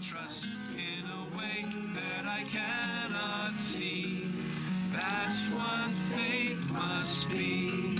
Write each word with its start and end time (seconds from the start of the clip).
trust 0.00 0.46
in 0.76 1.04
a 1.10 1.24
way 1.36 1.64
that 1.94 2.24
I 2.24 2.44
cannot 2.44 3.52
see. 3.54 4.30
That's 4.92 5.40
what 5.50 5.90
faith 6.14 6.58
must 6.70 7.28
be. 7.30 7.98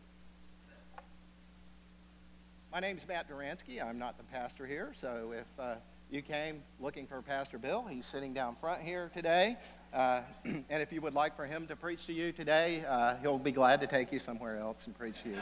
My 2.71 2.79
name 2.79 2.97
is 2.97 3.07
Matt 3.07 3.29
Duransky. 3.29 3.79
I'm 3.83 3.99
not 3.99 4.17
the 4.17 4.23
pastor 4.23 4.65
here, 4.65 4.93
so 4.99 5.31
if 5.37 5.45
uh, 5.59 5.75
you 6.09 6.23
came 6.23 6.63
looking 6.79 7.05
for 7.05 7.21
Pastor 7.21 7.59
Bill, 7.59 7.85
he's 7.87 8.07
sitting 8.07 8.33
down 8.33 8.55
front 8.59 8.81
here 8.81 9.11
today. 9.13 9.57
Uh, 9.93 10.21
and 10.45 10.65
if 10.69 10.91
you 10.91 11.01
would 11.01 11.13
like 11.13 11.35
for 11.35 11.45
him 11.45 11.67
to 11.67 11.75
preach 11.75 12.05
to 12.05 12.13
you 12.13 12.31
today, 12.31 12.83
uh, 12.87 13.15
he'll 13.21 13.37
be 13.37 13.51
glad 13.51 13.79
to 13.81 13.87
take 13.87 14.11
you 14.11 14.19
somewhere 14.19 14.57
else 14.57 14.77
and 14.85 14.97
preach 14.97 15.15
to 15.23 15.29
you. 15.29 15.37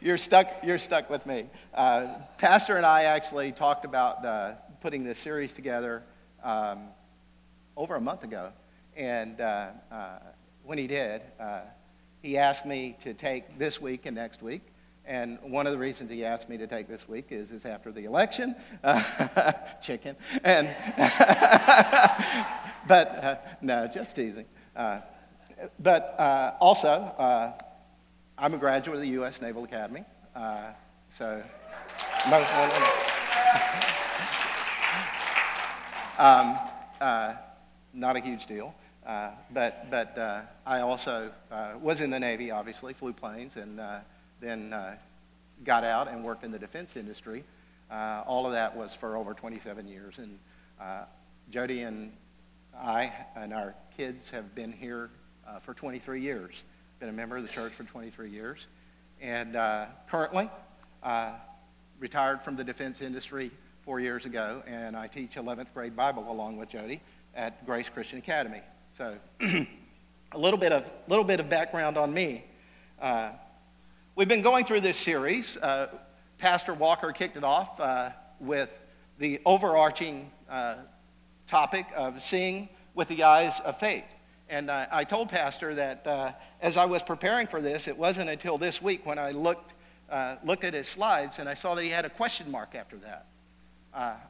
you're 0.00 0.18
stuck. 0.18 0.48
You're 0.62 0.78
stuck 0.78 1.10
with 1.10 1.26
me. 1.26 1.46
Uh, 1.74 2.14
Pastor 2.38 2.76
and 2.76 2.86
I 2.86 3.04
actually 3.04 3.52
talked 3.52 3.84
about 3.84 4.24
uh, 4.24 4.52
putting 4.80 5.04
this 5.04 5.18
series 5.18 5.52
together 5.52 6.02
um, 6.42 6.88
over 7.76 7.96
a 7.96 8.00
month 8.00 8.24
ago, 8.24 8.50
and 8.96 9.40
uh, 9.40 9.68
uh, 9.90 10.18
when 10.64 10.78
he 10.78 10.86
did, 10.86 11.22
he 12.22 12.38
asked 12.38 12.64
me 12.64 12.96
to 13.02 13.12
take 13.12 13.58
this 13.58 13.80
week 13.80 14.06
and 14.06 14.16
next 14.16 14.42
week. 14.42 14.62
And 15.06 15.38
one 15.42 15.66
of 15.66 15.72
the 15.72 15.78
reasons 15.78 16.10
he 16.10 16.24
asked 16.24 16.48
me 16.48 16.56
to 16.56 16.66
take 16.66 16.88
this 16.88 17.06
week 17.06 17.26
is, 17.28 17.50
is 17.50 17.66
after 17.66 17.92
the 17.92 18.04
election, 18.04 18.56
uh, 18.82 19.52
chicken. 19.82 20.16
And 20.42 20.74
but 22.88 23.08
uh, 23.08 23.36
no, 23.60 23.86
just 23.86 24.16
teasing. 24.16 24.46
Uh, 24.74 25.00
but 25.78 26.14
uh, 26.18 26.54
also, 26.58 26.88
uh, 26.88 27.52
I'm 28.38 28.54
a 28.54 28.58
graduate 28.58 28.96
of 28.96 29.02
the 29.02 29.08
U.S. 29.08 29.42
Naval 29.42 29.64
Academy. 29.64 30.04
Uh, 30.34 30.70
so, 31.18 31.42
um, 36.18 36.58
not 37.92 38.16
a 38.16 38.20
huge 38.20 38.46
deal. 38.46 38.74
But 39.04 39.90
but 39.90 40.48
I 40.66 40.80
also 40.80 41.30
was 41.80 42.00
in 42.00 42.10
the 42.10 42.18
Navy, 42.18 42.50
obviously, 42.50 42.94
flew 42.94 43.12
planes, 43.12 43.56
and 43.56 43.78
then 44.40 44.72
uh, 44.72 44.96
got 45.64 45.84
out 45.84 46.08
and 46.08 46.24
worked 46.24 46.44
in 46.44 46.50
the 46.50 46.58
defense 46.58 46.90
industry. 46.96 47.44
Uh, 47.90 48.22
all 48.26 48.46
of 48.46 48.52
that 48.52 48.76
was 48.76 48.94
for 48.94 49.16
over 49.16 49.34
27 49.34 49.86
years. 49.86 50.14
And 50.18 50.38
uh, 50.80 51.04
Jody 51.50 51.82
and 51.82 52.12
I 52.76 53.12
and 53.36 53.52
our 53.52 53.74
kids 53.96 54.28
have 54.30 54.54
been 54.54 54.72
here 54.72 55.10
uh, 55.46 55.60
for 55.60 55.74
23 55.74 56.20
years. 56.20 56.54
Been 57.00 57.08
a 57.08 57.12
member 57.12 57.36
of 57.36 57.42
the 57.42 57.48
church 57.48 57.74
for 57.74 57.84
23 57.84 58.30
years. 58.30 58.66
And 59.20 59.54
currently, 60.10 60.50
retired 61.98 62.42
from 62.42 62.56
the 62.56 62.64
defense 62.64 63.00
industry 63.00 63.50
four 63.84 64.00
years 64.00 64.24
ago, 64.24 64.62
and 64.66 64.96
I 64.96 65.06
teach 65.06 65.32
11th 65.36 65.66
grade 65.74 65.94
Bible 65.94 66.30
along 66.30 66.56
with 66.56 66.70
Jody 66.70 67.00
at 67.34 67.64
Grace 67.66 67.88
Christian 67.88 68.18
Academy. 68.18 68.60
So, 68.96 69.16
a 69.40 70.38
little 70.38 70.58
bit 70.58 70.72
of 70.72 70.84
little 71.08 71.24
bit 71.24 71.40
of 71.40 71.48
background 71.48 71.96
on 71.96 72.12
me. 72.12 72.44
Uh, 73.00 73.32
we've 74.16 74.28
been 74.28 74.42
going 74.42 74.64
through 74.64 74.80
this 74.80 74.98
series. 74.98 75.56
Uh, 75.56 75.88
Pastor 76.38 76.74
Walker 76.74 77.12
kicked 77.12 77.36
it 77.36 77.44
off 77.44 77.80
uh, 77.80 78.10
with 78.38 78.70
the 79.18 79.40
overarching 79.44 80.30
uh, 80.48 80.76
topic 81.48 81.86
of 81.96 82.22
seeing 82.22 82.68
with 82.94 83.08
the 83.08 83.24
eyes 83.24 83.54
of 83.64 83.78
faith. 83.78 84.04
And 84.48 84.70
I 84.70 85.04
told 85.04 85.30
Pastor 85.30 85.74
that 85.74 86.06
uh, 86.06 86.32
as 86.60 86.76
I 86.76 86.84
was 86.84 87.02
preparing 87.02 87.46
for 87.46 87.62
this, 87.62 87.88
it 87.88 87.96
wasn't 87.96 88.28
until 88.28 88.58
this 88.58 88.80
week 88.80 89.04
when 89.06 89.18
I 89.18 89.30
looked 89.30 89.72
uh, 90.10 90.36
looked 90.44 90.64
at 90.64 90.74
his 90.74 90.86
slides 90.86 91.38
and 91.38 91.48
I 91.48 91.54
saw 91.54 91.74
that 91.74 91.82
he 91.82 91.88
had 91.88 92.04
a 92.04 92.10
question 92.10 92.50
mark 92.50 92.74
after 92.74 92.96
that. 92.98 93.26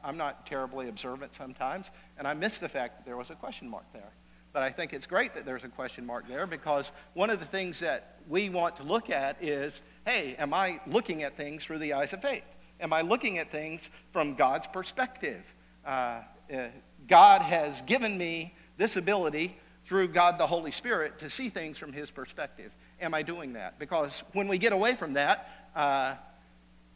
I'm 0.03 0.15
not 0.15 0.45
terribly 0.45 0.87
observant 0.87 1.33
sometimes, 1.37 1.87
and 2.17 2.27
I 2.27 2.33
missed 2.33 2.61
the 2.61 2.69
fact 2.69 2.97
that 2.97 3.05
there 3.05 3.17
was 3.17 3.29
a 3.29 3.35
question 3.35 3.67
mark 3.67 3.83
there. 3.93 4.11
But 4.55 4.63
I 4.63 4.71
think 4.71 4.93
it's 4.93 5.05
great 5.05 5.33
that 5.33 5.43
there's 5.45 5.65
a 5.65 5.67
question 5.67 6.05
mark 6.05 6.29
there 6.29 6.47
because 6.47 6.93
one 7.13 7.29
of 7.29 7.41
the 7.41 7.45
things 7.45 7.77
that 7.81 8.19
we 8.29 8.47
want 8.47 8.77
to 8.77 8.83
look 8.83 9.09
at 9.09 9.35
is 9.43 9.81
hey, 10.07 10.37
am 10.39 10.53
I 10.53 10.79
looking 10.87 11.23
at 11.23 11.35
things 11.35 11.65
through 11.65 11.79
the 11.79 11.91
eyes 11.91 12.13
of 12.13 12.21
faith? 12.21 12.45
Am 12.79 12.93
I 12.93 13.01
looking 13.01 13.37
at 13.37 13.51
things 13.51 13.89
from 14.13 14.33
God's 14.35 14.65
perspective? 14.67 15.43
Uh, 15.85 16.21
uh, 16.53 16.67
God 17.09 17.41
has 17.41 17.81
given 17.81 18.17
me 18.17 18.55
this 18.77 18.95
ability 18.95 19.57
through 19.85 20.07
God 20.07 20.37
the 20.37 20.47
Holy 20.47 20.71
Spirit 20.71 21.19
to 21.19 21.29
see 21.29 21.49
things 21.49 21.77
from 21.77 21.91
His 21.91 22.09
perspective. 22.09 22.71
Am 23.01 23.13
I 23.13 23.23
doing 23.23 23.51
that? 23.53 23.77
Because 23.77 24.23
when 24.31 24.47
we 24.47 24.57
get 24.57 24.71
away 24.71 24.95
from 24.95 25.11
that, 25.15 25.49
uh, 25.75 26.15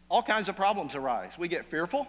all 0.10 0.24
kinds 0.24 0.48
of 0.48 0.56
problems 0.56 0.96
arise. 0.96 1.34
We 1.38 1.50
get 1.50 1.70
fearful, 1.70 2.08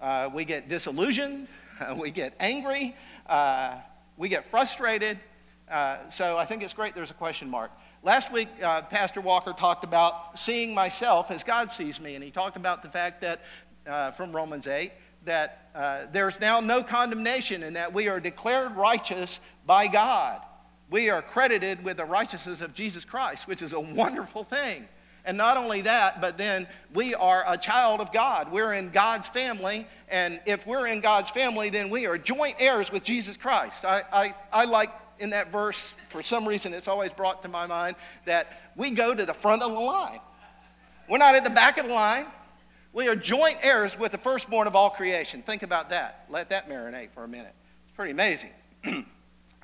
uh, 0.00 0.30
we 0.34 0.44
get 0.44 0.68
disillusioned, 0.68 1.46
we 1.96 2.10
get 2.10 2.34
angry, 2.40 2.96
uh, 3.28 3.76
we 4.20 4.28
get 4.28 4.50
frustrated. 4.50 5.18
Uh, 5.66 5.96
so 6.10 6.36
I 6.36 6.44
think 6.44 6.62
it's 6.62 6.74
great 6.74 6.94
there's 6.94 7.10
a 7.10 7.14
question 7.14 7.48
mark. 7.48 7.70
Last 8.02 8.30
week, 8.30 8.48
uh, 8.62 8.82
Pastor 8.82 9.22
Walker 9.22 9.54
talked 9.54 9.82
about 9.82 10.38
seeing 10.38 10.74
myself 10.74 11.30
as 11.30 11.42
God 11.42 11.72
sees 11.72 11.98
me, 11.98 12.16
and 12.16 12.22
he 12.22 12.30
talked 12.30 12.56
about 12.56 12.82
the 12.82 12.90
fact 12.90 13.22
that, 13.22 13.40
uh, 13.86 14.10
from 14.12 14.36
Romans 14.36 14.66
8, 14.66 14.92
that 15.24 15.70
uh, 15.74 16.00
there's 16.12 16.38
now 16.38 16.60
no 16.60 16.82
condemnation 16.82 17.62
and 17.62 17.74
that 17.76 17.94
we 17.94 18.08
are 18.08 18.20
declared 18.20 18.76
righteous 18.76 19.40
by 19.64 19.86
God. 19.86 20.42
We 20.90 21.08
are 21.08 21.22
credited 21.22 21.82
with 21.82 21.96
the 21.96 22.04
righteousness 22.04 22.60
of 22.60 22.74
Jesus 22.74 23.06
Christ, 23.06 23.48
which 23.48 23.62
is 23.62 23.72
a 23.72 23.80
wonderful 23.80 24.44
thing. 24.44 24.86
And 25.24 25.36
not 25.36 25.56
only 25.56 25.82
that, 25.82 26.20
but 26.20 26.38
then 26.38 26.66
we 26.94 27.14
are 27.14 27.44
a 27.46 27.56
child 27.58 28.00
of 28.00 28.12
God. 28.12 28.50
We're 28.50 28.74
in 28.74 28.90
God's 28.90 29.28
family. 29.28 29.86
And 30.08 30.40
if 30.46 30.66
we're 30.66 30.86
in 30.86 31.00
God's 31.00 31.30
family, 31.30 31.70
then 31.70 31.90
we 31.90 32.06
are 32.06 32.16
joint 32.16 32.56
heirs 32.58 32.90
with 32.90 33.04
Jesus 33.04 33.36
Christ. 33.36 33.84
I, 33.84 34.02
I, 34.12 34.34
I 34.52 34.64
like 34.64 34.90
in 35.18 35.30
that 35.30 35.52
verse, 35.52 35.92
for 36.08 36.22
some 36.22 36.48
reason, 36.48 36.72
it's 36.72 36.88
always 36.88 37.10
brought 37.10 37.42
to 37.42 37.48
my 37.48 37.66
mind 37.66 37.96
that 38.24 38.72
we 38.74 38.90
go 38.90 39.14
to 39.14 39.26
the 39.26 39.34
front 39.34 39.62
of 39.62 39.70
the 39.70 39.78
line. 39.78 40.20
We're 41.08 41.18
not 41.18 41.34
at 41.34 41.44
the 41.44 41.50
back 41.50 41.76
of 41.76 41.86
the 41.86 41.92
line. 41.92 42.26
We 42.92 43.06
are 43.06 43.14
joint 43.14 43.58
heirs 43.62 43.96
with 43.98 44.12
the 44.12 44.18
firstborn 44.18 44.66
of 44.66 44.74
all 44.74 44.90
creation. 44.90 45.42
Think 45.42 45.62
about 45.62 45.90
that. 45.90 46.24
Let 46.30 46.48
that 46.50 46.68
marinate 46.68 47.10
for 47.12 47.24
a 47.24 47.28
minute. 47.28 47.54
It's 47.84 47.94
pretty 47.94 48.12
amazing. 48.12 48.50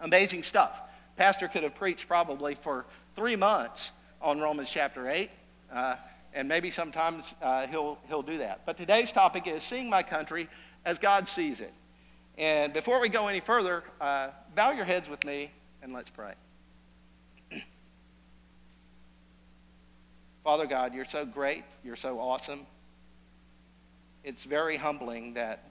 amazing 0.01 0.43
stuff. 0.43 0.81
Pastor 1.17 1.49
could 1.49 1.63
have 1.63 1.75
preached 1.75 2.07
probably 2.07 2.57
for 2.63 2.85
three 3.17 3.37
months 3.37 3.91
on 4.21 4.39
Romans 4.39 4.69
chapter 4.71 5.09
8. 5.09 5.31
Uh, 5.73 5.97
and 6.35 6.47
maybe 6.47 6.71
sometimes 6.71 7.25
uh, 7.41 7.67
he'll, 7.67 7.99
he'll 8.09 8.23
do 8.23 8.39
that. 8.39 8.61
But 8.67 8.77
today's 8.77 9.11
topic 9.11 9.47
is 9.47 9.63
seeing 9.63 9.89
my 9.89 10.03
country 10.03 10.49
as 10.85 10.99
God 10.99 11.29
sees 11.29 11.61
it. 11.61 11.73
And 12.39 12.73
before 12.73 13.01
we 13.01 13.09
go 13.09 13.29
any 13.29 13.41
further, 13.41 13.83
uh, 14.01 14.29
bow 14.55 14.73
your 14.73 14.85
heads 14.85 15.09
with 15.09 15.25
me 15.25 15.51
and 15.83 15.95
let's 15.95 16.11
pray. 16.11 16.35
Father 20.45 20.67
God, 20.67 20.95
you're 20.95 21.07
so 21.07 21.25
great. 21.25 21.65
You're 21.83 21.97
so 21.97 22.21
awesome. 22.21 22.67
It's 24.23 24.45
very 24.45 24.77
humbling 24.77 25.35
that 25.35 25.63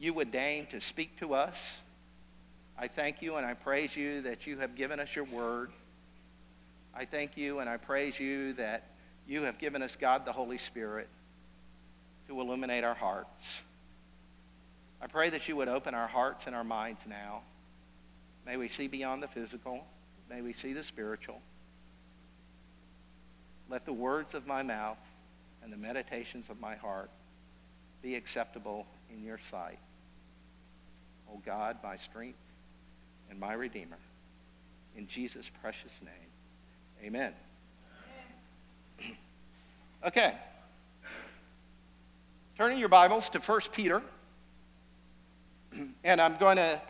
you 0.00 0.12
would 0.14 0.32
deign 0.32 0.66
to 0.66 0.80
speak 0.80 1.18
to 1.20 1.34
us. 1.34 1.78
I 2.78 2.88
thank 2.88 3.22
you 3.22 3.36
and 3.36 3.46
I 3.46 3.54
praise 3.54 3.94
you 3.94 4.22
that 4.22 4.46
you 4.46 4.58
have 4.58 4.74
given 4.74 4.98
us 5.00 5.14
your 5.14 5.24
word. 5.24 5.70
I 6.96 7.04
thank 7.04 7.36
you 7.36 7.58
and 7.58 7.68
I 7.68 7.76
praise 7.76 8.18
you 8.18 8.54
that 8.54 8.84
you 9.28 9.42
have 9.42 9.58
given 9.58 9.82
us 9.82 9.94
God 10.00 10.24
the 10.24 10.32
Holy 10.32 10.56
Spirit 10.56 11.08
to 12.26 12.40
illuminate 12.40 12.84
our 12.84 12.94
hearts. 12.94 13.44
I 15.02 15.06
pray 15.06 15.28
that 15.28 15.46
you 15.46 15.56
would 15.56 15.68
open 15.68 15.94
our 15.94 16.06
hearts 16.06 16.46
and 16.46 16.56
our 16.56 16.64
minds 16.64 17.00
now. 17.06 17.42
May 18.46 18.56
we 18.56 18.68
see 18.68 18.86
beyond 18.86 19.22
the 19.22 19.28
physical. 19.28 19.84
May 20.30 20.40
we 20.40 20.54
see 20.54 20.72
the 20.72 20.84
spiritual. 20.84 21.40
Let 23.68 23.84
the 23.84 23.92
words 23.92 24.32
of 24.34 24.46
my 24.46 24.62
mouth 24.62 24.98
and 25.62 25.70
the 25.70 25.76
meditations 25.76 26.46
of 26.48 26.60
my 26.60 26.76
heart 26.76 27.10
be 28.02 28.14
acceptable 28.14 28.86
in 29.12 29.22
your 29.22 29.40
sight. 29.50 29.78
O 31.28 31.32
oh 31.34 31.42
God, 31.44 31.76
my 31.82 31.96
strength 31.98 32.38
and 33.28 33.38
my 33.38 33.52
Redeemer. 33.52 33.98
In 34.96 35.06
Jesus' 35.08 35.50
precious 35.60 35.92
name. 36.00 36.25
Amen. 37.02 37.32
Okay. 40.06 40.34
Turning 42.56 42.78
your 42.78 42.88
Bibles 42.88 43.28
to 43.30 43.38
1 43.38 43.60
Peter. 43.72 44.02
And 46.04 46.20
I'm 46.20 46.36
going 46.38 46.56
to 46.56 46.80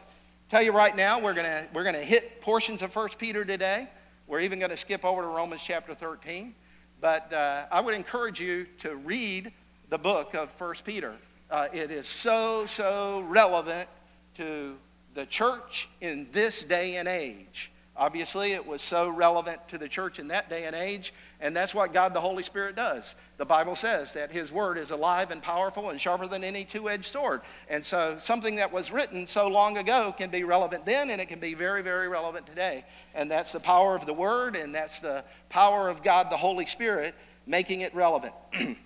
tell 0.51 0.63
you 0.63 0.73
right 0.73 0.95
now, 0.95 1.19
we're 1.19 1.33
going 1.33 1.47
to, 1.47 1.67
we're 1.73 1.83
going 1.83 1.95
to 1.95 2.05
hit 2.05 2.41
portions 2.43 2.83
of 2.83 2.95
1 2.95 3.11
Peter 3.19 3.45
today. 3.45 3.89
We're 4.27 4.41
even 4.41 4.59
going 4.59 4.71
to 4.71 4.77
skip 4.77 5.05
over 5.05 5.23
to 5.23 5.29
Romans 5.29 5.63
chapter 5.65 5.95
13. 5.95 6.55
But 7.01 7.33
uh, 7.33 7.67
I 7.73 7.81
would 7.81 7.95
encourage 7.95 8.39
you 8.39 8.67
to 8.81 8.97
read 8.97 9.53
the 9.89 9.99
book 9.99 10.35
of 10.35 10.51
1 10.59 10.75
Peter. 10.85 11.15
Uh, 11.51 11.69
it 11.73 11.91
is 11.91 12.07
so, 12.07 12.67
so 12.67 13.21
relevant 13.21 13.89
to 14.37 14.77
the 15.15 15.27
church 15.27 15.89
in 16.01 16.29
this 16.33 16.63
day 16.63 16.97
and 16.97 17.09
age. 17.09 17.73
Obviously, 17.99 18.53
it 18.53 18.67
was 18.67 18.83
so 18.83 19.09
relevant 19.09 19.67
to 19.69 19.79
the 19.79 19.89
church 19.89 20.19
in 20.19 20.29
that 20.29 20.51
day 20.51 20.65
and 20.65 20.77
age, 20.77 21.15
and 21.41 21.57
that's 21.57 21.75
what 21.75 21.95
God 21.95 22.13
the 22.13 22.21
Holy 22.21 22.43
Spirit 22.43 22.77
does. 22.77 23.15
The 23.39 23.47
Bible 23.47 23.75
says 23.75 24.13
that 24.13 24.31
His 24.31 24.53
Word 24.53 24.77
is 24.77 24.91
alive 24.91 25.31
and 25.31 25.43
powerful 25.43 25.89
and 25.89 25.99
sharper 25.99 26.27
than 26.27 26.45
any 26.45 26.67
two 26.67 26.91
edged 26.91 27.11
sword. 27.11 27.41
And 27.69 27.87
so, 27.87 28.19
something 28.23 28.57
that 28.57 28.71
was 28.71 28.91
written 28.91 29.27
so 29.27 29.49
long 29.49 29.79
ago 29.79 30.15
can 30.17 30.29
be 30.29 30.45
relevant 30.45 30.85
then, 30.85 31.09
and 31.09 31.23
it 31.23 31.27
can 31.27 31.41
be 31.41 31.55
very, 31.55 31.83
very 31.83 32.09
relevant 32.09 32.47
today. 32.47 32.85
And 33.15 33.31
that's 33.31 33.53
the 33.53 33.61
power 33.61 33.97
of 33.97 34.05
the 34.05 34.13
Word, 34.13 34.57
and 34.57 34.75
that's 34.75 35.01
the 35.01 35.25
power 35.49 35.89
of 35.89 36.03
God 36.03 36.31
the 36.31 36.37
Holy 36.37 36.67
Spirit 36.67 37.15
making 37.47 37.81
it 37.81 37.95
relevant. 37.95 38.35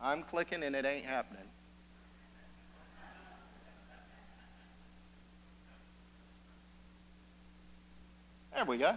I'm 0.00 0.22
clicking 0.22 0.62
and 0.62 0.76
it 0.76 0.84
ain't 0.84 1.04
happening. 1.04 1.42
There 8.56 8.64
we 8.64 8.78
go. 8.78 8.96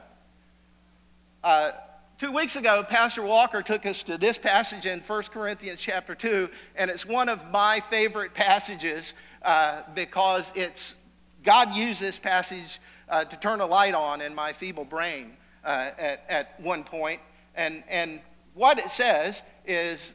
Uh, 1.43 1.71
two 2.17 2.31
weeks 2.31 2.55
ago, 2.55 2.81
Pastor 2.81 3.23
Walker 3.23 3.61
took 3.61 3.85
us 3.85 4.03
to 4.03 4.17
this 4.17 4.37
passage 4.37 4.85
in 4.85 5.01
1 5.01 5.23
Corinthians 5.23 5.81
chapter 5.81 6.15
2, 6.15 6.47
and 6.77 6.89
it's 6.89 7.05
one 7.05 7.27
of 7.27 7.41
my 7.51 7.83
favorite 7.89 8.33
passages 8.33 9.13
uh, 9.41 9.81
because 9.93 10.49
it's 10.55 10.95
God 11.43 11.75
used 11.75 11.99
this 11.99 12.17
passage 12.17 12.79
uh, 13.09 13.25
to 13.25 13.35
turn 13.35 13.59
a 13.59 13.65
light 13.65 13.93
on 13.93 14.21
in 14.21 14.33
my 14.33 14.53
feeble 14.53 14.85
brain 14.85 15.35
uh, 15.65 15.91
at, 15.97 16.23
at 16.29 16.61
one 16.61 16.85
point. 16.85 17.19
And, 17.53 17.83
and 17.89 18.21
what 18.53 18.79
it 18.79 18.91
says 18.91 19.41
is 19.65 20.13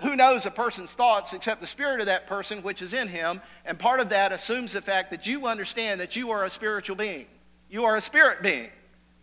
who 0.00 0.16
knows 0.16 0.44
a 0.44 0.50
person's 0.50 0.90
thoughts 0.90 1.34
except 1.34 1.60
the 1.60 1.68
spirit 1.68 2.00
of 2.00 2.06
that 2.06 2.26
person 2.26 2.64
which 2.64 2.82
is 2.82 2.94
in 2.94 3.06
him? 3.06 3.40
And 3.64 3.78
part 3.78 4.00
of 4.00 4.08
that 4.08 4.32
assumes 4.32 4.72
the 4.72 4.82
fact 4.82 5.12
that 5.12 5.24
you 5.24 5.46
understand 5.46 6.00
that 6.00 6.16
you 6.16 6.32
are 6.32 6.42
a 6.42 6.50
spiritual 6.50 6.96
being. 6.96 7.26
You 7.72 7.86
are 7.86 7.96
a 7.96 8.02
spirit 8.02 8.42
being. 8.42 8.68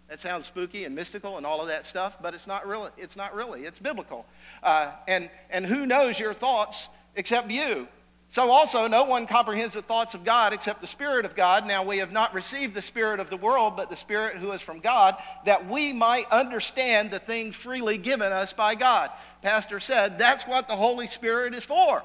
That 0.09 0.19
sounds 0.19 0.47
spooky 0.47 0.85
and 0.85 0.95
mystical 0.95 1.37
and 1.37 1.45
all 1.45 1.61
of 1.61 1.67
that 1.67 1.85
stuff, 1.85 2.17
but 2.19 2.33
it's 2.33 2.47
not 2.47 2.65
really. 2.65 2.89
It's 2.97 3.15
not 3.15 3.35
really. 3.35 3.61
It's 3.61 3.77
biblical. 3.77 4.25
Uh, 4.63 4.93
and 5.07 5.29
and 5.51 5.63
who 5.63 5.85
knows 5.85 6.19
your 6.19 6.33
thoughts 6.33 6.87
except 7.15 7.51
you? 7.51 7.87
So 8.31 8.49
also, 8.49 8.87
no 8.87 9.03
one 9.03 9.27
comprehends 9.27 9.75
the 9.75 9.83
thoughts 9.83 10.15
of 10.15 10.23
God 10.23 10.51
except 10.51 10.81
the 10.81 10.87
Spirit 10.87 11.25
of 11.25 11.35
God. 11.35 11.67
Now, 11.67 11.83
we 11.83 11.99
have 11.99 12.11
not 12.11 12.33
received 12.33 12.73
the 12.73 12.81
Spirit 12.81 13.19
of 13.19 13.29
the 13.29 13.37
world, 13.37 13.75
but 13.77 13.91
the 13.91 13.95
Spirit 13.95 14.37
who 14.37 14.51
is 14.51 14.61
from 14.61 14.79
God, 14.79 15.15
that 15.45 15.69
we 15.69 15.93
might 15.93 16.27
understand 16.31 17.11
the 17.11 17.19
things 17.19 17.55
freely 17.55 17.99
given 17.99 18.31
us 18.31 18.51
by 18.51 18.73
God. 18.73 19.11
Pastor 19.43 19.79
said 19.79 20.17
that's 20.17 20.47
what 20.47 20.67
the 20.67 20.75
Holy 20.75 21.07
Spirit 21.07 21.53
is 21.53 21.65
for. 21.65 22.03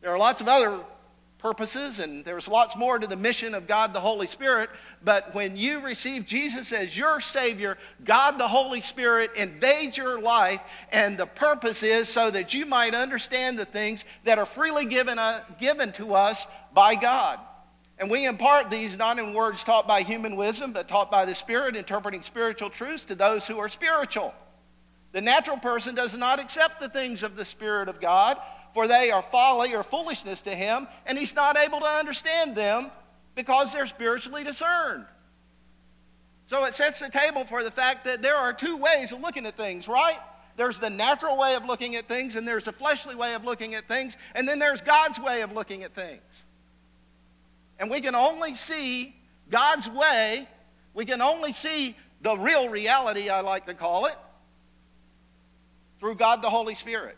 There 0.00 0.10
are 0.10 0.18
lots 0.18 0.40
of 0.40 0.48
other 0.48 0.80
purposes, 1.40 1.98
and 1.98 2.24
there's 2.24 2.48
lots 2.48 2.76
more 2.76 2.98
to 2.98 3.06
the 3.06 3.16
mission 3.16 3.54
of 3.54 3.66
God 3.66 3.92
the 3.92 4.00
Holy 4.00 4.26
Spirit. 4.26 4.70
But 5.02 5.34
when 5.34 5.56
you 5.56 5.80
receive 5.80 6.26
Jesus 6.26 6.72
as 6.72 6.96
your 6.96 7.20
Savior, 7.20 7.78
God 8.04 8.38
the 8.38 8.48
Holy 8.48 8.80
Spirit 8.80 9.32
invades 9.34 9.96
your 9.96 10.20
life, 10.20 10.60
and 10.92 11.18
the 11.18 11.26
purpose 11.26 11.82
is 11.82 12.08
so 12.08 12.30
that 12.30 12.54
you 12.54 12.66
might 12.66 12.94
understand 12.94 13.58
the 13.58 13.64
things 13.64 14.04
that 14.24 14.38
are 14.38 14.46
freely 14.46 14.84
given, 14.84 15.18
uh, 15.18 15.42
given 15.58 15.92
to 15.92 16.14
us 16.14 16.46
by 16.72 16.94
God. 16.94 17.40
And 17.98 18.10
we 18.10 18.24
impart 18.24 18.70
these 18.70 18.96
not 18.96 19.18
in 19.18 19.34
words 19.34 19.62
taught 19.62 19.86
by 19.86 20.02
human 20.02 20.36
wisdom, 20.36 20.72
but 20.72 20.88
taught 20.88 21.10
by 21.10 21.24
the 21.24 21.34
Spirit, 21.34 21.76
interpreting 21.76 22.22
spiritual 22.22 22.70
truths 22.70 23.04
to 23.04 23.14
those 23.14 23.46
who 23.46 23.58
are 23.58 23.68
spiritual. 23.68 24.32
The 25.12 25.20
natural 25.20 25.58
person 25.58 25.94
does 25.94 26.14
not 26.14 26.38
accept 26.38 26.80
the 26.80 26.88
things 26.88 27.22
of 27.22 27.36
the 27.36 27.44
Spirit 27.44 27.88
of 27.88 28.00
God 28.00 28.38
for 28.74 28.86
they 28.86 29.10
are 29.10 29.22
folly 29.30 29.74
or 29.74 29.82
foolishness 29.82 30.40
to 30.42 30.54
him, 30.54 30.86
and 31.06 31.18
he's 31.18 31.34
not 31.34 31.58
able 31.58 31.80
to 31.80 31.86
understand 31.86 32.56
them 32.56 32.90
because 33.34 33.72
they're 33.72 33.86
spiritually 33.86 34.44
discerned. 34.44 35.04
So 36.48 36.64
it 36.64 36.74
sets 36.74 36.98
the 36.98 37.08
table 37.08 37.44
for 37.44 37.62
the 37.62 37.70
fact 37.70 38.04
that 38.06 38.22
there 38.22 38.36
are 38.36 38.52
two 38.52 38.76
ways 38.76 39.12
of 39.12 39.20
looking 39.20 39.46
at 39.46 39.56
things, 39.56 39.86
right? 39.86 40.18
There's 40.56 40.78
the 40.78 40.90
natural 40.90 41.38
way 41.38 41.54
of 41.54 41.64
looking 41.64 41.96
at 41.96 42.08
things, 42.08 42.36
and 42.36 42.46
there's 42.46 42.64
the 42.64 42.72
fleshly 42.72 43.14
way 43.14 43.34
of 43.34 43.44
looking 43.44 43.74
at 43.74 43.86
things, 43.88 44.16
and 44.34 44.48
then 44.48 44.58
there's 44.58 44.80
God's 44.80 45.18
way 45.20 45.42
of 45.42 45.52
looking 45.52 45.84
at 45.84 45.94
things. 45.94 46.22
And 47.78 47.90
we 47.90 48.00
can 48.00 48.14
only 48.14 48.56
see 48.56 49.14
God's 49.48 49.88
way, 49.88 50.48
we 50.92 51.04
can 51.04 51.22
only 51.22 51.52
see 51.52 51.96
the 52.20 52.36
real 52.36 52.68
reality, 52.68 53.28
I 53.28 53.40
like 53.40 53.66
to 53.66 53.74
call 53.74 54.06
it, 54.06 54.16
through 55.98 56.16
God 56.16 56.42
the 56.42 56.50
Holy 56.50 56.74
Spirit. 56.74 57.16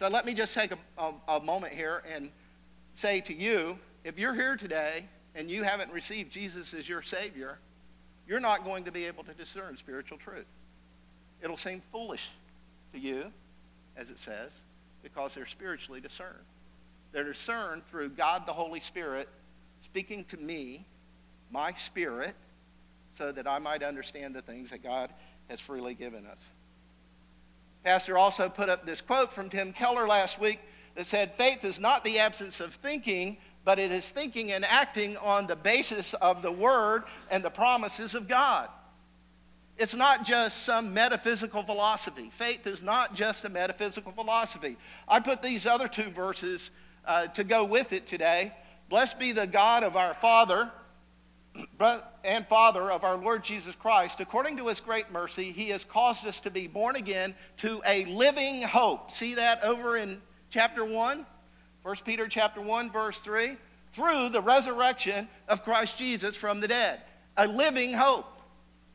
So 0.00 0.08
let 0.08 0.24
me 0.24 0.32
just 0.32 0.54
take 0.54 0.72
a, 0.72 0.78
a, 0.96 1.12
a 1.36 1.40
moment 1.40 1.74
here 1.74 2.02
and 2.10 2.30
say 2.94 3.20
to 3.20 3.34
you 3.34 3.78
if 4.02 4.18
you're 4.18 4.32
here 4.32 4.56
today 4.56 5.04
and 5.34 5.50
you 5.50 5.62
haven't 5.62 5.92
received 5.92 6.32
Jesus 6.32 6.72
as 6.72 6.88
your 6.88 7.02
Savior, 7.02 7.58
you're 8.26 8.40
not 8.40 8.64
going 8.64 8.84
to 8.84 8.90
be 8.90 9.04
able 9.04 9.24
to 9.24 9.34
discern 9.34 9.76
spiritual 9.76 10.16
truth. 10.16 10.46
It'll 11.42 11.58
seem 11.58 11.82
foolish 11.92 12.30
to 12.94 12.98
you, 12.98 13.30
as 13.94 14.08
it 14.08 14.18
says, 14.24 14.50
because 15.02 15.34
they're 15.34 15.46
spiritually 15.46 16.00
discerned. 16.00 16.46
They're 17.12 17.30
discerned 17.30 17.82
through 17.90 18.10
God 18.10 18.46
the 18.46 18.54
Holy 18.54 18.80
Spirit 18.80 19.28
speaking 19.84 20.24
to 20.30 20.38
me, 20.38 20.86
my 21.50 21.74
spirit, 21.74 22.34
so 23.18 23.32
that 23.32 23.46
I 23.46 23.58
might 23.58 23.82
understand 23.82 24.34
the 24.34 24.40
things 24.40 24.70
that 24.70 24.82
God 24.82 25.12
has 25.50 25.60
freely 25.60 25.92
given 25.92 26.24
us. 26.24 26.38
Pastor 27.84 28.18
also 28.18 28.48
put 28.48 28.68
up 28.68 28.84
this 28.84 29.00
quote 29.00 29.32
from 29.32 29.48
Tim 29.48 29.72
Keller 29.72 30.06
last 30.06 30.38
week 30.38 30.60
that 30.96 31.06
said, 31.06 31.34
Faith 31.36 31.64
is 31.64 31.78
not 31.78 32.04
the 32.04 32.18
absence 32.18 32.60
of 32.60 32.74
thinking, 32.74 33.38
but 33.64 33.78
it 33.78 33.90
is 33.90 34.08
thinking 34.08 34.52
and 34.52 34.64
acting 34.64 35.16
on 35.18 35.46
the 35.46 35.56
basis 35.56 36.14
of 36.14 36.42
the 36.42 36.52
Word 36.52 37.04
and 37.30 37.42
the 37.42 37.50
promises 37.50 38.14
of 38.14 38.28
God. 38.28 38.68
It's 39.78 39.94
not 39.94 40.26
just 40.26 40.64
some 40.64 40.92
metaphysical 40.92 41.62
philosophy. 41.62 42.30
Faith 42.36 42.66
is 42.66 42.82
not 42.82 43.14
just 43.14 43.46
a 43.46 43.48
metaphysical 43.48 44.12
philosophy. 44.12 44.76
I 45.08 45.20
put 45.20 45.42
these 45.42 45.64
other 45.64 45.88
two 45.88 46.10
verses 46.10 46.70
uh, 47.06 47.28
to 47.28 47.44
go 47.44 47.64
with 47.64 47.94
it 47.94 48.06
today. 48.06 48.52
Blessed 48.90 49.18
be 49.18 49.32
the 49.32 49.46
God 49.46 49.82
of 49.82 49.96
our 49.96 50.12
Father 50.14 50.70
and 52.24 52.46
Father 52.46 52.90
of 52.90 53.04
our 53.04 53.16
Lord 53.16 53.44
Jesus 53.44 53.74
Christ, 53.74 54.20
according 54.20 54.56
to 54.58 54.68
his 54.68 54.80
great 54.80 55.10
mercy, 55.10 55.52
he 55.52 55.68
has 55.70 55.84
caused 55.84 56.26
us 56.26 56.40
to 56.40 56.50
be 56.50 56.66
born 56.66 56.96
again 56.96 57.34
to 57.58 57.82
a 57.86 58.04
living 58.06 58.62
hope. 58.62 59.12
See 59.12 59.34
that 59.34 59.62
over 59.62 59.96
in 59.96 60.20
chapter 60.50 60.84
1? 60.84 61.26
1 61.82 61.96
Peter 62.04 62.28
chapter 62.28 62.60
1 62.60 62.90
verse 62.90 63.18
3, 63.18 63.56
through 63.94 64.28
the 64.28 64.40
resurrection 64.40 65.28
of 65.48 65.64
Christ 65.64 65.96
Jesus 65.96 66.36
from 66.36 66.60
the 66.60 66.68
dead. 66.68 67.00
A 67.36 67.46
living 67.46 67.92
hope. 67.92 68.26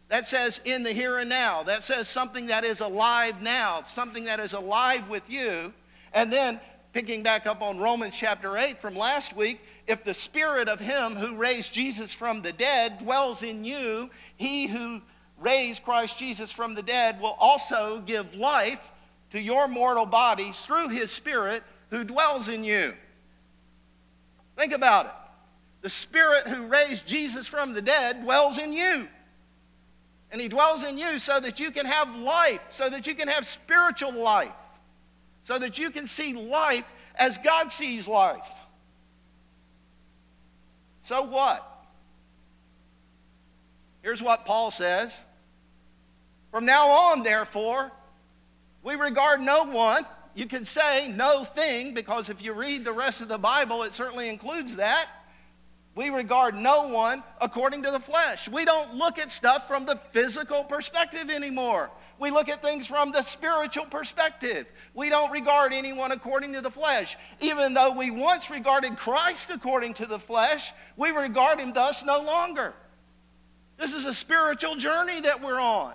That 0.10 0.30
says 0.30 0.62
in 0.66 0.84
the 0.84 0.92
here 0.92 1.18
and 1.18 1.30
now. 1.30 1.64
That 1.64 1.84
says 1.84 2.08
something 2.08 2.46
that 2.48 2.64
is 2.64 2.80
alive 2.80 3.42
now, 3.42 3.84
something 3.96 4.26
that 4.26 4.40
is 4.40 4.54
alive 4.54 5.10
with 5.10 5.28
you. 5.28 5.74
And 6.14 6.32
then 6.32 6.60
picking 6.94 7.24
back 7.24 7.46
up 7.48 7.62
on 7.62 7.80
Romans 7.80 8.14
chapter 8.16 8.56
8 8.56 8.80
from 8.80 8.96
last 8.96 9.36
week, 9.36 9.60
if 9.88 10.04
the 10.04 10.14
spirit 10.14 10.68
of 10.68 10.80
him 10.80 11.16
who 11.16 11.36
raised 11.36 11.72
Jesus 11.72 12.12
from 12.12 12.42
the 12.42 12.52
dead 12.52 13.00
dwells 13.00 13.44
in 13.44 13.64
you, 13.64 14.10
he 14.36 14.68
who 14.68 15.02
raised 15.40 15.84
Christ 15.84 16.18
Jesus 16.18 16.52
from 16.52 16.74
the 16.74 16.82
dead 16.82 17.20
will 17.20 17.36
also 17.40 18.02
give 18.06 18.34
life 18.34 18.80
to 19.32 19.40
your 19.40 19.68
mortal 19.68 20.06
bodies 20.06 20.60
through 20.62 20.90
his 20.90 21.12
spirit 21.12 21.62
who 21.90 22.04
dwells 22.04 22.50
in 22.50 22.64
you. 22.64 22.94
Think 24.58 24.74
about 24.74 25.06
it. 25.06 25.12
The 25.82 25.90
spirit 25.90 26.48
who 26.48 26.66
raised 26.66 27.06
Jesus 27.06 27.46
from 27.46 27.74
the 27.74 27.82
dead 27.82 28.24
dwells 28.24 28.58
in 28.58 28.74
you. 28.74 29.08
And 30.32 30.42
he 30.42 30.48
dwells 30.48 30.84
in 30.84 30.98
you 30.98 31.20
so 31.20 31.40
that 31.40 31.60
you 31.60 31.70
can 31.70 31.86
have 31.86 32.16
life, 32.16 32.62
so 32.70 32.90
that 32.90 33.06
you 33.06 33.14
can 33.14 33.28
have 33.28 33.46
spiritual 33.46 34.14
life, 34.14 34.52
so 35.44 35.60
that 35.60 35.78
you 35.78 35.92
can 35.92 36.08
see 36.08 36.34
life 36.34 36.86
as 37.16 37.38
God 37.38 37.72
sees 37.72 38.08
life. 38.08 38.48
So 41.06 41.22
what? 41.22 41.72
Here's 44.02 44.22
what 44.22 44.46
Paul 44.46 44.72
says 44.72 45.12
From 46.52 46.66
now 46.66 46.90
on, 46.90 47.24
therefore, 47.24 47.92
we 48.84 48.96
regard 48.96 49.40
no 49.40 49.64
one. 49.64 50.06
You 50.34 50.48
can 50.48 50.66
say 50.66 51.08
no 51.16 51.46
thing 51.46 51.94
because 51.94 52.30
if 52.30 52.42
you 52.42 52.54
read 52.54 52.84
the 52.84 52.92
rest 52.92 53.22
of 53.22 53.30
the 53.30 53.38
Bible, 53.38 53.84
it 53.84 53.96
certainly 53.96 54.28
includes 54.28 54.76
that. 54.76 55.08
We 55.96 56.10
regard 56.10 56.56
no 56.56 56.90
one 56.90 57.24
according 57.40 57.84
to 57.84 57.92
the 57.92 58.00
flesh. 58.00 58.50
We 58.50 58.66
don't 58.66 58.96
look 58.96 59.18
at 59.18 59.32
stuff 59.32 59.66
from 59.66 59.86
the 59.86 59.98
physical 60.12 60.66
perspective 60.66 61.30
anymore. 61.30 61.90
We 62.20 62.32
look 62.32 62.50
at 62.50 62.62
things 62.62 62.86
from 62.86 63.12
the 63.12 63.22
spiritual 63.22 63.86
perspective. 63.86 64.68
We 64.94 65.10
don't 65.10 65.32
regard 65.32 65.72
anyone 65.72 66.12
according 66.12 66.52
to 66.54 66.62
the 66.62 66.70
flesh. 66.70 67.18
Even 67.40 67.74
though 67.74 67.92
we 67.92 68.12
once 68.12 68.50
regarded 68.50 68.98
Christ 68.98 69.50
according 69.50 69.94
to 69.96 70.06
the 70.06 70.20
flesh, 70.20 70.74
we 70.98 71.12
regard 71.12 71.60
him 71.60 71.72
thus 71.72 72.04
no 72.04 72.22
longer. 72.22 72.74
This 73.78 73.94
is 73.94 74.06
a 74.06 74.14
spiritual 74.14 74.76
journey 74.76 75.22
that 75.22 75.42
we're 75.42 75.60
on. 75.60 75.94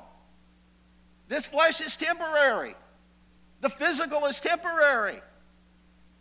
This 1.28 1.46
flesh 1.46 1.80
is 1.82 1.96
temporary. 1.96 2.74
The 3.60 3.68
physical 3.68 4.24
is 4.26 4.40
temporary. 4.40 5.20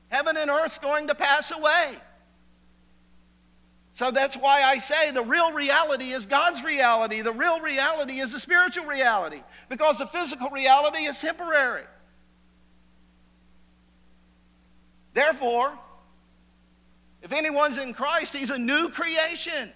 Heaven 0.09 0.35
and 0.35 0.49
earth's 0.49 0.79
going 0.79 1.07
to 1.07 1.15
pass 1.15 1.51
away. 1.51 1.97
So 3.99 4.11
that's 4.11 4.37
why 4.37 4.61
I 4.61 4.79
say 4.79 5.11
the 5.11 5.21
real 5.21 5.51
reality 5.51 6.11
is 6.11 6.25
God's 6.25 6.63
reality. 6.63 7.19
The 7.19 7.33
real 7.33 7.59
reality 7.59 8.21
is 8.21 8.31
the 8.31 8.39
spiritual 8.39 8.85
reality 8.85 9.41
because 9.67 9.97
the 9.97 10.05
physical 10.05 10.49
reality 10.51 10.99
is 10.99 11.17
temporary. 11.17 11.83
Therefore, 15.13 15.77
if 17.21 17.33
anyone's 17.33 17.77
in 17.77 17.93
Christ, 17.93 18.33
he's 18.33 18.51
a 18.51 18.57
new 18.57 18.87
creation. 18.87 19.69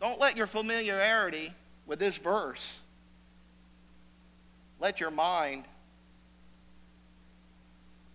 Don't 0.00 0.18
let 0.18 0.36
your 0.36 0.48
familiarity 0.48 1.54
with 1.86 2.00
this 2.00 2.16
verse 2.16 2.72
let 4.80 4.98
your 4.98 5.12
mind 5.12 5.62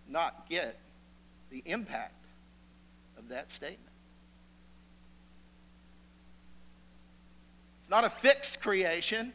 not 0.06 0.50
get 0.50 0.76
the 1.48 1.62
impact 1.64 2.21
that 3.32 3.50
statement. 3.52 3.80
It's 7.80 7.90
not 7.90 8.04
a 8.04 8.10
fixed 8.10 8.60
creation. 8.60 9.32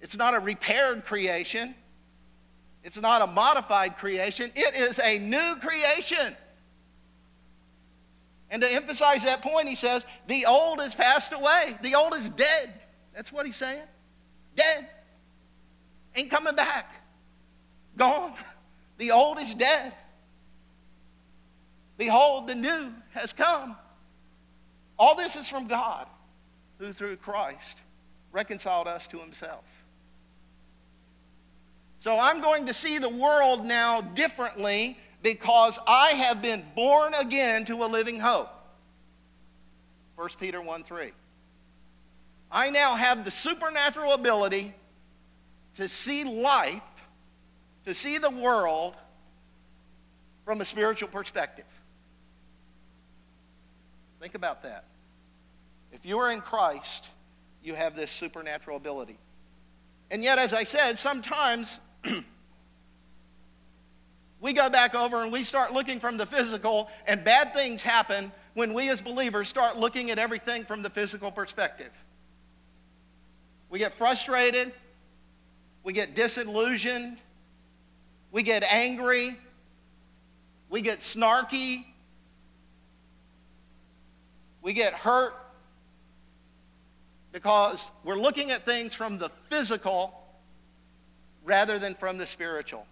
It's 0.00 0.16
not 0.16 0.34
a 0.34 0.38
repaired 0.38 1.04
creation. 1.04 1.74
It's 2.84 3.00
not 3.00 3.22
a 3.22 3.26
modified 3.26 3.98
creation. 3.98 4.52
It 4.54 4.74
is 4.76 5.00
a 5.00 5.18
new 5.18 5.56
creation. 5.56 6.36
And 8.50 8.62
to 8.62 8.70
emphasize 8.70 9.24
that 9.24 9.42
point, 9.42 9.68
he 9.68 9.74
says, 9.74 10.04
the 10.28 10.46
old 10.46 10.80
has 10.80 10.94
passed 10.94 11.32
away. 11.32 11.76
The 11.82 11.96
old 11.96 12.14
is 12.14 12.28
dead. 12.30 12.74
That's 13.14 13.32
what 13.32 13.46
he's 13.46 13.56
saying. 13.56 13.82
Dead. 14.54 14.88
Ain't 16.14 16.30
coming 16.30 16.54
back. 16.54 16.94
Gone. 17.96 18.34
The 18.98 19.10
old 19.10 19.38
is 19.38 19.52
dead. 19.54 19.92
Behold, 21.96 22.46
the 22.46 22.54
new 22.54 22.92
has 23.12 23.32
come. 23.32 23.76
All 24.98 25.14
this 25.14 25.36
is 25.36 25.48
from 25.48 25.66
God, 25.66 26.06
who 26.78 26.92
through 26.92 27.16
Christ 27.16 27.78
reconciled 28.32 28.86
us 28.86 29.06
to 29.08 29.18
himself. 29.18 29.64
So 32.00 32.18
I'm 32.18 32.40
going 32.40 32.66
to 32.66 32.74
see 32.74 32.98
the 32.98 33.08
world 33.08 33.64
now 33.64 34.00
differently 34.00 34.98
because 35.22 35.78
I 35.86 36.10
have 36.10 36.42
been 36.42 36.64
born 36.74 37.14
again 37.14 37.64
to 37.66 37.84
a 37.84 37.86
living 37.86 38.20
hope. 38.20 38.48
1 40.16 40.28
Peter 40.38 40.60
1 40.60 40.84
3. 40.84 41.12
I 42.50 42.70
now 42.70 42.94
have 42.94 43.24
the 43.24 43.30
supernatural 43.30 44.12
ability 44.12 44.74
to 45.76 45.88
see 45.88 46.24
life, 46.24 46.82
to 47.84 47.94
see 47.94 48.18
the 48.18 48.30
world 48.30 48.94
from 50.44 50.60
a 50.60 50.64
spiritual 50.64 51.08
perspective. 51.08 51.66
Think 54.26 54.34
about 54.34 54.64
that. 54.64 54.86
If 55.92 56.04
you 56.04 56.18
are 56.18 56.32
in 56.32 56.40
Christ, 56.40 57.06
you 57.62 57.76
have 57.76 57.94
this 57.94 58.10
supernatural 58.10 58.76
ability. 58.76 59.20
And 60.10 60.20
yet, 60.24 60.36
as 60.36 60.52
I 60.52 60.64
said, 60.64 60.98
sometimes 60.98 61.78
we 64.40 64.52
go 64.52 64.68
back 64.68 64.96
over 64.96 65.22
and 65.22 65.32
we 65.32 65.44
start 65.44 65.72
looking 65.72 66.00
from 66.00 66.16
the 66.16 66.26
physical, 66.26 66.88
and 67.06 67.22
bad 67.22 67.54
things 67.54 67.82
happen 67.82 68.32
when 68.54 68.74
we 68.74 68.88
as 68.88 69.00
believers 69.00 69.48
start 69.48 69.76
looking 69.76 70.10
at 70.10 70.18
everything 70.18 70.64
from 70.64 70.82
the 70.82 70.90
physical 70.90 71.30
perspective. 71.30 71.92
We 73.70 73.78
get 73.78 73.96
frustrated, 73.96 74.72
we 75.84 75.92
get 75.92 76.16
disillusioned, 76.16 77.18
we 78.32 78.42
get 78.42 78.64
angry, 78.64 79.38
we 80.68 80.80
get 80.80 81.02
snarky, 81.02 81.84
we 84.66 84.72
get 84.72 84.94
hurt 84.94 85.32
because 87.30 87.84
we're 88.02 88.18
looking 88.18 88.50
at 88.50 88.66
things 88.66 88.92
from 88.92 89.16
the 89.16 89.30
physical 89.48 90.12
rather 91.44 91.78
than 91.78 91.94
from 91.94 92.18
the 92.18 92.26
spiritual. 92.26 92.84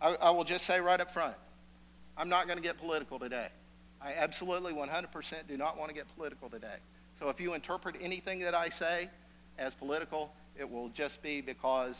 I, 0.00 0.14
I 0.14 0.30
will 0.30 0.44
just 0.44 0.64
say 0.66 0.78
right 0.78 1.00
up 1.00 1.12
front 1.12 1.34
I'm 2.16 2.28
not 2.28 2.46
going 2.46 2.58
to 2.58 2.62
get 2.62 2.78
political 2.78 3.18
today. 3.18 3.48
I 4.00 4.14
absolutely 4.14 4.72
100% 4.72 5.48
do 5.48 5.56
not 5.56 5.76
want 5.76 5.88
to 5.88 5.94
get 5.96 6.06
political 6.14 6.48
today. 6.48 6.76
So 7.18 7.28
if 7.28 7.40
you 7.40 7.54
interpret 7.54 7.96
anything 8.00 8.38
that 8.38 8.54
I 8.54 8.68
say 8.68 9.10
as 9.58 9.74
political, 9.74 10.32
it 10.56 10.70
will 10.70 10.90
just 10.90 11.20
be 11.22 11.40
because 11.40 11.96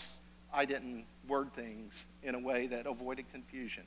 I 0.52 0.66
didn't 0.66 1.04
word 1.26 1.52
things 1.56 1.94
in 2.22 2.36
a 2.36 2.38
way 2.38 2.68
that 2.68 2.86
avoided 2.86 3.24
confusion. 3.32 3.82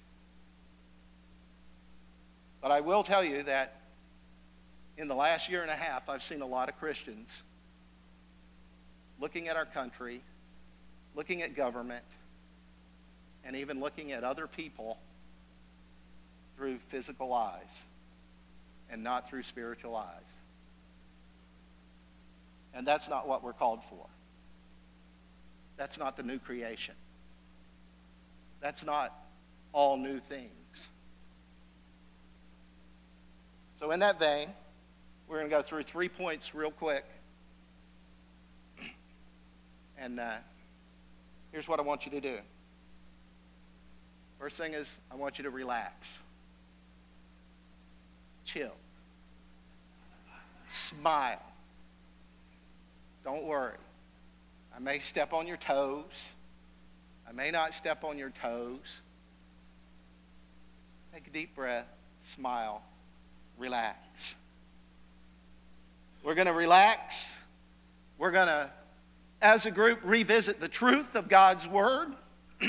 But 2.62 2.72
I 2.72 2.82
will 2.82 3.04
tell 3.04 3.24
you 3.24 3.44
that 3.44 3.76
in 4.98 5.08
the 5.08 5.16
last 5.16 5.50
year 5.50 5.62
and 5.62 5.70
a 5.70 5.76
half, 5.76 6.10
I've 6.10 6.24
seen 6.24 6.42
a 6.42 6.46
lot 6.46 6.70
of 6.70 6.78
Christians 6.80 7.30
looking 9.20 9.48
at 9.48 9.56
our 9.56 9.66
country, 9.66 10.22
looking 11.16 11.42
at 11.42 11.56
government, 11.56 12.06
and 13.46 13.56
even 13.56 13.80
looking 13.80 14.12
at 14.12 14.24
other 14.24 14.48
people 14.48 14.98
through 16.56 16.80
physical 16.90 17.34
eyes 17.34 17.62
and 18.90 19.04
not 19.04 19.30
through 19.30 19.44
spiritual 19.44 19.96
eyes. 19.96 20.08
And 22.74 22.86
that's 22.86 23.08
not 23.08 23.28
what 23.28 23.44
we're 23.44 23.54
called 23.54 23.80
for. 23.90 24.06
That's 25.78 25.98
not 25.98 26.18
the 26.18 26.24
new 26.24 26.40
creation. 26.40 26.96
That's 28.62 28.84
not 28.84 29.14
all 29.74 29.98
new 29.98 30.20
things. 30.20 30.52
So, 33.80 33.92
in 33.92 34.00
that 34.00 34.18
vein, 34.18 34.50
we're 35.28 35.38
going 35.38 35.50
to 35.50 35.56
go 35.56 35.62
through 35.62 35.84
three 35.84 36.10
points 36.10 36.56
real 36.56 36.72
quick. 36.72 37.06
And 40.00 40.20
uh, 40.20 40.36
here's 41.52 41.68
what 41.68 41.80
I 41.80 41.82
want 41.82 42.06
you 42.06 42.12
to 42.12 42.22
do. 42.22 42.38
First 44.40 44.56
thing 44.56 44.74
is, 44.74 44.88
I 45.12 45.16
want 45.16 45.40
you 45.40 45.44
to 45.44 45.50
relax, 45.50 45.96
chill, 48.46 48.76
smile. 50.70 51.42
Don't 53.24 53.46
worry. 53.46 53.74
I 54.76 54.80
may 54.80 55.00
step 55.00 55.34
on 55.34 55.48
your 55.48 55.58
toes. 55.58 56.06
I 57.28 57.32
may 57.32 57.50
not 57.50 57.74
step 57.74 58.04
on 58.04 58.20
your 58.20 58.32
toes. 58.42 59.02
Take 61.12 61.26
a 61.26 61.32
deep 61.32 61.56
breath, 61.56 61.88
smile, 62.36 62.84
relax. 63.58 63.98
We're 66.24 66.36
going 66.36 66.48
to 66.48 66.54
relax. 66.54 67.26
We're 68.18 68.32
going 68.32 68.48
to, 68.48 68.70
as 69.42 69.66
a 69.66 69.72
group, 69.72 70.00
revisit 70.04 70.60
the 70.60 70.68
truth 70.68 71.16
of 71.16 71.30
God's 71.30 71.68
Word. 71.68 72.10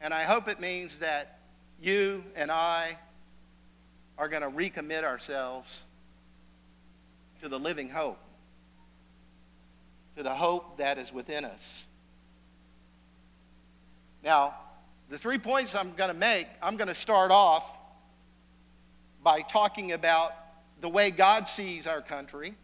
and 0.00 0.14
I 0.14 0.24
hope 0.24 0.48
it 0.48 0.60
means 0.60 0.92
that 0.98 1.38
you 1.80 2.24
and 2.36 2.50
I 2.50 2.98
are 4.18 4.28
going 4.28 4.42
to 4.42 4.50
recommit 4.50 5.04
ourselves 5.04 5.68
to 7.40 7.48
the 7.48 7.58
living 7.58 7.88
hope, 7.88 8.18
to 10.16 10.22
the 10.22 10.34
hope 10.34 10.78
that 10.78 10.98
is 10.98 11.12
within 11.12 11.44
us. 11.44 11.84
Now, 14.24 14.54
the 15.08 15.18
three 15.18 15.38
points 15.38 15.74
I'm 15.74 15.94
going 15.94 16.08
to 16.08 16.18
make, 16.18 16.48
I'm 16.60 16.76
going 16.76 16.88
to 16.88 16.94
start 16.94 17.30
off 17.30 17.77
by 19.22 19.42
talking 19.42 19.92
about 19.92 20.32
the 20.80 20.88
way 20.88 21.10
God 21.10 21.48
sees 21.48 21.86
our 21.86 22.00
country. 22.00 22.54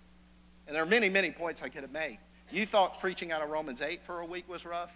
And 0.66 0.75
there 0.75 0.82
are 0.82 0.87
many, 0.87 1.08
many 1.08 1.30
points 1.30 1.61
I 1.62 1.68
could 1.68 1.82
have 1.82 1.92
made. 1.92 2.18
You 2.50 2.66
thought 2.66 3.00
preaching 3.00 3.32
out 3.32 3.42
of 3.42 3.50
Romans 3.50 3.80
8 3.80 4.00
for 4.06 4.20
a 4.20 4.26
week 4.26 4.49
was 4.49 4.64
rough? 4.64 4.92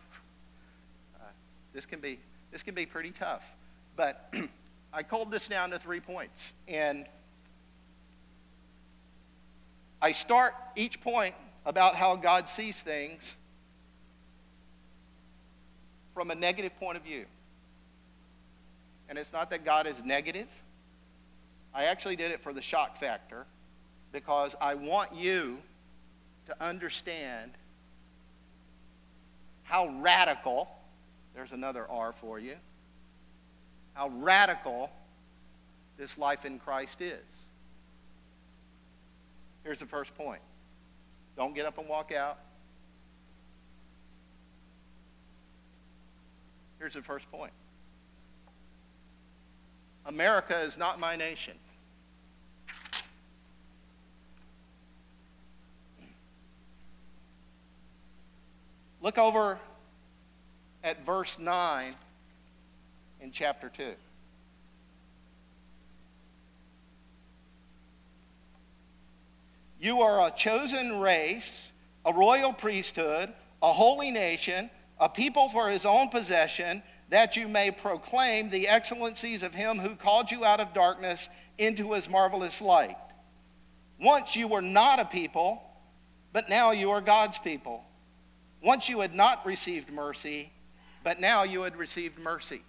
Uh, 1.17 1.25
this, 1.73 1.85
can 1.85 2.01
be, 2.01 2.19
this 2.53 2.63
can 2.63 2.75
be 2.75 2.87
pretty 2.87 3.11
tough. 3.11 3.43
But 3.97 4.33
I 4.93 5.03
culled 5.03 5.31
this 5.31 5.49
down 5.49 5.71
to 5.71 5.79
three 5.79 6.01
points. 6.01 6.53
And 6.67 7.07
I 10.01 10.13
start 10.13 10.55
each 10.77 11.01
point 11.01 11.35
about 11.67 11.97
how 11.97 12.17
God 12.17 12.49
sees 12.49 12.77
things 12.77 13.23
from 16.15 16.31
a 16.31 16.35
negative 16.35 16.73
point 16.79 16.97
of 16.97 17.03
view. 17.03 17.27
And 19.09 19.19
it's 19.19 19.33
not 19.33 19.51
that 19.51 19.65
God 19.65 19.87
is 19.87 19.97
negative. 20.05 20.49
I 21.79 21.85
actually 21.85 22.17
did 22.17 22.33
it 22.33 22.43
for 22.43 22.53
the 22.53 22.61
shock 22.61 22.99
factor 22.99 23.47
because 24.11 24.57
I 24.61 24.75
want 24.75 25.15
you 25.15 25.59
to 26.47 26.57
understand 26.61 27.53
how 29.63 29.87
radical, 30.01 30.69
there's 31.37 31.53
another 31.53 31.89
R 31.89 32.13
for 32.21 32.41
you, 32.41 32.57
how 33.95 34.09
radical 34.09 34.91
this 35.97 36.19
life 36.19 36.45
in 36.45 36.59
Christ 36.59 37.01
is. 37.01 37.23
Here's 39.63 39.79
the 39.79 39.87
first 39.87 40.13
point 40.17 40.43
don't 41.37 41.55
get 41.55 41.65
up 41.65 41.79
and 41.79 41.89
walk 41.89 42.11
out. 42.11 42.41
Here's 46.81 46.95
the 46.95 47.03
first 47.03 47.31
point 47.31 47.53
America 50.07 50.59
is 50.63 50.77
not 50.77 50.99
my 50.99 51.15
nation. 51.15 51.55
Look 59.01 59.19
over 59.19 59.59
at 60.83 61.05
verse 61.07 61.39
9 61.39 61.95
in 63.21 63.31
chapter 63.31 63.71
2. 63.77 63.95
You 69.81 70.03
are 70.03 70.27
a 70.27 70.33
chosen 70.33 70.99
race, 70.99 71.69
a 72.05 72.13
royal 72.13 72.53
priesthood, 72.53 73.33
a 73.63 73.73
holy 73.73 74.11
nation, 74.11 74.71
a 74.99 75.09
people 75.09 75.49
for 75.51 75.71
his 75.71 75.85
own 75.85 76.09
possession, 76.09 76.83
that 77.11 77.37
you 77.37 77.47
may 77.47 77.71
proclaim 77.71 78.51
the 78.51 78.67
excellencies 78.67 79.45
of 79.45 79.55
him 79.55 79.79
who 79.79 79.95
called 79.95 80.31
you 80.31 80.45
out 80.45 80.59
of 80.59 80.75
darkness 80.75 81.29
into 81.59 81.93
his 81.93 82.11
marvelous 82.11 82.61
light. 82.61 82.97
Once 84.01 84.35
you 84.35 84.49
were 84.49 84.63
not 84.63 84.99
a 84.99 85.05
people, 85.05 85.63
but 86.33 86.49
now 86.49 86.73
you 86.73 86.91
are 86.91 87.01
God's 87.01 87.39
people. 87.39 87.85
Once 88.63 88.89
you 88.89 89.01
had 89.01 89.15
not 89.15 89.45
received 89.47 89.91
mercy, 89.91 90.51
but 91.05 91.21
now 91.21 91.45
you 91.45 91.63
had 91.63 91.77
received 91.77 92.19
mercy. 92.19 92.63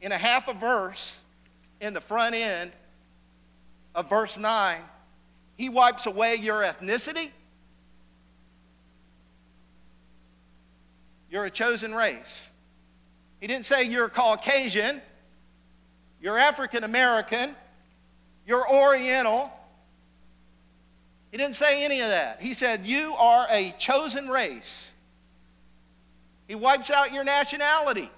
In 0.00 0.12
a 0.12 0.18
half 0.18 0.48
a 0.48 0.54
verse, 0.54 1.16
in 1.80 1.94
the 1.94 2.00
front 2.00 2.34
end 2.34 2.72
of 3.94 4.08
verse 4.08 4.36
9, 4.36 4.80
he 5.56 5.68
wipes 5.68 6.06
away 6.06 6.36
your 6.36 6.62
ethnicity. 6.62 7.30
You're 11.30 11.44
a 11.44 11.50
chosen 11.50 11.94
race. 11.94 12.42
He 13.40 13.46
didn't 13.46 13.66
say 13.66 13.84
you're 13.84 14.08
Caucasian, 14.08 15.00
you're 16.20 16.38
African 16.38 16.84
American, 16.84 17.54
you're 18.46 18.68
Oriental. 18.70 19.52
He 21.30 21.36
didn't 21.36 21.56
say 21.56 21.84
any 21.84 22.00
of 22.00 22.08
that. 22.08 22.40
He 22.40 22.54
said, 22.54 22.84
You 22.84 23.14
are 23.14 23.46
a 23.50 23.74
chosen 23.78 24.28
race. 24.28 24.90
He 26.48 26.54
wipes 26.54 26.90
out 26.90 27.12
your 27.12 27.22
nationality. 27.22 28.10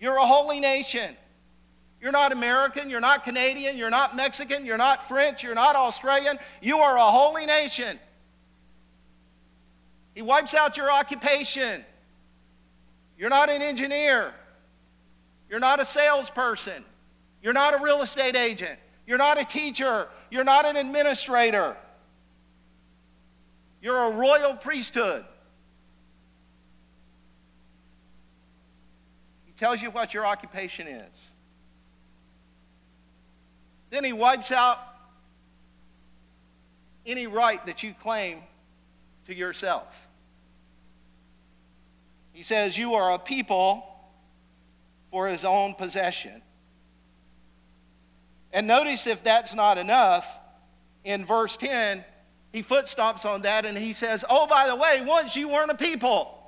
You're 0.00 0.16
a 0.16 0.26
holy 0.26 0.58
nation. 0.58 1.16
You're 2.00 2.10
not 2.10 2.32
American, 2.32 2.90
you're 2.90 2.98
not 2.98 3.22
Canadian, 3.22 3.76
you're 3.76 3.90
not 3.90 4.16
Mexican, 4.16 4.66
you're 4.66 4.76
not 4.76 5.06
French, 5.06 5.44
you're 5.44 5.54
not 5.54 5.76
Australian. 5.76 6.36
You 6.60 6.78
are 6.78 6.96
a 6.96 7.04
holy 7.04 7.46
nation. 7.46 8.00
He 10.14 10.22
wipes 10.22 10.52
out 10.52 10.76
your 10.76 10.90
occupation. 10.90 11.84
You're 13.16 13.30
not 13.30 13.50
an 13.50 13.62
engineer. 13.62 14.34
You're 15.48 15.60
not 15.60 15.78
a 15.78 15.84
salesperson. 15.84 16.84
You're 17.40 17.52
not 17.52 17.74
a 17.74 17.82
real 17.82 18.02
estate 18.02 18.34
agent. 18.34 18.80
You're 19.12 19.18
not 19.18 19.38
a 19.38 19.44
teacher. 19.44 20.08
You're 20.30 20.42
not 20.42 20.64
an 20.64 20.76
administrator. 20.76 21.76
You're 23.82 24.04
a 24.04 24.10
royal 24.10 24.54
priesthood. 24.54 25.26
He 29.44 29.52
tells 29.52 29.82
you 29.82 29.90
what 29.90 30.14
your 30.14 30.24
occupation 30.24 30.86
is. 30.86 31.12
Then 33.90 34.02
he 34.02 34.14
wipes 34.14 34.50
out 34.50 34.78
any 37.04 37.26
right 37.26 37.66
that 37.66 37.82
you 37.82 37.92
claim 37.92 38.38
to 39.26 39.34
yourself. 39.34 39.88
He 42.32 42.42
says, 42.42 42.78
You 42.78 42.94
are 42.94 43.12
a 43.12 43.18
people 43.18 43.84
for 45.10 45.28
his 45.28 45.44
own 45.44 45.74
possession. 45.74 46.40
And 48.52 48.66
notice 48.66 49.06
if 49.06 49.24
that's 49.24 49.54
not 49.54 49.78
enough, 49.78 50.26
in 51.04 51.24
verse 51.24 51.56
10, 51.56 52.04
he 52.52 52.62
footstomps 52.62 53.24
on 53.24 53.42
that 53.42 53.64
and 53.64 53.76
he 53.76 53.94
says, 53.94 54.24
Oh, 54.28 54.46
by 54.46 54.66
the 54.66 54.76
way, 54.76 55.02
once 55.04 55.34
you 55.34 55.48
weren't 55.48 55.70
a 55.70 55.76
people. 55.76 56.38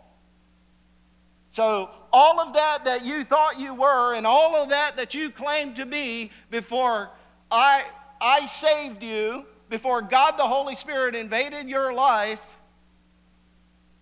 So, 1.52 1.90
all 2.12 2.40
of 2.40 2.54
that 2.54 2.84
that 2.84 3.04
you 3.04 3.24
thought 3.24 3.58
you 3.58 3.74
were 3.74 4.14
and 4.14 4.26
all 4.26 4.54
of 4.56 4.68
that 4.68 4.96
that 4.96 5.14
you 5.14 5.30
claimed 5.30 5.76
to 5.76 5.86
be 5.86 6.30
before 6.50 7.10
I, 7.50 7.84
I 8.20 8.46
saved 8.46 9.02
you, 9.02 9.46
before 9.68 10.02
God 10.02 10.36
the 10.36 10.46
Holy 10.46 10.76
Spirit 10.76 11.14
invaded 11.14 11.68
your 11.68 11.92
life, 11.92 12.40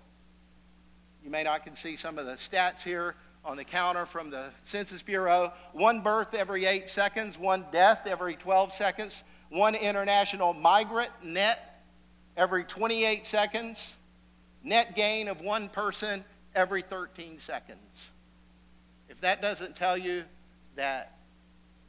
You 1.23 1.29
may 1.29 1.43
not 1.43 1.63
can 1.63 1.75
see 1.75 1.95
some 1.95 2.17
of 2.17 2.25
the 2.25 2.33
stats 2.33 2.81
here 2.81 3.13
on 3.43 3.57
the 3.57 3.63
counter 3.63 4.07
from 4.07 4.31
the 4.31 4.49
Census 4.63 5.03
Bureau. 5.03 5.53
One 5.73 6.01
birth 6.01 6.33
every 6.33 6.65
eight 6.65 6.89
seconds, 6.89 7.37
one 7.37 7.67
death 7.71 8.07
every 8.07 8.35
12 8.35 8.73
seconds, 8.73 9.21
one 9.49 9.75
international 9.75 10.53
migrant 10.53 11.11
net 11.23 11.81
every 12.37 12.63
28 12.63 13.25
seconds, 13.25 13.93
net 14.63 14.95
gain 14.95 15.27
of 15.27 15.41
one 15.41 15.69
person 15.69 16.23
every 16.53 16.81
13 16.81 17.39
seconds. 17.39 18.09
If 19.09 19.21
that 19.21 19.41
doesn't 19.41 19.75
tell 19.75 19.97
you 19.97 20.23
that 20.75 21.17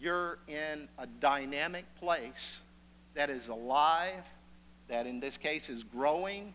you're 0.01 0.39
in 0.47 0.89
a 0.99 1.07
dynamic 1.21 1.85
place 1.99 2.59
that 3.15 3.31
is 3.31 3.49
alive, 3.49 4.25
that 4.89 5.07
in 5.07 5.21
this 5.21 5.37
case 5.37 5.69
is 5.69 5.83
growing, 5.83 6.53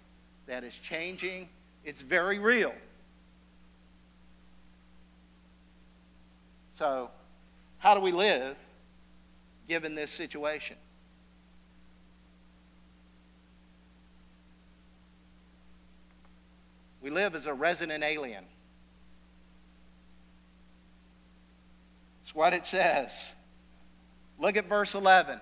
that 0.48 0.64
is 0.64 0.74
changing, 0.84 1.50
it's 1.84 2.02
very 2.02 2.40
real. 2.40 2.74
So, 6.78 7.10
how 7.80 7.96
do 7.96 8.02
we 8.02 8.12
live 8.12 8.56
given 9.68 9.96
this 9.96 10.12
situation? 10.12 10.78
Live 17.12 17.36
as 17.36 17.46
a 17.46 17.54
resident 17.54 18.04
alien. 18.04 18.46
That's 22.24 22.36
what 22.36 22.54
it 22.54 22.66
says. 22.66 23.12
Look 24.40 24.58
at 24.58 24.68
verse 24.68 24.96
11. 24.96 25.40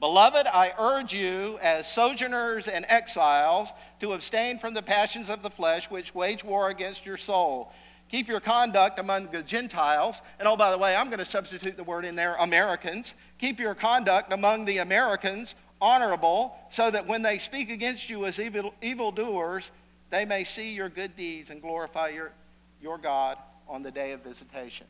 Beloved, 0.00 0.46
I 0.46 0.72
urge 0.78 1.12
you, 1.12 1.58
as 1.60 1.86
sojourners 1.86 2.68
and 2.68 2.86
exiles, 2.88 3.68
to 4.00 4.14
abstain 4.14 4.58
from 4.58 4.72
the 4.72 4.82
passions 4.82 5.28
of 5.28 5.42
the 5.42 5.50
flesh 5.50 5.90
which 5.90 6.14
wage 6.14 6.42
war 6.42 6.70
against 6.70 7.04
your 7.04 7.18
soul. 7.18 7.70
Keep 8.10 8.26
your 8.26 8.40
conduct 8.40 8.98
among 8.98 9.30
the 9.30 9.42
Gentiles. 9.42 10.22
And 10.38 10.48
oh, 10.48 10.56
by 10.56 10.70
the 10.70 10.78
way, 10.78 10.96
I'm 10.96 11.08
going 11.08 11.18
to 11.18 11.24
substitute 11.24 11.76
the 11.76 11.84
word 11.84 12.04
in 12.04 12.16
there 12.16 12.34
Americans. 12.36 13.14
Keep 13.38 13.60
your 13.60 13.74
conduct 13.74 14.32
among 14.32 14.64
the 14.64 14.78
Americans 14.78 15.54
honorable, 15.80 16.56
so 16.70 16.90
that 16.90 17.06
when 17.06 17.22
they 17.22 17.38
speak 17.38 17.70
against 17.70 18.08
you 18.10 18.26
as 18.26 18.38
evil, 18.38 18.74
evildoers, 18.82 19.70
they 20.10 20.24
may 20.24 20.44
see 20.44 20.72
your 20.72 20.88
good 20.88 21.16
deeds 21.16 21.50
and 21.50 21.62
glorify 21.62 22.08
your, 22.08 22.32
your 22.80 22.98
God 22.98 23.38
on 23.68 23.82
the 23.82 23.90
day 23.90 24.12
of 24.12 24.22
visitation 24.22 24.86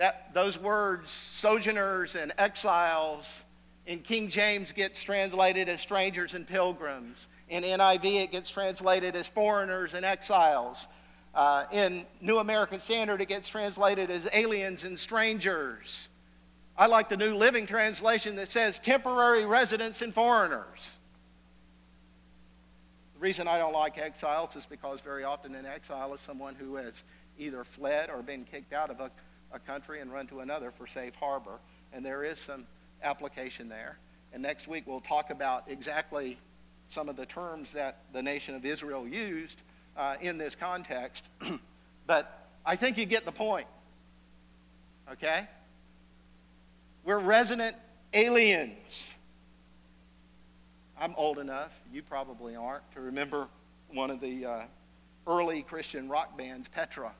that 0.00 0.32
those 0.32 0.58
words, 0.58 1.10
sojourners 1.10 2.14
and 2.14 2.32
exiles, 2.38 3.26
in 3.86 3.98
King 3.98 4.30
James 4.30 4.72
gets 4.72 5.02
translated 5.02 5.68
as 5.68 5.82
strangers 5.82 6.32
and 6.32 6.48
pilgrims. 6.48 7.18
In 7.50 7.64
NIV, 7.64 8.22
it 8.22 8.32
gets 8.32 8.48
translated 8.48 9.14
as 9.14 9.28
foreigners 9.28 9.92
and 9.92 10.06
exiles. 10.06 10.86
Uh, 11.34 11.64
in 11.70 12.06
New 12.22 12.38
American 12.38 12.80
Standard, 12.80 13.20
it 13.20 13.28
gets 13.28 13.46
translated 13.46 14.10
as 14.10 14.26
aliens 14.32 14.84
and 14.84 14.98
strangers. 14.98 16.08
I 16.80 16.86
like 16.86 17.08
the 17.08 17.16
New 17.16 17.36
Living 17.36 17.66
Translation 17.66 18.36
that 18.36 18.50
says 18.50 18.78
temporary 18.78 19.44
residents 19.44 20.00
and 20.00 20.14
foreigners. 20.14 20.80
The 23.14 23.20
reason 23.20 23.46
I 23.46 23.58
don't 23.58 23.74
like 23.74 23.98
exiles 23.98 24.56
is 24.56 24.64
because 24.64 25.00
very 25.00 25.22
often 25.22 25.54
an 25.54 25.66
exile 25.66 26.14
is 26.14 26.20
someone 26.22 26.54
who 26.54 26.76
has 26.76 26.94
either 27.38 27.64
fled 27.64 28.08
or 28.08 28.22
been 28.22 28.44
kicked 28.44 28.72
out 28.72 28.90
of 28.90 28.98
a 28.98 29.10
a 29.52 29.58
country 29.58 30.00
and 30.00 30.12
run 30.12 30.26
to 30.28 30.40
another 30.40 30.70
for 30.70 30.86
safe 30.86 31.14
harbor. 31.14 31.58
And 31.92 32.04
there 32.04 32.24
is 32.24 32.38
some 32.38 32.66
application 33.02 33.68
there. 33.68 33.98
And 34.32 34.42
next 34.42 34.68
week 34.68 34.84
we'll 34.86 35.00
talk 35.00 35.30
about 35.30 35.64
exactly 35.68 36.38
some 36.90 37.08
of 37.08 37.16
the 37.16 37.26
terms 37.26 37.72
that 37.72 37.98
the 38.12 38.22
nation 38.22 38.54
of 38.54 38.64
Israel 38.64 39.06
used 39.06 39.56
uh, 39.96 40.16
in 40.20 40.38
this 40.38 40.54
context. 40.54 41.28
but 42.06 42.48
I 42.64 42.76
think 42.76 42.96
you 42.96 43.06
get 43.06 43.24
the 43.24 43.32
point. 43.32 43.66
Okay? 45.12 45.46
We're 47.04 47.18
resident 47.18 47.76
aliens. 48.12 49.06
I'm 50.98 51.14
old 51.16 51.38
enough, 51.38 51.72
you 51.92 52.02
probably 52.02 52.54
aren't, 52.54 52.90
to 52.92 53.00
remember 53.00 53.48
one 53.88 54.10
of 54.10 54.20
the 54.20 54.44
uh, 54.44 54.62
early 55.26 55.62
Christian 55.62 56.08
rock 56.08 56.36
bands, 56.36 56.68
Petra. 56.68 57.12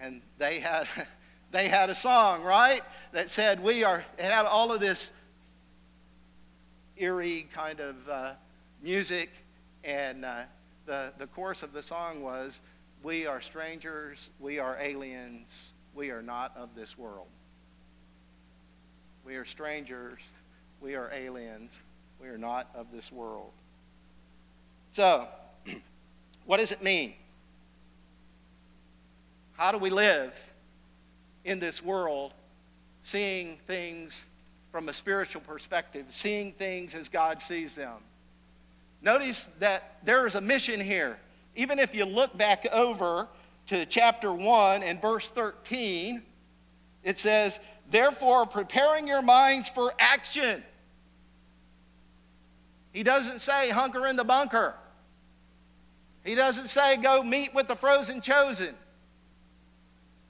And 0.00 0.20
they 0.38 0.58
had 0.58 0.88
they 1.52 1.68
had 1.68 1.90
a 1.90 1.94
song 1.94 2.42
right 2.42 2.82
that 3.12 3.30
said 3.30 3.62
we 3.62 3.84
are 3.84 4.04
it 4.18 4.24
had 4.24 4.46
all 4.46 4.72
of 4.72 4.80
this 4.80 5.10
eerie 6.96 7.48
kind 7.54 7.80
of 7.80 8.08
uh, 8.08 8.32
music. 8.82 9.30
And 9.84 10.24
uh, 10.24 10.42
the 10.86 11.12
the 11.18 11.26
chorus 11.28 11.62
of 11.62 11.72
the 11.72 11.82
song 11.82 12.22
was 12.22 12.58
we 13.02 13.26
are 13.26 13.40
strangers 13.40 14.18
we 14.38 14.58
are 14.58 14.76
aliens 14.78 15.46
we 15.94 16.10
are 16.10 16.22
not 16.22 16.54
of 16.56 16.74
this 16.74 16.98
world 16.98 17.28
we 19.24 19.36
are 19.36 19.44
strangers 19.44 20.20
we 20.80 20.94
are 20.94 21.10
aliens 21.12 21.72
we 22.20 22.28
are 22.28 22.38
not 22.38 22.68
of 22.74 22.86
this 22.92 23.10
world 23.12 23.50
so 24.94 25.26
what 26.46 26.58
does 26.58 26.72
it 26.72 26.82
mean 26.82 27.14
how 29.60 29.72
do 29.72 29.76
we 29.76 29.90
live 29.90 30.32
in 31.44 31.60
this 31.60 31.82
world 31.82 32.32
seeing 33.02 33.58
things 33.66 34.24
from 34.72 34.88
a 34.88 34.92
spiritual 34.94 35.42
perspective, 35.42 36.06
seeing 36.10 36.52
things 36.52 36.94
as 36.94 37.10
God 37.10 37.42
sees 37.42 37.74
them? 37.74 37.98
Notice 39.02 39.46
that 39.58 39.98
there 40.02 40.26
is 40.26 40.34
a 40.34 40.40
mission 40.40 40.80
here. 40.80 41.18
Even 41.56 41.78
if 41.78 41.94
you 41.94 42.06
look 42.06 42.36
back 42.38 42.66
over 42.72 43.28
to 43.66 43.84
chapter 43.84 44.32
1 44.32 44.82
and 44.82 44.98
verse 44.98 45.28
13, 45.28 46.22
it 47.02 47.18
says, 47.18 47.58
Therefore, 47.90 48.46
preparing 48.46 49.06
your 49.06 49.22
minds 49.22 49.68
for 49.68 49.92
action. 49.98 50.62
He 52.92 53.02
doesn't 53.02 53.40
say 53.40 53.70
hunker 53.70 54.06
in 54.06 54.16
the 54.16 54.24
bunker. 54.24 54.74
He 56.24 56.34
doesn't 56.34 56.68
say 56.68 56.96
go 56.96 57.22
meet 57.22 57.54
with 57.54 57.68
the 57.68 57.76
frozen 57.76 58.20
chosen. 58.20 58.74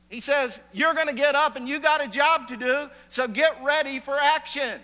He 0.09 0.21
says, 0.21 0.59
You're 0.73 0.95
going 0.95 1.07
to 1.09 1.15
get 1.15 1.35
up 1.35 1.57
and 1.57 1.69
you 1.69 1.81
got 1.81 2.03
a 2.03 2.09
job 2.09 2.49
to 2.49 2.57
do, 2.57 2.91
so 3.11 3.29
get 3.29 3.63
ready 3.63 4.01
for 4.01 4.17
action. 4.19 4.81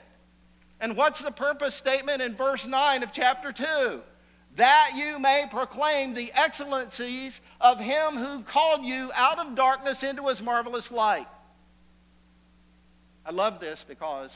And 0.81 0.97
what's 0.97 1.23
the 1.23 1.31
purpose 1.31 1.75
statement 1.75 2.21
in 2.21 2.35
verse 2.35 2.67
9 2.67 3.03
of 3.03 3.12
chapter 3.12 3.53
2? 3.53 4.01
That 4.57 4.93
you 4.95 5.19
may 5.19 5.47
proclaim 5.51 6.15
the 6.15 6.33
excellencies 6.35 7.41
of 7.61 7.79
him 7.79 8.17
who 8.17 8.43
called 8.43 8.85
you 8.85 9.11
out 9.15 9.39
of 9.39 9.55
darkness 9.55 10.03
into 10.03 10.29
his 10.29 10.43
marvelous 10.43 10.91
light. 10.91 11.27
I 13.27 13.33
love 13.33 13.59
this 13.59 13.85
because 13.87 14.31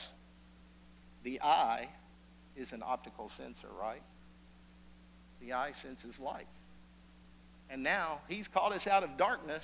the 1.23 1.41
eye 1.41 1.87
is 2.57 2.73
an 2.73 2.83
optical 2.85 3.31
sensor, 3.37 3.69
right? 3.79 4.01
The 5.39 5.53
eye 5.53 5.71
senses 5.81 6.19
light. 6.19 6.47
And 7.69 7.83
now 7.83 8.19
he's 8.27 8.49
called 8.49 8.73
us 8.73 8.85
out 8.87 9.03
of 9.03 9.15
darkness 9.15 9.63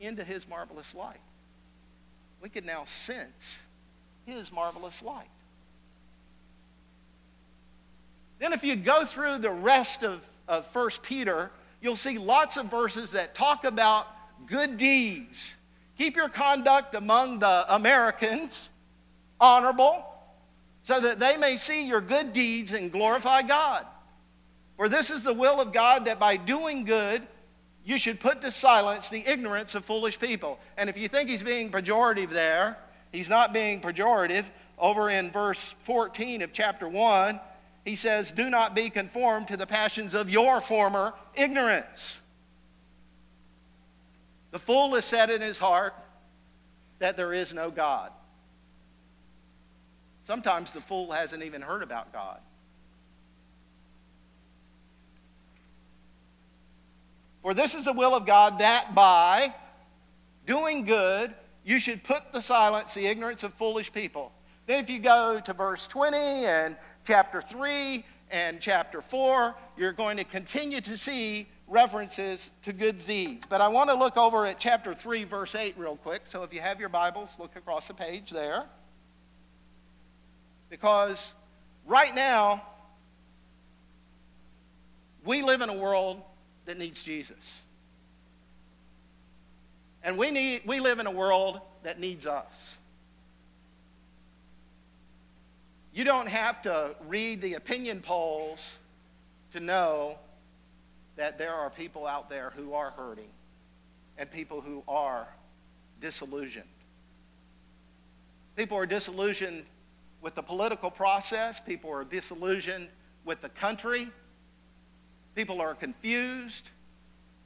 into 0.00 0.24
his 0.24 0.48
marvelous 0.48 0.94
light. 0.94 1.20
We 2.40 2.48
can 2.48 2.64
now 2.64 2.86
sense 2.86 3.30
his 4.24 4.50
marvelous 4.50 5.00
light. 5.02 5.28
Then, 8.38 8.52
if 8.52 8.64
you 8.64 8.74
go 8.74 9.04
through 9.04 9.38
the 9.38 9.50
rest 9.50 10.02
of, 10.02 10.20
of 10.48 10.64
1 10.72 10.90
Peter, 11.02 11.50
you'll 11.80 11.96
see 11.96 12.18
lots 12.18 12.56
of 12.56 12.70
verses 12.70 13.10
that 13.10 13.34
talk 13.34 13.64
about 13.64 14.06
good 14.46 14.78
deeds. 14.78 15.38
Keep 16.02 16.16
your 16.16 16.28
conduct 16.28 16.96
among 16.96 17.38
the 17.38 17.64
Americans 17.72 18.70
honorable, 19.38 20.04
so 20.82 20.98
that 20.98 21.20
they 21.20 21.36
may 21.36 21.56
see 21.56 21.86
your 21.86 22.00
good 22.00 22.32
deeds 22.32 22.72
and 22.72 22.90
glorify 22.90 23.42
God. 23.42 23.86
For 24.76 24.88
this 24.88 25.10
is 25.10 25.22
the 25.22 25.32
will 25.32 25.60
of 25.60 25.72
God 25.72 26.06
that 26.06 26.18
by 26.18 26.36
doing 26.36 26.82
good 26.82 27.22
you 27.84 27.98
should 27.98 28.18
put 28.18 28.42
to 28.42 28.50
silence 28.50 29.10
the 29.10 29.24
ignorance 29.24 29.76
of 29.76 29.84
foolish 29.84 30.18
people. 30.18 30.58
And 30.76 30.90
if 30.90 30.96
you 30.96 31.06
think 31.06 31.28
he's 31.28 31.44
being 31.44 31.70
pejorative 31.70 32.30
there, 32.30 32.78
he's 33.12 33.28
not 33.28 33.52
being 33.52 33.80
pejorative. 33.80 34.46
Over 34.80 35.08
in 35.08 35.30
verse 35.30 35.72
14 35.84 36.42
of 36.42 36.52
chapter 36.52 36.88
1, 36.88 37.38
he 37.84 37.94
says, 37.94 38.32
Do 38.32 38.50
not 38.50 38.74
be 38.74 38.90
conformed 38.90 39.46
to 39.46 39.56
the 39.56 39.68
passions 39.68 40.14
of 40.14 40.28
your 40.28 40.60
former 40.60 41.14
ignorance. 41.36 42.16
The 44.52 44.58
fool 44.58 44.94
has 44.94 45.04
said 45.04 45.30
in 45.30 45.40
his 45.40 45.58
heart 45.58 45.94
that 46.98 47.16
there 47.16 47.32
is 47.32 47.52
no 47.52 47.70
God. 47.70 48.12
Sometimes 50.26 50.70
the 50.70 50.80
fool 50.80 51.10
hasn't 51.10 51.42
even 51.42 51.62
heard 51.62 51.82
about 51.82 52.12
God. 52.12 52.38
For 57.42 57.54
this 57.54 57.74
is 57.74 57.86
the 57.86 57.92
will 57.92 58.14
of 58.14 58.24
God 58.24 58.60
that 58.60 58.94
by 58.94 59.52
doing 60.46 60.84
good 60.84 61.34
you 61.64 61.78
should 61.78 62.04
put 62.04 62.32
to 62.32 62.42
silence 62.42 62.94
the 62.94 63.06
ignorance 63.06 63.42
of 63.42 63.52
foolish 63.54 63.92
people. 63.92 64.32
Then, 64.66 64.82
if 64.82 64.88
you 64.88 65.00
go 65.00 65.40
to 65.40 65.52
verse 65.52 65.88
20 65.88 66.16
and 66.16 66.76
chapter 67.04 67.42
3 67.42 68.04
and 68.30 68.60
chapter 68.60 69.02
4, 69.02 69.54
you're 69.76 69.92
going 69.92 70.16
to 70.16 70.24
continue 70.24 70.80
to 70.82 70.96
see 70.96 71.48
references 71.72 72.50
to 72.64 72.72
good 72.72 73.04
deeds. 73.06 73.46
But 73.48 73.60
I 73.62 73.68
want 73.68 73.88
to 73.88 73.94
look 73.94 74.16
over 74.16 74.44
at 74.44 74.60
chapter 74.60 74.94
3, 74.94 75.24
verse 75.24 75.54
8, 75.54 75.74
real 75.78 75.96
quick. 75.96 76.22
So 76.30 76.42
if 76.42 76.52
you 76.52 76.60
have 76.60 76.78
your 76.78 76.90
Bibles, 76.90 77.30
look 77.38 77.56
across 77.56 77.88
the 77.88 77.94
page 77.94 78.30
there. 78.30 78.64
Because 80.68 81.32
right 81.86 82.14
now, 82.14 82.62
we 85.24 85.42
live 85.42 85.62
in 85.62 85.70
a 85.70 85.76
world 85.76 86.20
that 86.66 86.78
needs 86.78 87.02
Jesus. 87.02 87.36
And 90.04 90.18
we, 90.18 90.30
need, 90.30 90.62
we 90.66 90.78
live 90.78 90.98
in 90.98 91.06
a 91.06 91.10
world 91.10 91.60
that 91.84 91.98
needs 91.98 92.26
us. 92.26 92.76
You 95.94 96.04
don't 96.04 96.28
have 96.28 96.62
to 96.62 96.94
read 97.06 97.40
the 97.40 97.54
opinion 97.54 98.00
polls 98.00 98.58
to 99.52 99.60
know 99.60 100.18
that 101.16 101.38
there 101.38 101.54
are 101.54 101.70
people 101.70 102.06
out 102.06 102.28
there 102.28 102.52
who 102.56 102.74
are 102.74 102.90
hurting 102.90 103.30
and 104.18 104.30
people 104.30 104.60
who 104.60 104.82
are 104.88 105.26
disillusioned. 106.00 106.64
People 108.56 108.76
are 108.76 108.86
disillusioned 108.86 109.64
with 110.20 110.34
the 110.34 110.42
political 110.42 110.90
process, 110.90 111.60
people 111.60 111.90
are 111.90 112.04
disillusioned 112.04 112.88
with 113.24 113.40
the 113.40 113.48
country, 113.48 114.08
People 115.34 115.60
are 115.60 115.74
confused. 115.74 116.68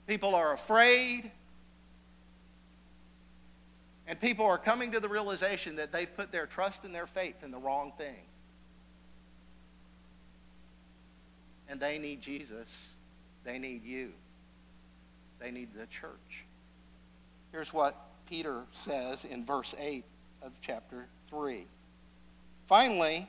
People 0.07 0.35
are 0.35 0.53
afraid. 0.53 1.31
And 4.09 4.21
people 4.21 4.47
are 4.47 4.59
coming 4.59 4.93
to 4.93 5.01
the 5.01 5.09
realization 5.09 5.77
that 5.77 5.93
they've 5.93 6.15
put 6.17 6.33
their 6.33 6.47
trust 6.47 6.85
and 6.85 6.95
their 6.95 7.07
faith 7.07 7.37
in 7.43 7.51
the 7.51 7.59
wrong 7.59 7.93
thing. 7.97 8.23
And 11.69 11.81
they 11.81 11.99
need 11.99 12.23
Jesus. 12.23 12.69
They 13.47 13.61
need 13.61 13.85
you. 13.85 14.11
They 15.39 15.53
need 15.53 15.69
the 15.73 15.87
church. 15.87 16.45
Here's 17.53 17.73
what 17.73 17.97
Peter 18.29 18.63
says 18.75 19.25
in 19.25 19.47
verse 19.47 19.73
8 19.79 20.05
of 20.43 20.51
chapter 20.61 21.07
3. 21.31 21.65
Finally, 22.69 23.29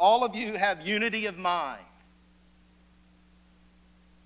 all 0.00 0.24
of 0.24 0.34
you 0.34 0.54
have 0.54 0.80
unity 0.80 1.26
of 1.26 1.36
mind. 1.36 1.84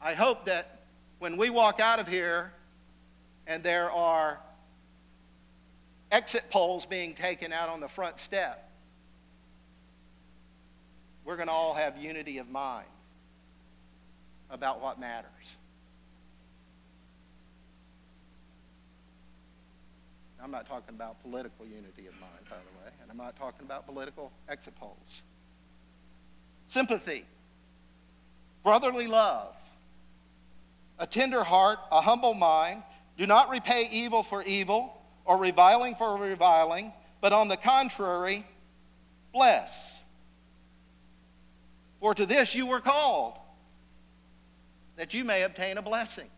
I 0.01 0.15
hope 0.15 0.47
that 0.47 0.83
when 1.19 1.37
we 1.37 1.51
walk 1.51 1.81
out 1.81 1.99
of 1.99 2.07
here 2.07 2.53
and 3.49 3.65
there 3.65 3.91
are 3.91 4.39
exit 6.13 6.45
polls 6.49 6.87
being 6.87 7.15
taken 7.15 7.53
out 7.53 7.69
on 7.69 7.81
the 7.81 7.89
front 7.89 8.21
step, 8.21 8.71
we're 11.25 11.37
going 11.37 11.49
to 11.49 11.53
all 11.53 11.75
have 11.75 11.97
unity 11.97 12.39
of 12.39 12.49
mind 12.49 12.87
about 14.53 14.81
what 14.81 15.01
matters. 15.01 15.27
I'm 20.43 20.51
not 20.51 20.67
talking 20.67 20.95
about 20.95 21.23
political 21.23 21.65
unity 21.65 22.07
of 22.07 22.15
mind, 22.21 22.45
by 22.51 22.57
the 22.57 22.85
way, 22.85 22.93
and 23.01 23.11
I'm 23.11 23.17
not 23.17 23.37
talking 23.37 23.65
about 23.65 23.87
political 23.87 24.31
exit 24.49 24.75
polls. 24.77 24.97
Sympathy, 26.69 27.25
brotherly 28.65 29.07
love, 29.07 29.55
a 30.99 31.07
tender 31.07 31.45
heart, 31.45 31.79
a 31.91 32.01
humble 32.01 32.35
mind. 32.35 32.83
Do 33.17 33.27
not 33.27 33.51
repay 33.51 33.89
evil 33.93 34.23
for 34.23 34.43
evil 34.43 35.01
or 35.25 35.37
reviling 35.37 35.95
for 35.95 36.17
reviling, 36.17 36.93
but 37.21 37.33
on 37.33 37.49
the 37.49 37.57
contrary, 37.57 38.45
bless. 39.33 39.71
For 42.01 42.15
to 42.17 42.27
this 42.27 42.53
you 42.55 42.67
were 42.67 42.81
called, 42.81 43.35
that 44.97 45.15
you 45.15 45.25
may 45.25 45.43
obtain 45.43 45.79
a 45.79 45.83
blessing. 45.83 46.29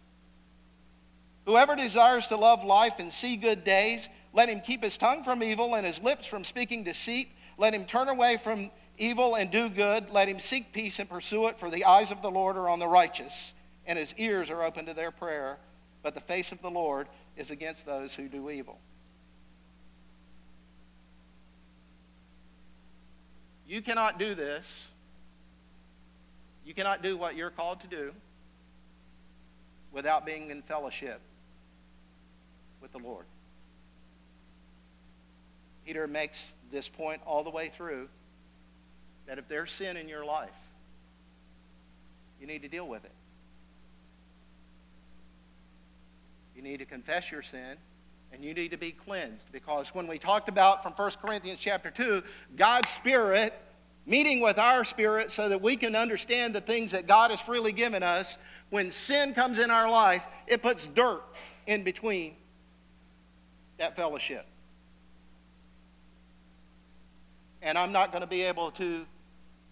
Whoever 1.46 1.76
desires 1.76 2.26
to 2.28 2.36
love 2.36 2.64
life 2.64 2.94
and 2.98 3.12
see 3.12 3.36
good 3.36 3.64
days, 3.64 4.08
let 4.32 4.48
him 4.48 4.60
keep 4.60 4.82
his 4.82 4.96
tongue 4.96 5.24
from 5.24 5.42
evil 5.42 5.74
and 5.74 5.86
his 5.86 6.00
lips 6.00 6.26
from 6.26 6.44
speaking 6.44 6.84
deceit. 6.84 7.28
Let 7.58 7.74
him 7.74 7.84
turn 7.84 8.08
away 8.08 8.38
from 8.42 8.70
evil 8.96 9.34
and 9.34 9.50
do 9.50 9.68
good. 9.68 10.10
Let 10.10 10.28
him 10.28 10.40
seek 10.40 10.72
peace 10.72 10.98
and 10.98 11.08
pursue 11.08 11.46
it, 11.48 11.58
for 11.58 11.70
the 11.70 11.84
eyes 11.84 12.10
of 12.10 12.22
the 12.22 12.30
Lord 12.30 12.56
are 12.56 12.68
on 12.68 12.78
the 12.78 12.88
righteous, 12.88 13.52
and 13.86 13.98
his 13.98 14.14
ears 14.16 14.50
are 14.50 14.62
open 14.62 14.86
to 14.86 14.94
their 14.94 15.10
prayer. 15.10 15.58
But 16.02 16.14
the 16.14 16.20
face 16.20 16.50
of 16.50 16.60
the 16.62 16.70
Lord 16.70 17.08
is 17.36 17.50
against 17.50 17.84
those 17.84 18.14
who 18.14 18.28
do 18.28 18.50
evil. 18.50 18.78
You 23.66 23.82
cannot 23.82 24.18
do 24.18 24.34
this. 24.34 24.88
You 26.64 26.74
cannot 26.74 27.02
do 27.02 27.16
what 27.16 27.36
you're 27.36 27.50
called 27.50 27.80
to 27.80 27.86
do 27.86 28.12
without 29.94 30.26
being 30.26 30.50
in 30.50 30.60
fellowship 30.62 31.20
with 32.82 32.92
the 32.92 32.98
Lord. 32.98 33.24
Peter 35.86 36.06
makes 36.06 36.42
this 36.72 36.88
point 36.88 37.22
all 37.24 37.44
the 37.44 37.50
way 37.50 37.70
through 37.74 38.08
that 39.26 39.38
if 39.38 39.48
there's 39.48 39.72
sin 39.72 39.96
in 39.96 40.08
your 40.08 40.24
life, 40.24 40.50
you 42.40 42.46
need 42.46 42.62
to 42.62 42.68
deal 42.68 42.86
with 42.86 43.04
it. 43.04 43.12
You 46.56 46.62
need 46.62 46.78
to 46.78 46.84
confess 46.84 47.30
your 47.30 47.42
sin 47.42 47.76
and 48.32 48.44
you 48.44 48.52
need 48.52 48.70
to 48.72 48.76
be 48.76 48.90
cleansed 48.90 49.44
because 49.52 49.88
when 49.94 50.06
we 50.06 50.18
talked 50.18 50.48
about 50.48 50.82
from 50.82 50.92
1 50.92 51.12
Corinthians 51.22 51.58
chapter 51.60 51.90
2, 51.90 52.22
God's 52.56 52.88
Spirit 52.90 53.54
meeting 54.06 54.40
with 54.40 54.58
our 54.58 54.84
spirit 54.84 55.32
so 55.32 55.48
that 55.48 55.62
we 55.62 55.76
can 55.76 55.96
understand 55.96 56.54
the 56.54 56.60
things 56.60 56.92
that 56.92 57.06
God 57.06 57.30
has 57.30 57.40
freely 57.40 57.72
given 57.72 58.02
us, 58.02 58.36
when 58.70 58.90
sin 58.90 59.34
comes 59.34 59.58
in 59.58 59.70
our 59.70 59.90
life, 59.90 60.26
it 60.46 60.62
puts 60.62 60.86
dirt 60.86 61.22
in 61.66 61.84
between 61.84 62.34
that 63.78 63.96
fellowship. 63.96 64.46
And 67.62 67.78
I'm 67.78 67.92
not 67.92 68.12
going 68.12 68.20
to 68.20 68.26
be 68.26 68.42
able 68.42 68.70
to 68.72 69.06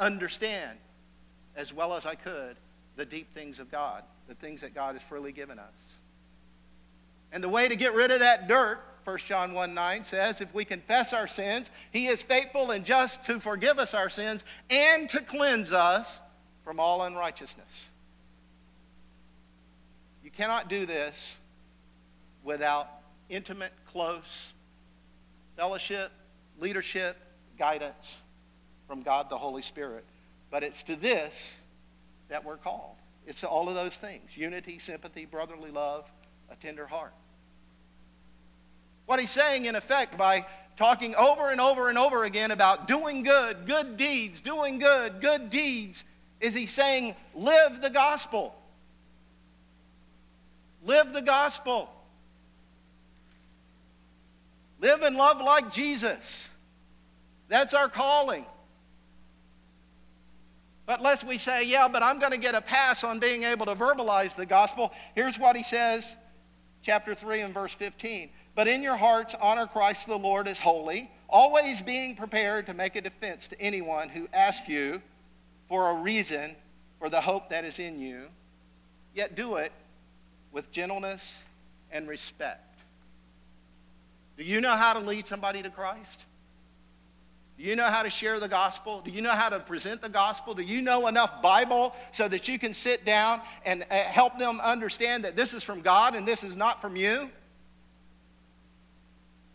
understand 0.00 0.78
as 1.57 1.72
well 1.72 1.94
as 1.94 2.07
I 2.07 2.14
could 2.14 2.57
the 2.96 3.05
deep 3.05 3.33
things 3.35 3.59
of 3.59 3.70
God, 3.70 4.02
the 4.28 4.35
things 4.35 4.61
that 4.62 4.74
God 4.74 4.94
has 4.94 5.02
freely 5.02 5.33
given 5.33 5.59
us. 5.59 5.72
And 7.33 7.42
the 7.42 7.48
way 7.48 7.68
to 7.68 7.76
get 7.76 7.94
rid 7.94 8.11
of 8.11 8.20
that 8.20 8.48
dirt, 8.48 8.81
1 9.05 9.18
John 9.26 9.52
1 9.52 9.74
9 9.74 10.05
says, 10.05 10.40
if 10.40 10.52
we 10.55 10.64
confess 10.64 11.12
our 11.12 11.26
sins, 11.26 11.70
he 11.90 12.07
is 12.07 12.22
faithful 12.22 12.70
and 12.70 12.85
just 12.85 13.24
to 13.24 13.40
forgive 13.40 13.78
us 13.78 13.94
our 13.94 14.11
sins 14.11 14.44
and 14.70 15.09
to 15.11 15.20
cleanse 15.20 15.72
us 15.72 16.20
from 16.64 16.78
all 16.78 17.02
unrighteousness. 17.02 17.66
You 20.33 20.37
cannot 20.37 20.68
do 20.68 20.87
this 20.87 21.35
without 22.42 22.88
intimate, 23.29 23.73
close 23.92 24.53
fellowship, 25.57 26.11
leadership, 26.59 27.18
guidance 27.59 28.16
from 28.88 29.03
God 29.03 29.29
the 29.29 29.37
Holy 29.37 29.62
Spirit. 29.62 30.05
But 30.51 30.62
it's 30.62 30.83
to 30.85 30.97
this 30.97 31.53
that 32.29 32.45
we're 32.45 32.57
called. 32.57 32.97
It's 33.27 33.40
to 33.40 33.49
all 33.49 33.68
of 33.68 33.75
those 33.75 33.95
things 33.95 34.31
unity, 34.35 34.79
sympathy, 34.79 35.27
brotherly 35.27 35.71
love, 35.71 36.07
a 36.51 36.57
tender 36.57 36.87
heart. 36.87 37.12
What 39.07 39.21
he's 39.21 39.31
saying, 39.31 39.66
in 39.66 39.75
effect, 39.75 40.16
by 40.16 40.47
talking 40.77 41.14
over 41.14 41.51
and 41.51 41.61
over 41.61 41.90
and 41.90 41.99
over 41.99 42.25
again 42.25 42.51
about 42.51 42.88
doing 42.88 43.23
good, 43.23 43.66
good 43.66 43.97
deeds, 43.97 44.40
doing 44.40 44.79
good, 44.79 45.21
good 45.21 45.51
deeds, 45.51 46.05
is 46.40 46.55
he 46.55 46.66
saying, 46.66 47.14
live 47.35 47.83
the 47.83 47.90
gospel. 47.90 48.55
Live 50.85 51.12
the 51.12 51.23
gospel. 51.23 51.88
Live 54.81 55.03
and 55.03 55.16
love 55.16 55.40
like 55.40 55.73
Jesus. 55.73 56.49
That's 57.49 57.73
our 57.73 57.88
calling. 57.88 58.45
But 60.87 61.01
lest 61.01 61.25
we 61.25 61.38
say, 61.38 61.64
yeah, 61.64 61.87
but 61.87 62.03
I'm 62.03 62.18
going 62.18 62.33
to 62.33 62.38
get 62.38 62.57
a 62.57 62.61
pass 62.61 63.05
on 63.05 63.21
being 63.21 63.45
able 63.45 63.66
to 63.66 63.77
verbalize 63.77 64.35
the 64.35 64.47
gospel, 64.47 64.92
here's 65.14 65.38
what 65.38 65.55
he 65.55 65.62
says, 65.62 66.05
chapter 66.83 67.14
3 67.14 67.40
and 67.40 67.55
verse 67.55 67.73
15. 67.73 68.31
But 68.57 68.66
in 68.66 68.83
your 68.83 68.97
hearts, 68.97 69.37
honor 69.40 69.66
Christ 69.66 70.09
the 70.09 70.18
Lord 70.18 70.49
as 70.49 70.59
holy, 70.59 71.11
always 71.29 71.81
being 71.81 72.16
prepared 72.16 72.66
to 72.66 72.75
make 72.75 72.97
a 72.97 73.01
defense 73.01 73.47
to 73.49 73.61
anyone 73.61 74.09
who 74.09 74.29
asks 74.33 74.68
you 74.68 75.01
for 75.68 75.90
a 75.90 75.95
reason 75.95 76.57
for 76.99 77.09
the 77.09 77.21
hope 77.21 77.49
that 77.51 77.64
is 77.64 77.79
in 77.79 78.01
you, 78.01 78.27
yet 79.14 79.37
do 79.37 79.57
it 79.57 79.73
with 80.52 80.70
gentleness 80.70 81.34
and 81.90 82.08
respect. 82.08 82.78
Do 84.36 84.44
you 84.44 84.60
know 84.60 84.76
how 84.76 84.92
to 84.92 85.00
lead 85.00 85.26
somebody 85.26 85.62
to 85.62 85.70
Christ? 85.70 86.24
Do 87.58 87.64
you 87.64 87.76
know 87.76 87.86
how 87.86 88.02
to 88.02 88.10
share 88.10 88.40
the 88.40 88.48
gospel? 88.48 89.02
Do 89.02 89.10
you 89.10 89.20
know 89.20 89.30
how 89.30 89.48
to 89.48 89.60
present 89.60 90.00
the 90.00 90.08
gospel? 90.08 90.54
Do 90.54 90.62
you 90.62 90.80
know 90.80 91.06
enough 91.06 91.42
Bible 91.42 91.94
so 92.12 92.26
that 92.28 92.48
you 92.48 92.58
can 92.58 92.74
sit 92.74 93.04
down 93.04 93.42
and 93.64 93.84
uh, 93.90 93.94
help 93.94 94.38
them 94.38 94.60
understand 94.60 95.24
that 95.24 95.36
this 95.36 95.52
is 95.54 95.62
from 95.62 95.80
God 95.80 96.14
and 96.14 96.26
this 96.26 96.42
is 96.42 96.56
not 96.56 96.80
from 96.80 96.96
you? 96.96 97.30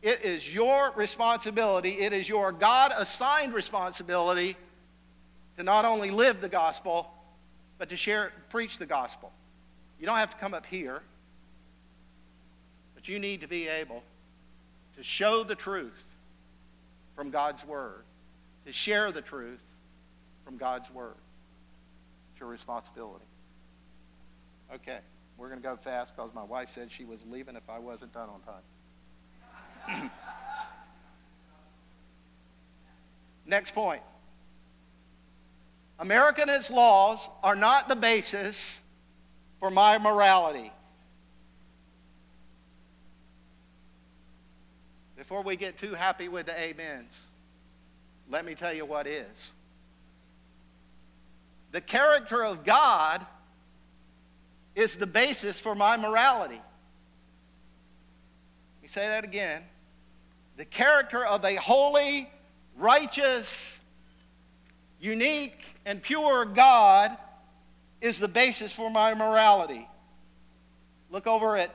It 0.01 0.23
is 0.23 0.53
your 0.53 0.91
responsibility, 0.95 1.99
it 1.99 2.13
is 2.13 2.29
your 2.29 2.51
God 2.51 2.93
assigned 2.95 3.53
responsibility 3.53 4.55
to 5.57 5.63
not 5.63 5.85
only 5.85 6.11
live 6.11 6.39
the 6.39 6.49
gospel, 6.49 7.11
but 7.79 7.89
to 7.89 7.97
share, 7.97 8.31
preach 8.49 8.77
the 8.77 8.85
gospel. 8.85 9.31
You 9.99 10.05
don't 10.05 10.17
have 10.17 10.31
to 10.31 10.37
come 10.37 10.53
up 10.53 10.65
here, 10.65 11.01
but 12.95 13.07
you 13.07 13.19
need 13.19 13.41
to 13.41 13.47
be 13.47 13.67
able 13.67 14.03
to 14.95 15.03
show 15.03 15.43
the 15.43 15.55
truth 15.55 16.03
from 17.15 17.31
God's 17.31 17.65
Word, 17.65 18.03
to 18.65 18.73
share 18.73 19.11
the 19.11 19.21
truth 19.21 19.59
from 20.45 20.57
God's 20.57 20.89
Word. 20.91 21.15
It's 22.31 22.39
your 22.39 22.49
responsibility. 22.49 23.25
Okay, 24.73 24.99
we're 25.37 25.49
going 25.49 25.61
to 25.61 25.67
go 25.67 25.77
fast 25.77 26.15
because 26.15 26.33
my 26.33 26.43
wife 26.43 26.69
said 26.75 26.89
she 26.91 27.05
was 27.05 27.19
leaving 27.29 27.55
if 27.55 27.69
I 27.69 27.79
wasn't 27.79 28.13
done 28.13 28.29
on 28.29 28.41
time. 28.41 30.11
Next 33.47 33.73
point. 33.73 34.01
America 35.99 36.41
and 36.41 36.51
its 36.51 36.69
laws 36.69 37.27
are 37.41 37.55
not 37.55 37.87
the 37.87 37.95
basis 37.95 38.79
for 39.59 39.71
my 39.71 39.97
morality. 39.97 40.71
Before 45.15 45.41
we 45.41 45.55
get 45.55 45.77
too 45.77 45.93
happy 45.93 46.29
with 46.29 46.45
the 46.45 46.53
amens, 46.53 47.11
let 48.29 48.45
me 48.45 48.55
tell 48.55 48.73
you 48.73 48.85
what 48.85 49.07
is. 49.07 49.51
The 51.71 51.81
character 51.81 52.43
of 52.43 52.63
God 52.63 53.25
is 54.75 54.95
the 54.95 55.07
basis 55.07 55.59
for 55.59 55.75
my 55.75 55.97
morality. 55.97 56.61
Let 58.75 58.83
me 58.83 58.87
say 58.89 59.07
that 59.07 59.23
again. 59.23 59.63
The 60.55 60.65
character 60.65 61.25
of 61.25 61.43
a 61.43 61.55
holy, 61.55 62.29
righteous, 62.77 63.73
unique, 65.01 65.59
and 65.85 66.01
pure 66.01 66.45
God 66.45 67.17
is 68.01 68.19
the 68.19 68.27
basis 68.27 68.71
for 68.71 68.89
my 68.89 69.13
morality. 69.13 69.87
Look 71.09 71.27
over 71.27 71.57
at 71.57 71.73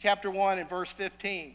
chapter 0.00 0.30
1 0.30 0.58
and 0.58 0.68
verse 0.68 0.90
15. 0.92 1.54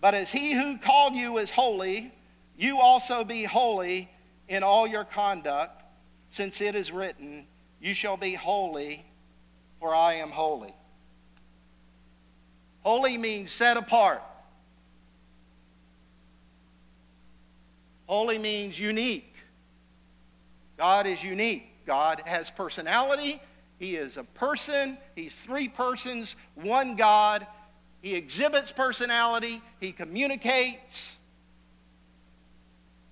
But 0.00 0.14
as 0.14 0.30
he 0.30 0.52
who 0.52 0.78
called 0.78 1.14
you 1.14 1.38
is 1.38 1.50
holy, 1.50 2.12
you 2.56 2.78
also 2.78 3.24
be 3.24 3.44
holy 3.44 4.08
in 4.48 4.62
all 4.62 4.86
your 4.86 5.04
conduct, 5.04 5.82
since 6.30 6.60
it 6.60 6.74
is 6.74 6.92
written, 6.92 7.46
You 7.80 7.94
shall 7.94 8.16
be 8.16 8.34
holy, 8.34 9.04
for 9.80 9.94
I 9.94 10.14
am 10.14 10.30
holy. 10.30 10.74
Holy 12.82 13.18
means 13.18 13.50
set 13.50 13.76
apart. 13.76 14.22
Holy 18.06 18.38
means 18.38 18.78
unique. 18.78 19.25
God 20.76 21.06
is 21.06 21.22
unique. 21.22 21.68
God 21.86 22.22
has 22.26 22.50
personality. 22.50 23.40
He 23.78 23.96
is 23.96 24.16
a 24.16 24.24
person. 24.24 24.98
He's 25.14 25.34
three 25.34 25.68
persons, 25.68 26.36
one 26.54 26.96
God. 26.96 27.46
He 28.02 28.14
exhibits 28.14 28.72
personality. 28.72 29.62
He 29.80 29.92
communicates. 29.92 31.16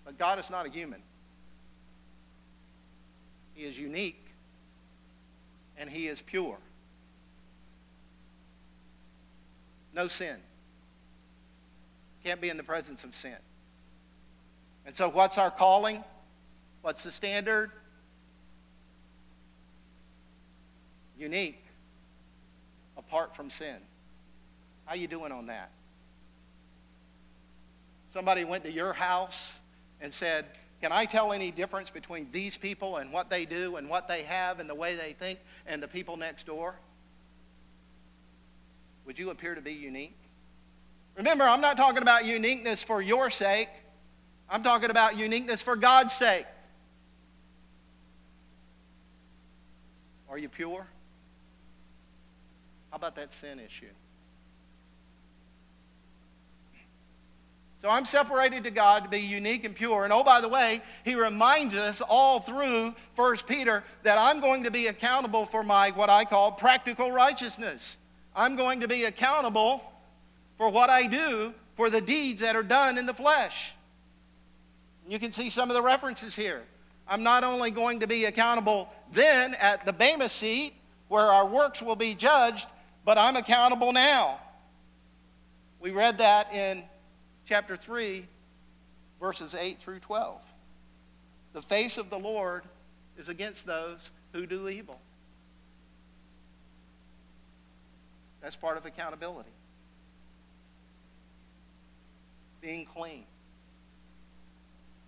But 0.04 0.18
God 0.18 0.38
is 0.38 0.50
not 0.50 0.66
a 0.66 0.70
human. 0.70 1.00
He 3.54 3.64
is 3.64 3.78
unique 3.78 4.20
and 5.76 5.88
he 5.88 6.08
is 6.08 6.20
pure. 6.20 6.58
No 9.94 10.08
sin. 10.08 10.36
Can't 12.24 12.40
be 12.40 12.48
in 12.48 12.56
the 12.56 12.62
presence 12.62 13.04
of 13.04 13.14
sin. 13.14 13.36
And 14.86 14.96
so, 14.96 15.08
what's 15.08 15.38
our 15.38 15.50
calling? 15.50 16.02
What's 16.84 17.02
the 17.02 17.12
standard? 17.12 17.70
Unique, 21.18 21.64
apart 22.98 23.34
from 23.34 23.48
sin. 23.48 23.76
How 24.84 24.94
you 24.94 25.08
doing 25.08 25.32
on 25.32 25.46
that? 25.46 25.70
Somebody 28.12 28.44
went 28.44 28.64
to 28.64 28.70
your 28.70 28.92
house 28.92 29.50
and 30.02 30.12
said, 30.12 30.44
Can 30.82 30.92
I 30.92 31.06
tell 31.06 31.32
any 31.32 31.50
difference 31.50 31.88
between 31.88 32.28
these 32.32 32.58
people 32.58 32.98
and 32.98 33.10
what 33.10 33.30
they 33.30 33.46
do 33.46 33.76
and 33.76 33.88
what 33.88 34.06
they 34.06 34.22
have 34.24 34.60
and 34.60 34.68
the 34.68 34.74
way 34.74 34.94
they 34.94 35.14
think 35.14 35.38
and 35.66 35.82
the 35.82 35.88
people 35.88 36.18
next 36.18 36.44
door? 36.44 36.74
Would 39.06 39.18
you 39.18 39.30
appear 39.30 39.54
to 39.54 39.62
be 39.62 39.72
unique? 39.72 40.18
Remember, 41.16 41.44
I'm 41.44 41.62
not 41.62 41.78
talking 41.78 42.02
about 42.02 42.26
uniqueness 42.26 42.82
for 42.82 43.00
your 43.00 43.30
sake. 43.30 43.70
I'm 44.50 44.62
talking 44.62 44.90
about 44.90 45.16
uniqueness 45.16 45.62
for 45.62 45.76
God's 45.76 46.12
sake. 46.12 46.44
Are 50.34 50.38
you 50.38 50.48
pure? 50.48 50.84
How 52.90 52.96
about 52.96 53.14
that 53.14 53.28
sin 53.40 53.60
issue? 53.60 53.86
So 57.80 57.88
I'm 57.88 58.04
separated 58.04 58.64
to 58.64 58.72
God 58.72 59.04
to 59.04 59.08
be 59.08 59.20
unique 59.20 59.62
and 59.62 59.76
pure. 59.76 60.02
And 60.02 60.12
oh, 60.12 60.24
by 60.24 60.40
the 60.40 60.48
way, 60.48 60.82
he 61.04 61.14
reminds 61.14 61.74
us 61.74 62.00
all 62.00 62.40
through 62.40 62.96
1 63.14 63.36
Peter 63.46 63.84
that 64.02 64.18
I'm 64.18 64.40
going 64.40 64.64
to 64.64 64.72
be 64.72 64.88
accountable 64.88 65.46
for 65.46 65.62
my, 65.62 65.92
what 65.92 66.10
I 66.10 66.24
call 66.24 66.50
practical 66.50 67.12
righteousness. 67.12 67.96
I'm 68.34 68.56
going 68.56 68.80
to 68.80 68.88
be 68.88 69.04
accountable 69.04 69.84
for 70.58 70.68
what 70.68 70.90
I 70.90 71.06
do 71.06 71.54
for 71.76 71.90
the 71.90 72.00
deeds 72.00 72.40
that 72.40 72.56
are 72.56 72.64
done 72.64 72.98
in 72.98 73.06
the 73.06 73.14
flesh. 73.14 73.70
You 75.08 75.20
can 75.20 75.30
see 75.30 75.48
some 75.48 75.70
of 75.70 75.74
the 75.74 75.82
references 75.82 76.34
here. 76.34 76.64
I'm 77.06 77.22
not 77.22 77.44
only 77.44 77.70
going 77.70 78.00
to 78.00 78.06
be 78.06 78.24
accountable 78.24 78.88
then 79.12 79.54
at 79.54 79.84
the 79.84 79.92
Bema 79.92 80.28
seat 80.28 80.74
where 81.08 81.26
our 81.26 81.46
works 81.46 81.82
will 81.82 81.96
be 81.96 82.14
judged, 82.14 82.66
but 83.04 83.18
I'm 83.18 83.36
accountable 83.36 83.92
now. 83.92 84.40
We 85.80 85.90
read 85.90 86.18
that 86.18 86.52
in 86.52 86.82
chapter 87.46 87.76
3, 87.76 88.26
verses 89.20 89.54
8 89.54 89.78
through 89.80 90.00
12. 90.00 90.40
The 91.52 91.62
face 91.62 91.98
of 91.98 92.10
the 92.10 92.18
Lord 92.18 92.64
is 93.18 93.28
against 93.28 93.66
those 93.66 93.98
who 94.32 94.46
do 94.46 94.68
evil. 94.68 94.98
That's 98.42 98.56
part 98.56 98.76
of 98.76 98.84
accountability. 98.84 99.50
Being 102.60 102.86
clean. 102.86 103.24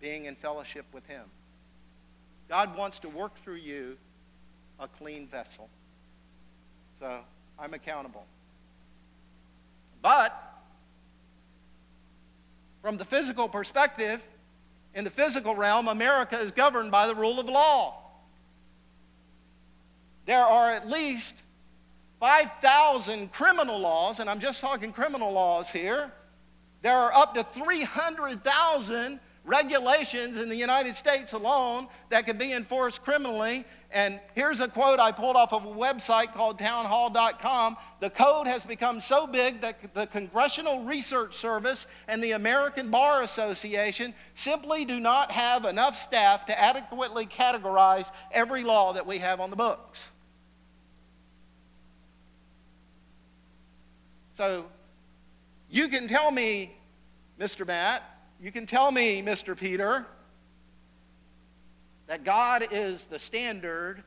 Being 0.01 0.27
in 0.27 0.37
fellowship 0.37 0.85
with 0.93 1.07
Him. 1.07 1.25
God 2.49 2.77
wants 2.77 2.99
to 3.01 3.09
work 3.09 3.33
through 3.43 3.57
you 3.57 3.97
a 4.79 4.89
clean 4.89 5.27
vessel. 5.27 5.69
So 7.01 7.21
I'm 7.59 7.75
accountable. 7.75 8.25
But 10.03 10.35
from 12.83 12.99
the 12.99 13.05
physical 13.05 13.49
perspective, 13.49 14.21
in 14.95 15.05
the 15.05 15.11
physical 15.11 15.55
realm, 15.55 15.89
America 15.89 16.39
is 16.39 16.53
governed 16.53 16.91
by 16.91 17.07
the 17.07 17.15
rule 17.15 17.41
of 17.41 17.47
law. 17.47 18.03
There 20.27 20.45
are 20.45 20.73
at 20.73 20.89
least 20.89 21.35
5,000 22.21 23.33
criminal 23.33 23.79
laws, 23.79 24.21
and 24.21 24.31
I'm 24.31 24.41
just 24.41 24.61
talking 24.61 24.93
criminal 24.93 25.33
laws 25.33 25.69
here. 25.69 26.11
There 26.83 26.97
are 26.97 27.13
up 27.13 27.35
to 27.35 27.45
300,000 27.45 29.21
regulations 29.47 30.37
in 30.37 30.49
the 30.49 30.57
United 30.57 30.97
States 30.97 31.33
alone 31.33 31.87
that 32.11 32.27
could 32.27 32.39
be 32.39 32.53
enforced 32.53 33.03
criminally. 33.03 33.65
And 33.93 34.21
here's 34.35 34.61
a 34.61 34.69
quote 34.69 34.99
I 34.99 35.13
pulled 35.13 35.37
off 35.37 35.53
of 35.53 35.65
a 35.65 35.69
website 35.69 36.35
called 36.35 36.59
townhall.com. 36.59 37.77
The 38.01 38.11
code 38.11 38.49
has 38.49 38.65
become 38.65 39.01
so 39.01 39.27
big 39.27 39.61
that 39.61 39.95
the 39.95 40.09
Congressional 40.09 40.85
Research 40.85 41.37
Service 41.37 41.87
and 42.09 42.23
the 42.23 42.33
American 42.33 42.91
Bar 42.91 43.23
Association 43.23 44.13
simply 44.35 44.85
do 44.85 44.99
not 44.99 45.31
have 45.31 45.65
enough 45.65 45.97
staff 45.97 46.45
to 46.47 46.61
adequately 46.61 47.27
categorize 47.27 48.11
every 48.33 48.65
law 48.65 48.93
that 48.93 49.07
we 49.07 49.19
have 49.19 49.41
on 49.41 49.51
the 49.51 49.57
books. 49.57 50.01
So 54.37 54.67
you 55.71 55.89
can 55.89 56.09
tell 56.09 56.31
me, 56.31 56.77
Mr. 57.41 57.67
Matt, 57.67 58.03
you 58.41 58.53
can 58.53 58.67
tell 58.67 58.91
me, 58.91 59.23
Mr. 59.23 59.57
Peter, 59.57 60.07
that 62.07 62.25
God 62.25 62.69
is 62.71 63.05
the 63.05 63.19
standard 63.19 64.03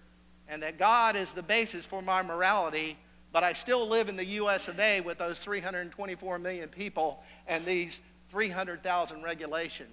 and 0.48 0.64
that 0.64 0.78
God 0.78 1.16
is 1.16 1.32
the 1.32 1.44
basis 1.44 1.86
for 1.86 2.02
my 2.02 2.22
morality, 2.22 2.98
but 3.32 3.44
I 3.44 3.54
still 3.54 3.88
live 3.88 4.10
in 4.10 4.16
the 4.16 4.26
US 4.26 4.68
of 4.68 4.80
A 4.80 5.02
with 5.02 5.18
those 5.18 5.40
324 5.40 6.40
million 6.40 6.70
people 6.70 7.24
and 7.48 7.66
these 7.66 8.00
300,000 8.32 9.22
regulations, 9.24 9.90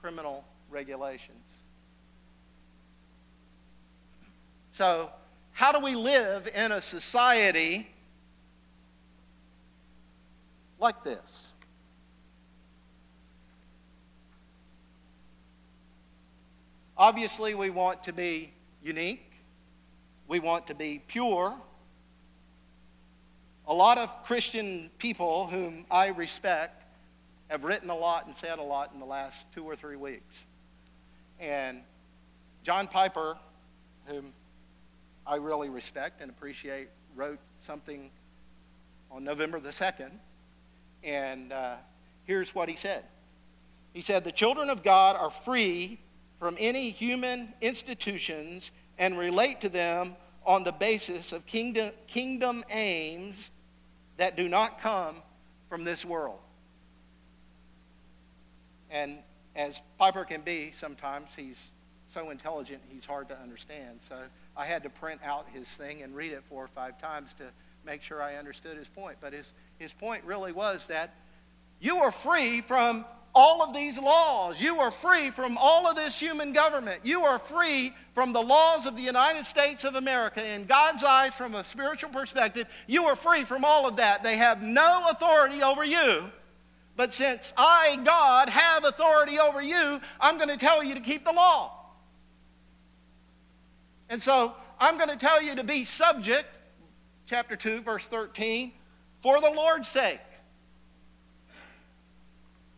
criminal 0.00 0.44
regulations. 0.70 1.36
So, 4.72 5.10
how 5.52 5.72
do 5.72 5.80
we 5.80 5.94
live 5.94 6.48
in 6.54 6.72
a 6.72 6.80
society 6.80 7.86
like 10.80 11.04
this. 11.04 11.48
Obviously, 17.00 17.54
we 17.54 17.70
want 17.70 18.04
to 18.04 18.12
be 18.12 18.52
unique. 18.84 19.32
We 20.28 20.38
want 20.38 20.66
to 20.66 20.74
be 20.74 21.00
pure. 21.08 21.54
A 23.66 23.72
lot 23.72 23.96
of 23.96 24.10
Christian 24.24 24.90
people 24.98 25.46
whom 25.46 25.86
I 25.90 26.08
respect 26.08 26.84
have 27.48 27.64
written 27.64 27.88
a 27.88 27.96
lot 27.96 28.26
and 28.26 28.36
said 28.36 28.58
a 28.58 28.62
lot 28.62 28.90
in 28.92 29.00
the 29.00 29.06
last 29.06 29.46
two 29.54 29.64
or 29.64 29.74
three 29.74 29.96
weeks. 29.96 30.44
And 31.40 31.80
John 32.64 32.86
Piper, 32.86 33.38
whom 34.04 34.34
I 35.26 35.36
really 35.36 35.70
respect 35.70 36.20
and 36.20 36.30
appreciate, 36.30 36.90
wrote 37.16 37.38
something 37.66 38.10
on 39.10 39.24
November 39.24 39.58
the 39.58 39.70
2nd 39.70 40.10
and 41.02 41.50
uh, 41.50 41.76
here's 42.26 42.54
what 42.54 42.68
he 42.68 42.76
said 42.76 43.04
He 43.94 44.02
said, 44.02 44.22
The 44.22 44.32
children 44.32 44.68
of 44.68 44.82
God 44.82 45.16
are 45.16 45.30
free 45.30 45.98
from 46.40 46.56
any 46.58 46.90
human 46.90 47.52
institutions 47.60 48.72
and 48.98 49.16
relate 49.16 49.60
to 49.60 49.68
them 49.68 50.16
on 50.44 50.64
the 50.64 50.72
basis 50.72 51.32
of 51.32 51.46
kingdom, 51.46 51.92
kingdom 52.08 52.64
aims 52.70 53.36
that 54.16 54.36
do 54.36 54.48
not 54.48 54.80
come 54.80 55.16
from 55.68 55.84
this 55.84 56.04
world. 56.04 56.38
And 58.90 59.18
as 59.54 59.80
Piper 59.98 60.24
can 60.24 60.40
be 60.40 60.72
sometimes, 60.76 61.28
he's 61.36 61.56
so 62.12 62.30
intelligent 62.30 62.80
he's 62.88 63.04
hard 63.04 63.28
to 63.28 63.38
understand. 63.38 64.00
So 64.08 64.16
I 64.56 64.64
had 64.64 64.82
to 64.82 64.90
print 64.90 65.20
out 65.24 65.46
his 65.52 65.68
thing 65.68 66.02
and 66.02 66.16
read 66.16 66.32
it 66.32 66.42
four 66.48 66.64
or 66.64 66.68
five 66.68 67.00
times 67.00 67.30
to 67.38 67.44
make 67.84 68.02
sure 68.02 68.22
I 68.22 68.36
understood 68.36 68.76
his 68.76 68.88
point. 68.88 69.18
But 69.20 69.32
his, 69.32 69.46
his 69.78 69.92
point 69.92 70.24
really 70.24 70.52
was 70.52 70.86
that 70.86 71.14
you 71.80 71.98
are 71.98 72.10
free 72.10 72.62
from 72.62 73.04
all 73.34 73.62
of 73.62 73.74
these 73.74 73.98
laws. 73.98 74.60
You 74.60 74.80
are 74.80 74.90
free 74.90 75.30
from 75.30 75.56
all 75.56 75.88
of 75.88 75.96
this 75.96 76.18
human 76.18 76.52
government. 76.52 77.00
You 77.04 77.24
are 77.24 77.38
free 77.38 77.94
from 78.14 78.32
the 78.32 78.42
laws 78.42 78.86
of 78.86 78.96
the 78.96 79.02
United 79.02 79.46
States 79.46 79.84
of 79.84 79.94
America. 79.94 80.44
In 80.44 80.66
God's 80.66 81.04
eyes, 81.04 81.32
from 81.34 81.54
a 81.54 81.64
spiritual 81.64 82.10
perspective, 82.10 82.66
you 82.86 83.04
are 83.04 83.16
free 83.16 83.44
from 83.44 83.64
all 83.64 83.86
of 83.86 83.96
that. 83.96 84.22
They 84.22 84.36
have 84.36 84.62
no 84.62 85.06
authority 85.10 85.62
over 85.62 85.84
you. 85.84 86.24
But 86.96 87.14
since 87.14 87.52
I, 87.56 87.98
God, 88.04 88.48
have 88.48 88.84
authority 88.84 89.38
over 89.38 89.62
you, 89.62 90.00
I'm 90.20 90.36
going 90.36 90.48
to 90.48 90.56
tell 90.56 90.82
you 90.82 90.94
to 90.94 91.00
keep 91.00 91.24
the 91.24 91.32
law. 91.32 91.72
And 94.08 94.22
so 94.22 94.54
I'm 94.78 94.96
going 94.96 95.08
to 95.08 95.16
tell 95.16 95.40
you 95.40 95.54
to 95.54 95.64
be 95.64 95.84
subject, 95.84 96.48
chapter 97.26 97.54
2, 97.54 97.82
verse 97.82 98.04
13, 98.04 98.72
for 99.22 99.40
the 99.40 99.50
Lord's 99.50 99.88
sake. 99.88 100.20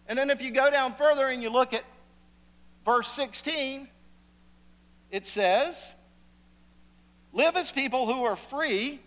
And 0.08 0.18
then 0.18 0.30
if 0.30 0.40
you 0.40 0.50
go 0.50 0.70
down 0.70 0.94
further 0.94 1.28
and 1.28 1.42
you 1.42 1.50
look 1.50 1.72
at 1.72 1.84
verse 2.84 3.08
16, 3.12 3.88
it 5.10 5.26
says, 5.26 5.92
Live 7.32 7.56
as 7.56 7.70
people 7.70 8.06
who 8.06 8.24
are 8.24 8.36
free. 8.36 9.00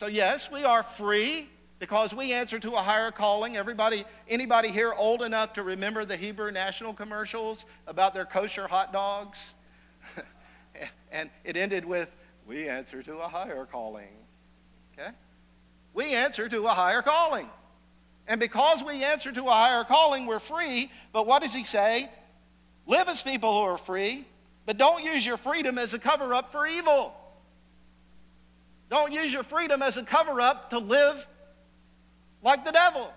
So, 0.00 0.06
yes, 0.06 0.50
we 0.50 0.64
are 0.64 0.82
free 0.82 1.48
because 1.78 2.12
we 2.14 2.32
answer 2.32 2.58
to 2.58 2.72
a 2.72 2.82
higher 2.82 3.10
calling. 3.10 3.56
Everybody, 3.56 4.04
anybody 4.28 4.68
here 4.68 4.92
old 4.92 5.22
enough 5.22 5.52
to 5.54 5.62
remember 5.62 6.04
the 6.04 6.16
Hebrew 6.16 6.50
national 6.50 6.94
commercials 6.94 7.64
about 7.86 8.14
their 8.14 8.24
kosher 8.24 8.66
hot 8.66 8.92
dogs? 8.92 9.38
and 11.12 11.30
it 11.44 11.56
ended 11.56 11.84
with, 11.84 12.08
We 12.48 12.68
answer 12.68 13.02
to 13.02 13.18
a 13.18 13.28
higher 13.28 13.66
calling. 13.66 14.08
Okay? 14.98 15.10
We 15.94 16.14
answer 16.14 16.48
to 16.48 16.66
a 16.66 16.70
higher 16.70 17.02
calling. 17.02 17.48
And 18.32 18.40
because 18.40 18.82
we 18.82 19.04
answer 19.04 19.30
to 19.30 19.42
a 19.42 19.50
higher 19.50 19.84
calling, 19.84 20.24
we're 20.24 20.38
free. 20.38 20.90
But 21.12 21.26
what 21.26 21.42
does 21.42 21.52
he 21.52 21.64
say? 21.64 22.08
Live 22.86 23.06
as 23.06 23.20
people 23.20 23.52
who 23.52 23.66
are 23.66 23.76
free, 23.76 24.26
but 24.64 24.78
don't 24.78 25.04
use 25.04 25.26
your 25.26 25.36
freedom 25.36 25.76
as 25.76 25.92
a 25.92 25.98
cover 25.98 26.32
up 26.32 26.50
for 26.50 26.66
evil. 26.66 27.12
Don't 28.88 29.12
use 29.12 29.30
your 29.30 29.42
freedom 29.42 29.82
as 29.82 29.98
a 29.98 30.02
cover 30.02 30.40
up 30.40 30.70
to 30.70 30.78
live 30.78 31.26
like 32.42 32.64
the 32.64 32.72
devil. 32.72 33.12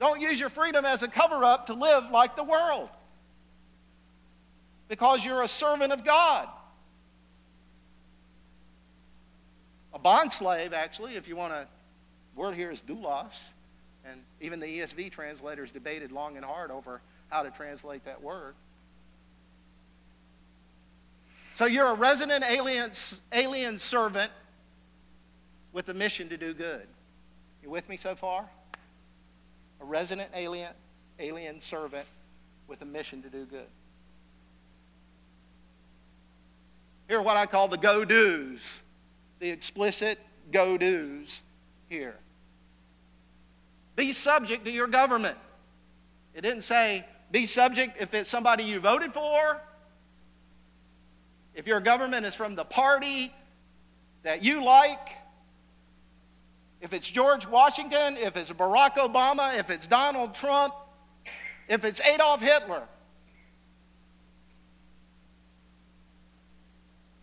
Don't 0.00 0.22
use 0.22 0.40
your 0.40 0.48
freedom 0.48 0.86
as 0.86 1.02
a 1.02 1.08
cover 1.08 1.44
up 1.44 1.66
to 1.66 1.74
live 1.74 2.10
like 2.10 2.36
the 2.36 2.44
world. 2.44 2.88
Because 4.88 5.22
you're 5.22 5.42
a 5.42 5.48
servant 5.48 5.92
of 5.92 6.06
God. 6.06 6.48
A 9.92 9.98
bond 9.98 10.32
slave, 10.32 10.72
actually, 10.72 11.16
if 11.16 11.28
you 11.28 11.36
want 11.36 11.52
to 11.52 11.68
word 12.36 12.54
here 12.54 12.70
is 12.70 12.80
doulos. 12.80 13.32
And 14.04 14.20
even 14.40 14.58
the 14.58 14.66
ESV 14.66 15.12
translators 15.12 15.70
debated 15.70 16.10
long 16.10 16.36
and 16.36 16.44
hard 16.44 16.70
over 16.70 17.00
how 17.28 17.42
to 17.42 17.50
translate 17.50 18.04
that 18.04 18.22
word. 18.22 18.54
So 21.54 21.66
you're 21.66 21.86
a 21.86 21.94
resident 21.94 22.44
alien, 22.44 22.90
alien 23.32 23.78
servant 23.78 24.32
with 25.72 25.88
a 25.88 25.94
mission 25.94 26.28
to 26.30 26.36
do 26.36 26.52
good. 26.54 26.86
You 27.62 27.70
with 27.70 27.88
me 27.88 27.96
so 27.96 28.16
far? 28.16 28.44
A 29.80 29.84
resident 29.84 30.30
alien, 30.34 30.72
alien 31.18 31.60
servant 31.60 32.06
with 32.66 32.82
a 32.82 32.84
mission 32.84 33.22
to 33.22 33.28
do 33.28 33.44
good. 33.44 33.66
Here 37.06 37.18
are 37.18 37.22
what 37.22 37.36
I 37.36 37.46
call 37.46 37.68
the 37.68 37.76
go 37.76 38.04
do's, 38.04 38.60
the 39.38 39.50
explicit 39.50 40.18
go 40.50 40.76
do's 40.76 41.42
here. 41.92 42.16
Be 43.96 44.14
subject 44.14 44.64
to 44.64 44.70
your 44.70 44.86
government. 44.86 45.36
It 46.34 46.40
didn't 46.40 46.62
say 46.62 47.04
be 47.30 47.46
subject 47.46 48.00
if 48.00 48.14
it's 48.14 48.30
somebody 48.30 48.64
you 48.64 48.80
voted 48.80 49.12
for, 49.12 49.60
if 51.54 51.66
your 51.66 51.80
government 51.80 52.24
is 52.24 52.34
from 52.34 52.54
the 52.54 52.64
party 52.64 53.30
that 54.22 54.42
you 54.42 54.64
like, 54.64 55.10
if 56.80 56.94
it's 56.94 57.08
George 57.10 57.46
Washington, 57.46 58.16
if 58.16 58.36
it's 58.38 58.50
Barack 58.50 58.96
Obama, 58.96 59.58
if 59.58 59.68
it's 59.68 59.86
Donald 59.86 60.34
Trump, 60.34 60.72
if 61.68 61.84
it's 61.84 62.00
Adolf 62.00 62.40
Hitler. 62.40 62.84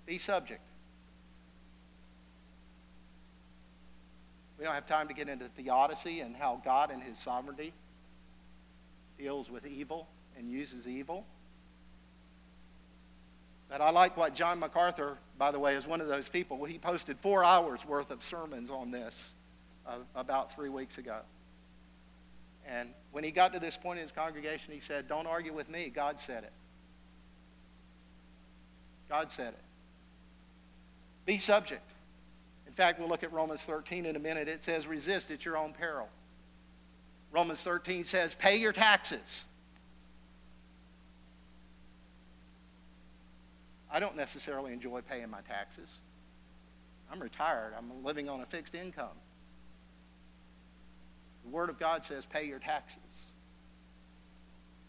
Be 0.05 0.19
subject. 0.19 0.61
We 4.59 4.65
don't 4.65 4.73
have 4.73 4.87
time 4.87 5.07
to 5.07 5.13
get 5.13 5.29
into 5.29 5.47
theodicy 5.55 6.19
and 6.19 6.35
how 6.35 6.61
God 6.65 6.91
in 6.91 6.99
his 6.99 7.17
sovereignty 7.17 7.71
deals 9.17 9.49
with 9.49 9.65
evil 9.65 10.05
and 10.37 10.51
uses 10.51 10.85
evil. 10.85 11.25
But 13.69 13.79
I 13.79 13.91
like 13.91 14.17
what 14.17 14.35
John 14.35 14.59
MacArthur, 14.59 15.17
by 15.37 15.51
the 15.51 15.59
way, 15.59 15.75
is 15.75 15.87
one 15.87 16.01
of 16.01 16.07
those 16.07 16.27
people. 16.27 16.65
He 16.65 16.77
posted 16.77 17.17
four 17.19 17.41
hours 17.41 17.79
worth 17.87 18.11
of 18.11 18.21
sermons 18.21 18.69
on 18.69 18.91
this 18.91 19.15
uh, 19.87 19.99
about 20.13 20.53
three 20.55 20.69
weeks 20.69 20.97
ago. 20.97 21.19
And 22.67 22.89
when 23.11 23.23
he 23.23 23.31
got 23.31 23.53
to 23.53 23.59
this 23.59 23.77
point 23.77 23.99
in 23.99 24.03
his 24.03 24.11
congregation, 24.11 24.73
he 24.73 24.81
said, 24.81 25.07
Don't 25.07 25.25
argue 25.25 25.53
with 25.53 25.69
me. 25.69 25.89
God 25.93 26.17
said 26.25 26.43
it. 26.43 26.51
God 29.07 29.31
said 29.31 29.49
it. 29.53 29.63
Be 31.25 31.37
subject 31.37 31.83
fact, 32.79 32.97
we'll 32.97 33.09
look 33.09 33.23
at 33.23 33.33
Romans 33.33 33.59
13 33.65 34.05
in 34.05 34.15
a 34.15 34.19
minute. 34.19 34.47
It 34.47 34.63
says, 34.63 34.87
resist 34.87 35.31
at 35.31 35.43
your 35.43 35.57
own 35.57 35.73
peril. 35.73 36.07
Romans 37.29 37.59
13 37.59 38.05
says, 38.05 38.33
pay 38.39 38.55
your 38.55 38.71
taxes. 38.71 39.43
I 43.91 43.99
don't 43.99 44.15
necessarily 44.15 44.71
enjoy 44.71 45.01
paying 45.01 45.29
my 45.29 45.41
taxes. 45.41 45.89
I'm 47.11 47.19
retired. 47.19 47.73
I'm 47.77 48.03
living 48.03 48.29
on 48.29 48.39
a 48.39 48.45
fixed 48.45 48.73
income. 48.73 49.17
The 51.43 51.49
Word 51.49 51.69
of 51.69 51.79
God 51.79 52.05
says, 52.05 52.25
pay 52.25 52.45
your 52.45 52.59
taxes. 52.59 52.99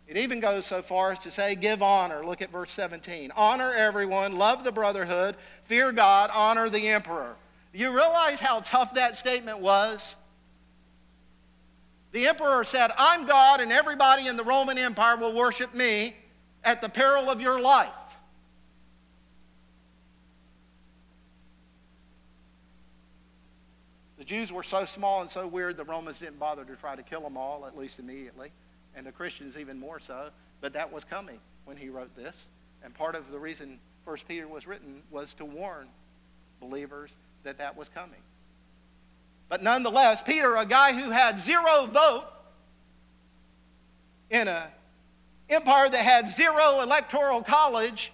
It 0.07 0.17
even 0.17 0.39
goes 0.39 0.65
so 0.65 0.81
far 0.81 1.11
as 1.11 1.19
to 1.21 1.33
say, 1.33 1.57
give 1.57 1.83
honor. 1.83 2.25
Look 2.25 2.41
at 2.41 2.53
verse 2.53 2.73
17. 2.73 3.33
Honor 3.35 3.73
everyone, 3.73 4.37
love 4.39 4.63
the 4.63 4.73
brotherhood, 4.73 5.35
fear 5.65 5.91
God, 5.91 6.31
honor 6.33 6.71
the 6.71 6.89
emperor. 6.89 7.35
You 7.73 7.95
realize 7.95 8.41
how 8.41 8.61
tough 8.61 8.95
that 8.95 9.19
statement 9.19 9.61
was? 9.61 10.17
The 12.13 12.27
emperor 12.27 12.65
said, 12.65 12.91
I'm 12.99 13.27
God, 13.27 13.61
and 13.61 13.71
everybody 13.71 14.27
in 14.27 14.37
the 14.37 14.43
Roman 14.43 14.77
Empire 14.77 15.17
will 15.17 15.33
worship 15.33 15.75
me 15.75 16.17
at 16.65 16.83
the 16.83 16.89
peril 16.89 17.31
of 17.31 17.41
your 17.41 17.61
life. 17.61 17.89
The 24.19 24.25
Jews 24.25 24.53
were 24.53 24.65
so 24.65 24.85
small 24.85 25.23
and 25.23 25.31
so 25.31 25.47
weird, 25.47 25.77
the 25.77 25.85
Romans 25.85 26.19
didn't 26.19 26.39
bother 26.39 26.65
to 26.65 26.77
try 26.77 26.97
to 26.97 27.03
kill 27.03 27.23
them 27.23 27.37
all, 27.37 27.65
at 27.65 27.79
least 27.79 27.99
immediately, 27.99 28.51
and 28.95 29.07
the 29.07 29.13
Christians 29.13 29.57
even 29.57 29.79
more 29.79 30.01
so. 30.01 30.31
But 30.61 30.73
that 30.75 30.93
was 30.93 31.05
coming 31.05 31.39
when 31.65 31.77
he 31.77 31.89
wrote 31.89 32.15
this. 32.17 32.35
And 32.83 32.93
part 32.93 33.15
of 33.15 33.31
the 33.31 33.39
reason 33.39 33.79
First 34.05 34.27
Peter 34.27 34.49
was 34.49 34.67
written 34.67 35.03
was 35.11 35.33
to 35.35 35.45
warn 35.45 35.87
believers 36.61 37.11
that 37.45 37.59
that 37.59 37.77
was 37.77 37.89
coming. 37.89 38.21
But 39.49 39.63
nonetheless, 39.63 40.21
Peter, 40.25 40.57
a 40.57 40.65
guy 40.65 40.93
who 40.93 41.11
had 41.11 41.41
zero 41.41 41.87
vote 41.87 42.27
in 44.31 44.47
an 44.47 44.69
empire 45.49 45.89
that 45.89 46.05
had 46.05 46.29
zero 46.29 46.81
electoral 46.81 47.43
college, 47.43 48.13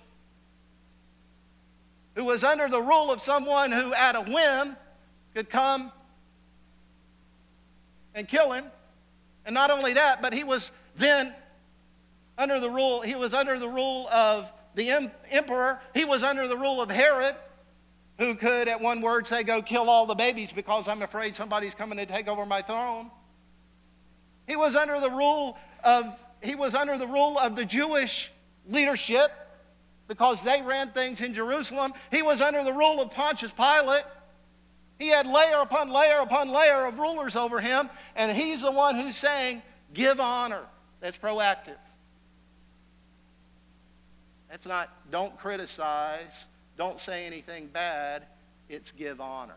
who 2.14 2.24
was 2.24 2.42
under 2.42 2.68
the 2.68 2.80
rule 2.80 3.12
of 3.12 3.20
someone 3.20 3.70
who, 3.70 3.92
at 3.92 4.16
a 4.16 4.22
whim, 4.22 4.76
could 5.34 5.50
come 5.50 5.92
and 8.14 8.26
kill 8.26 8.52
him. 8.52 8.64
And 9.44 9.52
not 9.52 9.70
only 9.70 9.92
that, 9.92 10.22
but 10.22 10.32
he 10.32 10.42
was 10.42 10.72
then 10.96 11.34
under 12.38 12.58
the 12.58 12.70
rule, 12.70 13.02
he 13.02 13.14
was 13.14 13.34
under 13.34 13.58
the 13.58 13.68
rule 13.68 14.08
of 14.08 14.50
the 14.74 14.90
emperor, 15.30 15.80
he 15.94 16.04
was 16.04 16.22
under 16.22 16.48
the 16.48 16.56
rule 16.56 16.80
of 16.80 16.90
Herod 16.90 17.34
who 18.18 18.34
could, 18.34 18.68
at 18.68 18.80
one 18.80 19.00
word, 19.00 19.26
say, 19.26 19.42
Go 19.42 19.62
kill 19.62 19.90
all 19.90 20.06
the 20.06 20.14
babies 20.14 20.50
because 20.54 20.88
I'm 20.88 21.02
afraid 21.02 21.36
somebody's 21.36 21.74
coming 21.74 21.98
to 21.98 22.06
take 22.06 22.28
over 22.28 22.46
my 22.46 22.62
throne. 22.62 23.10
He 24.46 24.56
was 24.56 24.76
under 24.76 25.00
the 25.00 25.10
rule 25.10 25.56
of, 25.84 26.14
he 26.42 26.54
was 26.54 26.74
under 26.74 26.96
the 26.96 27.06
rule 27.06 27.38
of 27.38 27.56
the 27.56 27.64
Jewish 27.64 28.30
leadership 28.68 29.32
because 30.08 30.40
they 30.42 30.62
ran 30.62 30.92
things 30.92 31.20
in 31.20 31.34
Jerusalem. 31.34 31.92
He 32.10 32.22
was 32.22 32.40
under 32.40 32.62
the 32.64 32.72
rule 32.72 33.00
of 33.00 33.10
Pontius 33.10 33.52
Pilate. 33.52 34.04
He 34.98 35.08
had 35.08 35.26
layer 35.26 35.60
upon 35.60 35.90
layer 35.90 36.20
upon 36.20 36.48
layer 36.48 36.86
of 36.86 36.98
rulers 36.98 37.36
over 37.36 37.60
him, 37.60 37.90
and 38.14 38.34
he's 38.34 38.62
the 38.62 38.70
one 38.70 38.96
who's 38.96 39.16
saying, 39.16 39.62
Give 39.92 40.20
honor. 40.20 40.62
That's 41.00 41.16
proactive. 41.16 41.76
That's 44.50 44.66
not, 44.66 44.90
don't 45.10 45.36
criticize. 45.38 46.46
Don't 46.76 47.00
say 47.00 47.26
anything 47.26 47.68
bad. 47.72 48.24
it's 48.68 48.90
give 48.92 49.20
honor. 49.20 49.56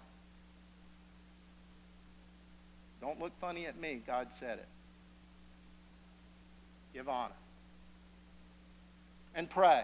Don't 3.02 3.20
look 3.20 3.32
funny 3.40 3.66
at 3.66 3.80
me. 3.80 4.02
God 4.06 4.28
said 4.40 4.60
it. 4.60 4.68
Give 6.94 7.08
honor. 7.08 7.34
And 9.36 9.50
pray. 9.50 9.84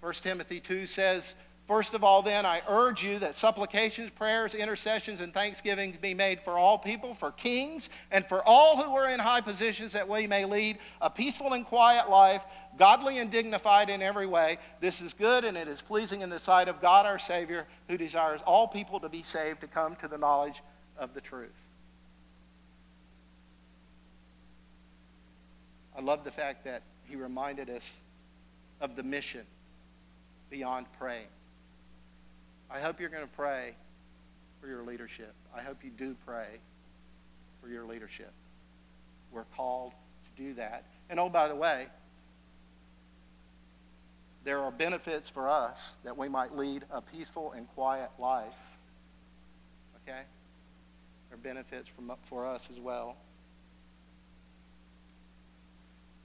1 0.00 0.14
Timothy 0.14 0.58
2 0.58 0.86
says, 0.86 1.34
First 1.68 1.94
of 1.94 2.02
all, 2.02 2.22
then, 2.22 2.44
I 2.44 2.60
urge 2.68 3.04
you 3.04 3.20
that 3.20 3.36
supplications, 3.36 4.10
prayers, 4.10 4.54
intercessions, 4.54 5.20
and 5.20 5.32
thanksgivings 5.32 5.96
be 5.96 6.12
made 6.12 6.40
for 6.40 6.58
all 6.58 6.76
people, 6.76 7.14
for 7.14 7.30
kings, 7.30 7.88
and 8.10 8.26
for 8.26 8.42
all 8.44 8.82
who 8.82 8.94
are 8.96 9.08
in 9.08 9.20
high 9.20 9.40
positions, 9.40 9.92
that 9.92 10.08
we 10.08 10.26
may 10.26 10.44
lead 10.44 10.78
a 11.00 11.08
peaceful 11.08 11.52
and 11.52 11.64
quiet 11.64 12.10
life, 12.10 12.42
godly 12.78 13.18
and 13.18 13.30
dignified 13.30 13.90
in 13.90 14.02
every 14.02 14.26
way. 14.26 14.58
This 14.80 15.00
is 15.00 15.14
good, 15.14 15.44
and 15.44 15.56
it 15.56 15.68
is 15.68 15.80
pleasing 15.80 16.22
in 16.22 16.30
the 16.30 16.38
sight 16.38 16.68
of 16.68 16.80
God 16.80 17.06
our 17.06 17.18
Savior, 17.18 17.66
who 17.88 17.96
desires 17.96 18.40
all 18.46 18.66
people 18.68 19.00
to 19.00 19.08
be 19.08 19.22
saved, 19.22 19.60
to 19.60 19.66
come 19.66 19.94
to 19.96 20.08
the 20.08 20.18
knowledge 20.18 20.62
of 20.98 21.14
the 21.14 21.20
truth. 21.20 21.50
I 25.96 26.00
love 26.00 26.24
the 26.24 26.30
fact 26.30 26.64
that 26.64 26.82
he 27.08 27.16
reminded 27.16 27.68
us 27.68 27.82
of 28.80 28.96
the 28.96 29.02
mission 29.02 29.44
beyond 30.50 30.86
praying. 30.98 31.26
I 32.70 32.80
hope 32.80 32.98
you're 32.98 33.10
going 33.10 33.26
to 33.26 33.36
pray 33.36 33.74
for 34.60 34.68
your 34.68 34.82
leadership. 34.82 35.34
I 35.54 35.60
hope 35.60 35.84
you 35.84 35.90
do 35.90 36.16
pray 36.24 36.46
for 37.60 37.68
your 37.68 37.84
leadership. 37.84 38.32
We're 39.30 39.44
called 39.56 39.92
to 39.92 40.42
do 40.42 40.54
that. 40.54 40.84
And 41.10 41.20
oh, 41.20 41.28
by 41.28 41.48
the 41.48 41.54
way, 41.54 41.86
there 44.44 44.60
are 44.60 44.70
benefits 44.70 45.28
for 45.28 45.48
us 45.48 45.78
that 46.04 46.16
we 46.16 46.28
might 46.28 46.56
lead 46.56 46.84
a 46.90 47.00
peaceful 47.00 47.52
and 47.52 47.68
quiet 47.74 48.10
life. 48.18 48.52
Okay? 50.02 50.22
There 51.28 51.38
are 51.38 51.42
benefits 51.42 51.88
from, 51.88 52.12
for 52.28 52.46
us 52.46 52.62
as 52.72 52.80
well. 52.80 53.16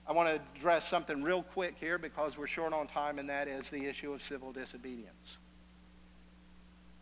I 0.08 0.14
want 0.14 0.30
to 0.30 0.42
address 0.58 0.88
something 0.88 1.22
real 1.22 1.44
quick 1.44 1.76
here 1.80 1.98
because 1.98 2.38
we're 2.38 2.48
short 2.48 2.74
on 2.74 2.88
time, 2.88 3.20
and 3.20 3.30
that 3.30 3.48
is 3.48 3.70
the 3.70 3.86
issue 3.86 4.14
of 4.14 4.24
civil 4.24 4.54
disobedience 4.54 5.38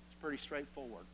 It's 0.08 0.20
pretty 0.20 0.42
straightforward. 0.42 1.06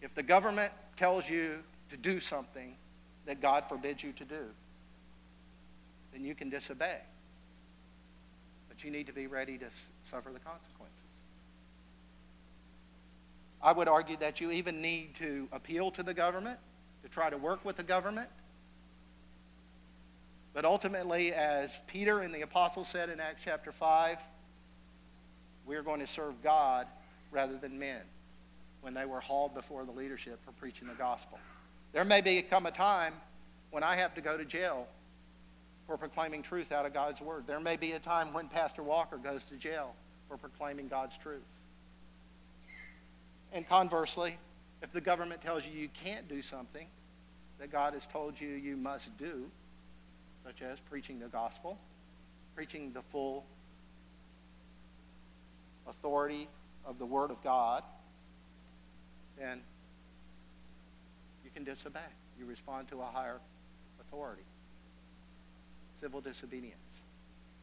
If 0.00 0.14
the 0.14 0.22
government 0.22 0.72
tells 0.96 1.28
you 1.28 1.58
to 1.90 1.96
do 1.96 2.20
something 2.20 2.76
that 3.26 3.42
God 3.42 3.64
forbids 3.68 4.02
you 4.02 4.12
to 4.12 4.24
do, 4.24 4.44
then 6.14 6.24
you 6.24 6.34
can 6.34 6.48
disobey. 6.48 6.98
But 8.68 8.82
you 8.84 8.90
need 8.90 9.06
to 9.08 9.12
be 9.12 9.26
ready 9.26 9.58
to 9.58 9.66
suffer 10.10 10.30
the 10.32 10.40
consequences. 10.40 10.94
I 13.60 13.72
would 13.72 13.88
argue 13.88 14.16
that 14.18 14.40
you 14.40 14.50
even 14.50 14.80
need 14.80 15.16
to 15.16 15.48
appeal 15.52 15.90
to 15.92 16.02
the 16.02 16.14
government, 16.14 16.58
to 17.02 17.08
try 17.08 17.28
to 17.28 17.36
work 17.36 17.64
with 17.64 17.76
the 17.76 17.82
government, 17.82 18.28
but 20.54 20.64
ultimately, 20.64 21.34
as 21.34 21.72
Peter 21.88 22.20
and 22.20 22.32
the 22.32 22.42
apostles 22.42 22.86
said 22.86 23.10
in 23.10 23.18
Acts 23.18 23.42
chapter 23.44 23.72
5, 23.72 24.18
we're 25.66 25.82
going 25.82 25.98
to 25.98 26.06
serve 26.06 26.40
God 26.44 26.86
rather 27.32 27.56
than 27.56 27.76
men 27.76 28.00
when 28.80 28.94
they 28.94 29.04
were 29.04 29.18
hauled 29.18 29.52
before 29.52 29.84
the 29.84 29.90
leadership 29.90 30.38
for 30.44 30.52
preaching 30.52 30.86
the 30.86 30.94
gospel. 30.94 31.40
There 31.92 32.04
may 32.04 32.20
be 32.20 32.40
come 32.42 32.66
a 32.66 32.70
time 32.70 33.14
when 33.72 33.82
I 33.82 33.96
have 33.96 34.14
to 34.14 34.20
go 34.20 34.36
to 34.36 34.44
jail 34.44 34.86
for 35.86 35.96
proclaiming 35.96 36.42
truth 36.42 36.72
out 36.72 36.86
of 36.86 36.94
God's 36.94 37.20
word. 37.20 37.44
There 37.46 37.60
may 37.60 37.76
be 37.76 37.92
a 37.92 37.98
time 37.98 38.32
when 38.32 38.48
Pastor 38.48 38.82
Walker 38.82 39.16
goes 39.16 39.42
to 39.50 39.56
jail 39.56 39.94
for 40.28 40.36
proclaiming 40.36 40.88
God's 40.88 41.14
truth. 41.22 41.42
And 43.52 43.68
conversely, 43.68 44.36
if 44.82 44.92
the 44.92 45.00
government 45.00 45.42
tells 45.42 45.62
you 45.64 45.78
you 45.78 45.88
can't 46.02 46.28
do 46.28 46.42
something 46.42 46.86
that 47.60 47.70
God 47.70 47.94
has 47.94 48.06
told 48.12 48.40
you 48.40 48.48
you 48.48 48.76
must 48.76 49.16
do, 49.18 49.44
such 50.44 50.60
as 50.62 50.78
preaching 50.90 51.20
the 51.20 51.28
gospel, 51.28 51.78
preaching 52.54 52.92
the 52.92 53.02
full 53.12 53.44
authority 55.86 56.48
of 56.84 56.98
the 56.98 57.06
Word 57.06 57.30
of 57.30 57.42
God, 57.42 57.82
then 59.38 59.60
you 61.44 61.50
can 61.54 61.64
disobey. 61.64 62.00
You 62.38 62.46
respond 62.46 62.88
to 62.88 63.00
a 63.00 63.06
higher 63.06 63.38
authority. 64.00 64.42
Civil 66.04 66.20
disobedience. 66.20 66.76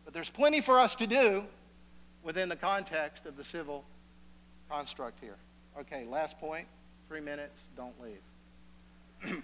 But 0.03 0.15
there's 0.15 0.31
plenty 0.31 0.61
for 0.61 0.79
us 0.79 0.95
to 0.95 1.05
do 1.05 1.43
within 2.23 2.49
the 2.49 2.55
context 2.55 3.27
of 3.27 3.37
the 3.37 3.43
civil 3.43 3.85
construct 4.67 5.19
here. 5.21 5.35
Okay, 5.79 6.05
last 6.09 6.39
point. 6.39 6.65
Three 7.07 7.21
minutes. 7.21 7.61
Don't 7.77 7.93
leave. 8.01 9.43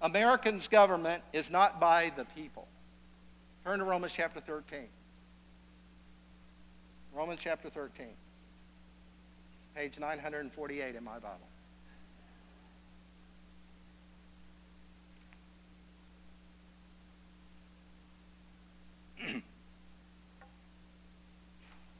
Americans' 0.00 0.68
government 0.68 1.22
is 1.34 1.50
not 1.50 1.78
by 1.78 2.10
the 2.16 2.24
people. 2.34 2.66
Turn 3.62 3.80
to 3.80 3.84
Romans 3.84 4.14
chapter 4.16 4.40
13. 4.40 4.86
Romans 7.12 7.40
chapter 7.42 7.68
13, 7.68 8.06
page 9.74 9.98
948 9.98 10.94
in 10.94 11.04
my 11.04 11.18
Bible. 11.18 11.46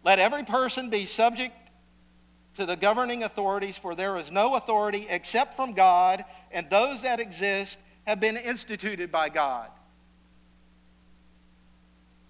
Let 0.06 0.20
every 0.20 0.44
person 0.44 0.88
be 0.88 1.06
subject 1.06 1.52
to 2.58 2.64
the 2.64 2.76
governing 2.76 3.24
authorities, 3.24 3.76
for 3.76 3.96
there 3.96 4.16
is 4.16 4.30
no 4.30 4.54
authority 4.54 5.04
except 5.10 5.56
from 5.56 5.72
God, 5.72 6.24
and 6.52 6.70
those 6.70 7.02
that 7.02 7.18
exist 7.18 7.76
have 8.06 8.20
been 8.20 8.36
instituted 8.36 9.10
by 9.10 9.30
God. 9.30 9.66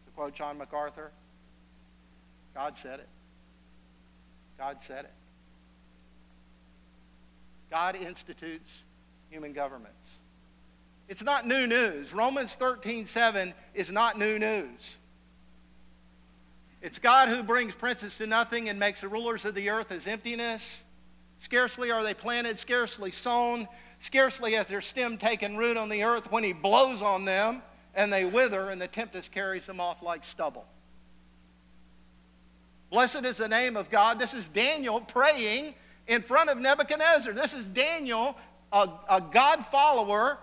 To 0.06 0.12
quote 0.12 0.34
John 0.34 0.56
MacArthur, 0.56 1.10
God 2.54 2.76
said 2.82 3.00
it. 3.00 3.08
God 4.56 4.78
said 4.86 5.04
it. 5.04 5.12
God 7.70 7.94
institutes 7.94 8.72
human 9.28 9.52
governments. 9.52 9.92
It's 11.10 11.22
not 11.22 11.46
new 11.46 11.66
news. 11.66 12.14
Romans 12.14 12.54
13, 12.54 13.06
7 13.06 13.52
is 13.74 13.90
not 13.90 14.18
new 14.18 14.38
news. 14.38 14.80
It's 16.86 16.98
God 16.98 17.28
who 17.28 17.42
brings 17.42 17.74
princes 17.74 18.14
to 18.16 18.26
nothing 18.26 18.70
and 18.70 18.78
makes 18.78 19.02
the 19.02 19.08
rulers 19.08 19.44
of 19.44 19.54
the 19.54 19.68
earth 19.68 19.92
as 19.92 20.06
emptiness. 20.06 20.64
Scarcely 21.40 21.90
are 21.90 22.02
they 22.02 22.14
planted, 22.14 22.58
scarcely 22.58 23.12
sown, 23.12 23.68
Scarcely 24.00 24.52
has 24.52 24.66
their 24.66 24.82
stem 24.82 25.18
taken 25.18 25.56
root 25.56 25.76
on 25.76 25.88
the 25.88 26.02
earth 26.02 26.30
when 26.30 26.44
he 26.44 26.52
blows 26.52 27.02
on 27.02 27.24
them 27.24 27.62
and 27.94 28.12
they 28.12 28.24
wither 28.24 28.70
and 28.70 28.80
the 28.80 28.86
tempest 28.86 29.32
carries 29.32 29.66
them 29.66 29.80
off 29.80 30.02
like 30.02 30.24
stubble. 30.24 30.66
Blessed 32.90 33.24
is 33.24 33.36
the 33.36 33.48
name 33.48 33.76
of 33.76 33.90
God. 33.90 34.18
This 34.18 34.34
is 34.34 34.48
Daniel 34.48 35.00
praying 35.00 35.74
in 36.06 36.22
front 36.22 36.50
of 36.50 36.58
Nebuchadnezzar. 36.58 37.32
This 37.32 37.52
is 37.52 37.66
Daniel, 37.66 38.36
a, 38.72 38.88
a 39.08 39.20
God 39.20 39.66
follower, 39.72 40.38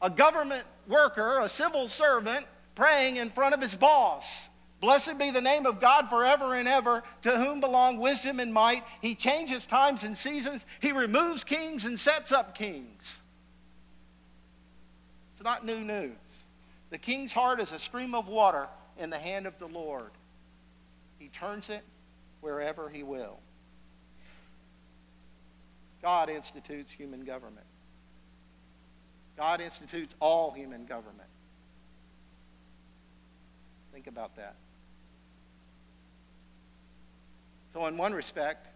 a 0.00 0.08
government 0.08 0.64
worker, 0.86 1.40
a 1.40 1.48
civil 1.48 1.88
servant, 1.88 2.46
praying 2.76 3.16
in 3.16 3.30
front 3.30 3.54
of 3.54 3.60
his 3.60 3.74
boss. 3.74 4.48
Blessed 4.86 5.18
be 5.18 5.32
the 5.32 5.40
name 5.40 5.66
of 5.66 5.80
God 5.80 6.08
forever 6.08 6.54
and 6.54 6.68
ever, 6.68 7.02
to 7.22 7.36
whom 7.36 7.58
belong 7.58 7.98
wisdom 7.98 8.38
and 8.38 8.54
might. 8.54 8.84
He 9.02 9.16
changes 9.16 9.66
times 9.66 10.04
and 10.04 10.16
seasons. 10.16 10.62
He 10.78 10.92
removes 10.92 11.42
kings 11.42 11.84
and 11.84 11.98
sets 11.98 12.30
up 12.30 12.54
kings. 12.54 13.02
It's 15.34 15.42
not 15.42 15.66
new 15.66 15.80
news. 15.80 16.12
The 16.90 16.98
king's 16.98 17.32
heart 17.32 17.58
is 17.58 17.72
a 17.72 17.80
stream 17.80 18.14
of 18.14 18.28
water 18.28 18.68
in 18.96 19.10
the 19.10 19.18
hand 19.18 19.48
of 19.48 19.58
the 19.58 19.66
Lord. 19.66 20.12
He 21.18 21.30
turns 21.30 21.68
it 21.68 21.82
wherever 22.40 22.88
he 22.88 23.02
will. 23.02 23.40
God 26.00 26.30
institutes 26.30 26.92
human 26.96 27.24
government. 27.24 27.66
God 29.36 29.60
institutes 29.60 30.14
all 30.20 30.52
human 30.52 30.86
government. 30.86 31.28
Think 33.92 34.06
about 34.06 34.36
that. 34.36 34.54
So, 37.76 37.84
in 37.84 37.98
one 37.98 38.14
respect, 38.14 38.68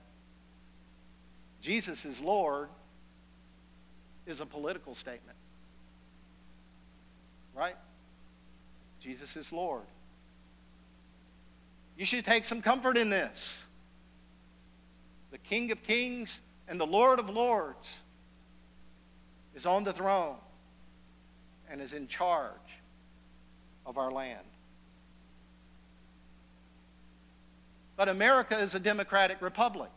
Jesus 1.63 2.05
is 2.05 2.21
Lord 2.21 2.69
is 4.27 4.41
a 4.41 4.45
political 4.45 4.95
statement. 4.95 5.39
Right? 7.55 7.77
Jesus 9.03 9.39
is 9.39 9.51
Lord. 9.53 9.87
You 11.97 12.05
should 12.05 12.27
take 12.27 12.45
some 12.45 12.61
comfort 12.61 12.99
in 12.99 13.09
this. 13.09 13.63
The 15.31 15.39
King 15.39 15.73
of 15.73 15.83
Kings 15.83 16.39
and 16.69 16.79
the 16.79 16.87
Lord 16.87 17.19
of 17.19 17.31
Lords 17.31 17.89
is 19.55 19.65
on 19.65 19.83
the 19.83 19.95
throne 19.95 20.37
and 21.71 21.81
is 21.81 21.95
in 21.95 22.07
charge. 22.07 22.53
of 23.87 23.97
our 23.97 24.11
land. 24.11 24.50
But 28.01 28.09
America 28.09 28.59
is 28.59 28.75
a 28.75 28.81
democratic 28.81 29.43
republic. 29.43 29.91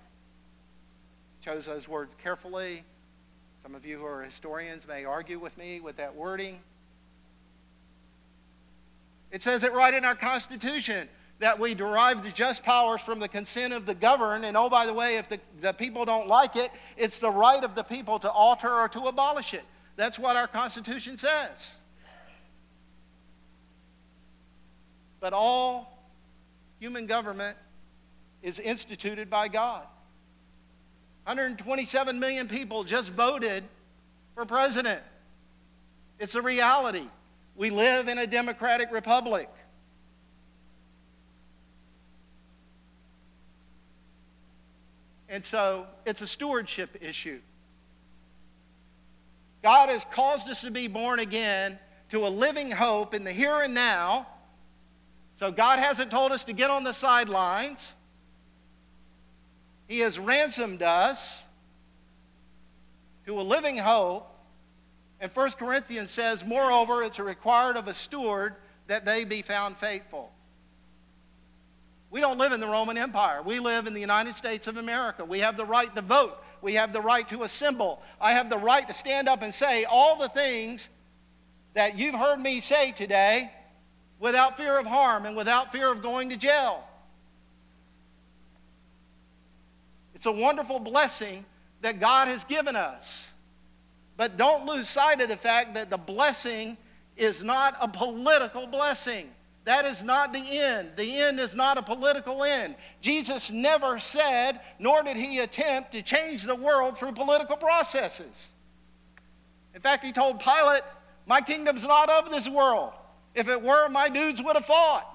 Chose 1.42 1.64
those 1.64 1.88
words 1.88 2.12
carefully. 2.22 2.84
Some 3.62 3.76
of 3.76 3.86
you 3.86 3.98
who 3.98 4.06
are 4.06 4.22
historians 4.22 4.86
may 4.86 5.06
argue 5.06 5.40
with 5.40 5.58
me 5.58 5.80
with 5.80 5.96
that 5.96 6.14
wording. 6.14 6.60
It 9.32 9.42
says 9.42 9.64
it 9.64 9.72
right 9.72 9.94
in 9.94 10.04
our 10.04 10.16
Constitution 10.16 11.08
that 11.40 11.58
we 11.58 11.74
derive 11.76 12.24
the 12.24 12.32
just 12.32 12.62
powers 12.64 13.00
from 13.00 13.22
the 13.22 13.30
consent 13.30 13.72
of 13.72 13.86
the 13.86 13.96
governed. 13.96 14.44
And 14.44 14.58
oh, 14.58 14.70
by 14.70 14.86
the 14.86 14.94
way, 14.94 15.16
if 15.16 15.30
the, 15.30 15.40
the 15.62 15.72
people 15.72 16.04
don't 16.04 16.28
like 16.28 16.58
it, 16.58 16.72
it's 16.98 17.20
the 17.20 17.32
right 17.32 17.64
of 17.64 17.74
the 17.74 17.84
people 17.84 18.20
to 18.20 18.30
alter 18.30 18.70
or 18.70 18.90
to 18.90 19.04
abolish 19.04 19.54
it. 19.54 19.64
That's 19.96 20.20
what 20.20 20.36
our 20.36 20.48
Constitution 20.48 21.18
says. 21.18 21.76
But 25.22 25.32
all 25.32 26.06
human 26.82 27.08
government 27.08 27.56
is 28.44 28.60
instituted 28.60 29.30
by 29.30 29.48
God. 29.48 29.88
127 31.24 32.20
million 32.20 32.48
people 32.48 32.84
just 32.84 33.10
voted 33.10 33.64
for 34.36 34.46
president. 34.46 35.02
It's 36.20 36.36
a 36.36 36.42
reality. 36.42 37.08
We 37.56 37.70
live 37.70 38.10
in 38.10 38.18
a 38.18 38.28
democratic 38.28 38.92
republic. 38.92 39.50
And 45.30 45.46
so 45.46 45.88
it's 46.06 46.22
a 46.22 46.28
stewardship 46.28 46.98
issue. 47.02 47.40
God 49.64 49.90
has 49.90 50.06
caused 50.12 50.50
us 50.50 50.62
to 50.62 50.72
be 50.72 50.88
born 50.88 51.20
again 51.20 51.80
to 52.10 52.28
a 52.28 52.30
living 52.30 52.70
hope 52.70 53.14
in 53.14 53.24
the 53.24 53.32
here 53.32 53.62
and 53.62 53.74
now. 53.74 54.28
So 55.40 55.52
God 55.52 55.80
hasn't 55.80 56.12
told 56.12 56.32
us 56.32 56.44
to 56.44 56.54
get 56.54 56.70
on 56.70 56.84
the 56.84 56.92
sidelines. 56.92 57.94
He 59.94 60.00
has 60.00 60.18
ransomed 60.18 60.82
us 60.82 61.44
to 63.28 63.40
a 63.40 63.44
living 63.44 63.78
hope 63.78 64.28
and 65.20 65.30
1 65.32 65.52
Corinthians 65.52 66.10
says, 66.10 66.44
Moreover, 66.44 67.04
it's 67.04 67.20
required 67.20 67.78
of 67.78 67.88
a 67.88 67.94
steward 67.94 68.56
that 68.88 69.06
they 69.06 69.24
be 69.24 69.44
found 69.44 69.78
faithful. 69.78 70.32
We 72.10 72.22
don't 72.22 72.40
live 72.40 72.54
in 72.54 72.60
the 72.60 72.66
Roman 72.66 72.98
Empire. 72.98 73.44
We 73.44 73.60
live 73.60 73.86
in 73.86 73.94
the 73.94 74.00
United 74.00 74.36
States 74.36 74.66
of 74.66 74.78
America. 74.78 75.24
We 75.24 75.42
have 75.42 75.58
the 75.58 75.66
right 75.66 75.94
to 75.94 76.02
vote. 76.02 76.44
We 76.64 76.74
have 76.74 76.92
the 76.92 77.00
right 77.00 77.30
to 77.30 77.44
assemble. 77.44 78.02
I 78.20 78.32
have 78.32 78.50
the 78.50 78.58
right 78.58 78.88
to 78.88 78.96
stand 78.96 79.30
up 79.30 79.44
and 79.44 79.54
say 79.54 79.86
all 79.86 80.18
the 80.18 80.30
things 80.30 80.90
that 81.76 82.00
you've 82.00 82.16
heard 82.16 82.40
me 82.40 82.62
say 82.62 82.94
today 82.94 83.52
without 84.20 84.58
fear 84.58 84.76
of 84.80 84.88
harm 84.88 85.28
and 85.28 85.38
without 85.38 85.72
fear 85.72 85.92
of 85.92 86.02
going 86.02 86.30
to 86.30 86.36
jail. 86.36 86.84
It's 90.24 90.28
a 90.30 90.32
wonderful 90.32 90.80
blessing 90.80 91.44
that 91.82 92.00
God 92.00 92.30
has 92.30 92.42
given 92.46 92.78
us. 92.78 93.28
But 94.16 94.38
don't 94.38 94.66
lose 94.66 94.88
sight 94.88 95.20
of 95.20 95.28
the 95.28 95.36
fact 95.36 95.74
that 95.74 95.90
the 95.90 95.98
blessing 95.98 96.78
is 97.18 97.44
not 97.44 97.76
a 97.82 97.90
political 97.90 98.66
blessing. 98.66 99.32
That 99.66 99.84
is 99.84 100.02
not 100.02 100.32
the 100.32 100.40
end. 100.40 100.92
The 100.96 101.18
end 101.18 101.42
is 101.42 101.56
not 101.56 101.78
a 101.78 101.82
political 101.82 102.46
end. 102.46 102.76
Jesus 103.02 103.52
never 103.52 104.00
said, 104.00 104.62
nor 104.80 105.04
did 105.04 105.18
he 105.18 105.40
attempt 105.40 105.92
to 105.92 106.02
change 106.02 106.44
the 106.44 106.56
world 106.56 106.98
through 106.98 107.12
political 107.12 107.58
processes. 107.58 108.54
In 109.76 109.82
fact, 109.82 110.06
he 110.06 110.14
told 110.14 110.40
Pilate, 110.40 110.84
My 111.26 111.42
kingdom's 111.42 111.84
not 111.84 112.10
of 112.10 112.32
this 112.32 112.48
world. 112.48 112.94
If 113.36 113.50
it 113.50 113.62
were, 113.62 113.90
my 113.90 114.08
dudes 114.08 114.42
would 114.42 114.56
have 114.56 114.66
fought. 114.66 115.13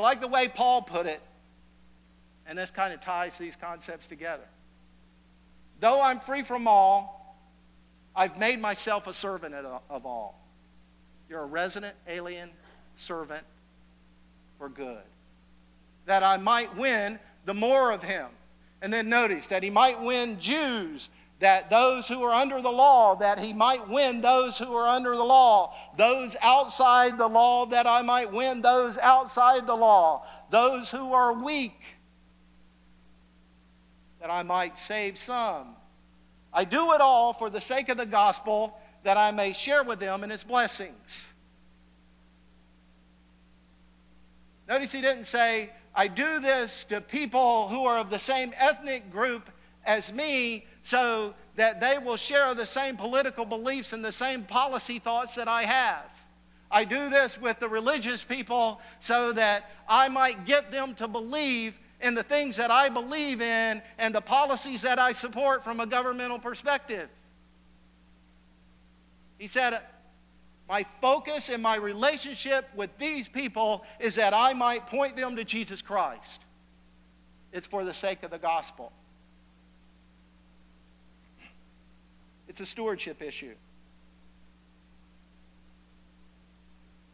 I 0.00 0.02
like 0.02 0.22
the 0.22 0.28
way 0.28 0.48
Paul 0.48 0.80
put 0.80 1.04
it 1.04 1.20
and 2.46 2.58
this 2.58 2.70
kind 2.70 2.94
of 2.94 3.02
ties 3.02 3.36
these 3.38 3.54
concepts 3.54 4.06
together. 4.06 4.46
Though 5.78 6.00
I'm 6.00 6.20
free 6.20 6.42
from 6.42 6.66
all, 6.66 7.36
I've 8.16 8.38
made 8.38 8.62
myself 8.62 9.06
a 9.06 9.12
servant 9.12 9.54
of 9.54 10.06
all. 10.06 10.40
You're 11.28 11.42
a 11.42 11.46
resident 11.46 11.94
alien 12.08 12.48
servant 12.98 13.44
for 14.56 14.70
good. 14.70 15.02
That 16.06 16.22
I 16.22 16.38
might 16.38 16.74
win 16.78 17.18
the 17.44 17.52
more 17.52 17.92
of 17.92 18.02
him. 18.02 18.28
And 18.80 18.90
then 18.90 19.10
notice 19.10 19.48
that 19.48 19.62
he 19.62 19.68
might 19.68 20.00
win 20.00 20.40
Jews, 20.40 21.10
that 21.40 21.70
those 21.70 22.06
who 22.06 22.22
are 22.22 22.32
under 22.32 22.60
the 22.60 22.70
law, 22.70 23.16
that 23.16 23.38
he 23.38 23.52
might 23.52 23.88
win 23.88 24.20
those 24.20 24.58
who 24.58 24.74
are 24.74 24.86
under 24.86 25.16
the 25.16 25.24
law, 25.24 25.74
those 25.96 26.36
outside 26.42 27.16
the 27.18 27.26
law, 27.26 27.66
that 27.66 27.86
I 27.86 28.02
might 28.02 28.30
win 28.30 28.60
those 28.60 28.98
outside 28.98 29.66
the 29.66 29.74
law, 29.74 30.26
those 30.50 30.90
who 30.90 31.12
are 31.12 31.32
weak 31.32 31.80
that 34.20 34.30
I 34.30 34.42
might 34.42 34.78
save 34.78 35.18
some. 35.18 35.76
I 36.52 36.64
do 36.64 36.92
it 36.92 37.00
all 37.00 37.32
for 37.32 37.48
the 37.48 37.60
sake 37.60 37.88
of 37.88 37.96
the 37.96 38.06
gospel, 38.06 38.78
that 39.02 39.16
I 39.16 39.30
may 39.30 39.54
share 39.54 39.82
with 39.82 39.98
them 39.98 40.22
in 40.22 40.30
its 40.30 40.44
blessings. 40.44 41.24
Notice 44.68 44.92
he 44.92 45.00
didn't 45.00 45.24
say, 45.24 45.70
I 45.94 46.06
do 46.06 46.38
this 46.38 46.84
to 46.84 47.00
people 47.00 47.68
who 47.68 47.86
are 47.86 47.96
of 47.96 48.10
the 48.10 48.18
same 48.18 48.52
ethnic 48.56 49.10
group 49.10 49.48
as 49.86 50.12
me 50.12 50.66
so 50.82 51.34
that 51.56 51.80
they 51.80 51.98
will 51.98 52.16
share 52.16 52.54
the 52.54 52.66
same 52.66 52.96
political 52.96 53.44
beliefs 53.44 53.92
and 53.92 54.04
the 54.04 54.12
same 54.12 54.44
policy 54.44 54.98
thoughts 54.98 55.34
that 55.34 55.48
I 55.48 55.64
have. 55.64 56.04
I 56.70 56.84
do 56.84 57.10
this 57.10 57.38
with 57.38 57.58
the 57.58 57.68
religious 57.68 58.22
people 58.22 58.80
so 59.00 59.32
that 59.32 59.70
I 59.88 60.08
might 60.08 60.46
get 60.46 60.70
them 60.70 60.94
to 60.96 61.08
believe 61.08 61.74
in 62.00 62.14
the 62.14 62.22
things 62.22 62.56
that 62.56 62.70
I 62.70 62.88
believe 62.88 63.40
in 63.40 63.82
and 63.98 64.14
the 64.14 64.20
policies 64.20 64.82
that 64.82 64.98
I 64.98 65.12
support 65.12 65.64
from 65.64 65.80
a 65.80 65.86
governmental 65.86 66.38
perspective. 66.38 67.08
He 69.36 69.48
said, 69.48 69.80
My 70.68 70.86
focus 71.00 71.48
and 71.48 71.62
my 71.62 71.76
relationship 71.76 72.68
with 72.76 72.90
these 72.98 73.26
people 73.26 73.84
is 73.98 74.14
that 74.14 74.32
I 74.32 74.52
might 74.52 74.86
point 74.86 75.16
them 75.16 75.36
to 75.36 75.44
Jesus 75.44 75.82
Christ. 75.82 76.40
It's 77.52 77.66
for 77.66 77.84
the 77.84 77.94
sake 77.94 78.22
of 78.22 78.30
the 78.30 78.38
gospel. 78.38 78.92
It's 82.50 82.58
a 82.58 82.66
stewardship 82.66 83.22
issue. 83.22 83.54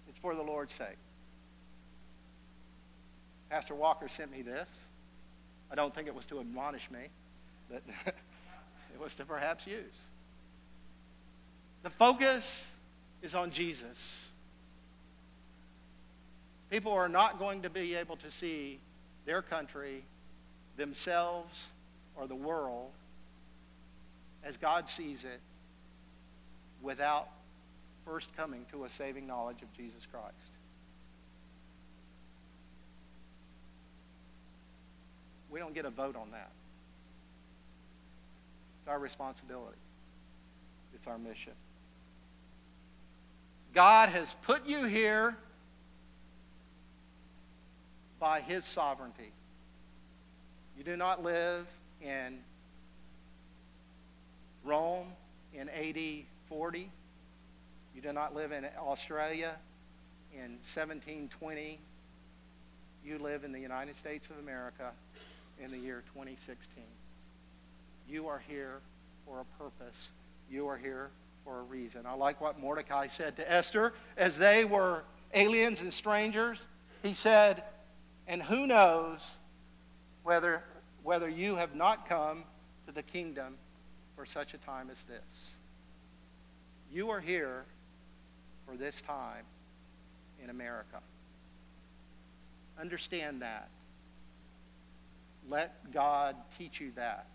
It's 0.09 0.19
for 0.19 0.35
the 0.35 0.41
Lord's 0.41 0.73
sake. 0.73 0.97
Pastor 3.51 3.75
Walker 3.75 4.09
sent 4.09 4.33
me 4.33 4.41
this. 4.41 4.67
I 5.71 5.75
don't 5.75 5.95
think 5.95 6.09
it 6.09 6.15
was 6.15 6.25
to 6.27 6.41
admonish 6.41 6.91
me, 6.91 7.09
but 7.71 7.83
it 8.07 8.99
was 8.99 9.15
to 9.17 9.27
perhaps 9.27 9.67
use. 9.67 9.93
The 11.83 11.91
focus 11.91 12.65
is 13.21 13.35
on 13.35 13.51
Jesus. 13.51 13.99
People 16.71 16.93
are 16.93 17.11
not 17.11 17.39
going 17.39 17.61
to 17.61 17.69
be 17.69 17.95
able 17.95 18.17
to 18.17 18.31
see 18.31 18.79
their 19.27 19.43
country, 19.43 20.03
themselves, 20.79 21.55
or 22.17 22.27
the 22.27 22.35
world 22.35 22.93
as 24.47 24.57
God 24.57 24.89
sees 24.89 25.25
it 25.25 25.41
without 26.81 27.29
first 28.05 28.29
coming 28.37 28.65
to 28.71 28.85
a 28.85 28.89
saving 28.97 29.27
knowledge 29.27 29.61
of 29.61 29.73
Jesus 29.77 30.07
Christ. 30.11 30.35
We 35.51 35.59
don't 35.59 35.75
get 35.75 35.85
a 35.85 35.91
vote 35.91 36.15
on 36.15 36.31
that. 36.31 36.51
It's 38.81 38.89
our 38.89 39.01
responsibility. 39.01 39.79
It's 40.95 41.07
our 41.09 41.19
mission. 41.19 41.53
God 43.75 44.11
has 44.11 44.29
put 44.45 44.65
you 44.67 44.85
here 44.85 45.37
by 48.21 48.41
his 48.41 48.65
sovereignty. 48.65 49.33
You 50.79 50.85
do 50.85 50.97
not 50.97 51.25
live 51.25 51.67
in 52.01 52.39
Rome 54.67 55.07
in 55.55 55.69
AD 55.69 56.25
40. 56.49 56.91
You 57.95 58.03
do 58.03 58.13
not 58.13 58.35
live 58.35 58.51
in 58.51 58.67
Australia 58.79 59.55
in 60.35 60.59
1720. 60.75 61.79
You 63.05 63.19
live 63.19 63.45
in 63.45 63.53
the 63.53 63.61
United 63.61 63.97
States 63.97 64.27
of 64.29 64.39
America 64.43 64.91
in 65.63 65.71
the 65.71 65.79
year 65.79 66.03
2016. 66.13 66.83
You 68.09 68.27
are 68.27 68.43
here 68.49 68.81
for 69.25 69.41
a 69.41 69.63
purpose. 69.63 69.97
You 70.51 70.67
are 70.67 70.77
here 70.77 71.11
for 71.45 71.61
a 71.61 71.63
reason. 71.63 72.05
I 72.05 72.15
like 72.15 72.41
what 72.41 72.59
Mordecai 72.59 73.07
said 73.07 73.37
to 73.37 73.51
Esther 73.51 73.93
as 74.17 74.37
they 74.37 74.65
were 74.65 75.05
aliens 75.33 75.81
and 75.81 75.95
strangers. 75.95 76.59
He 77.05 77.15
said, 77.15 77.63
And 78.27 78.43
who 78.43 78.67
knows 78.67 79.21
whether, 80.25 80.65
whether 81.05 81.29
you 81.29 81.55
have 81.55 81.77
not 81.77 82.09
come 82.09 82.43
to 82.87 82.93
the 82.93 83.05
kingdom 83.05 83.59
for 84.17 84.27
such 84.27 84.55
a 84.55 84.59
time 84.59 84.89
as 84.91 84.97
this? 85.09 85.51
You 86.93 87.11
are 87.11 87.21
here 87.21 87.65
for 88.67 88.77
this 88.77 88.95
time 89.07 89.45
in 90.43 90.51
America. 90.51 91.01
Understand 92.81 93.43
that. 93.43 93.69
Let 95.49 95.93
God 95.93 96.37
teach 96.59 96.81
you 96.81 96.93
that. 96.97 97.27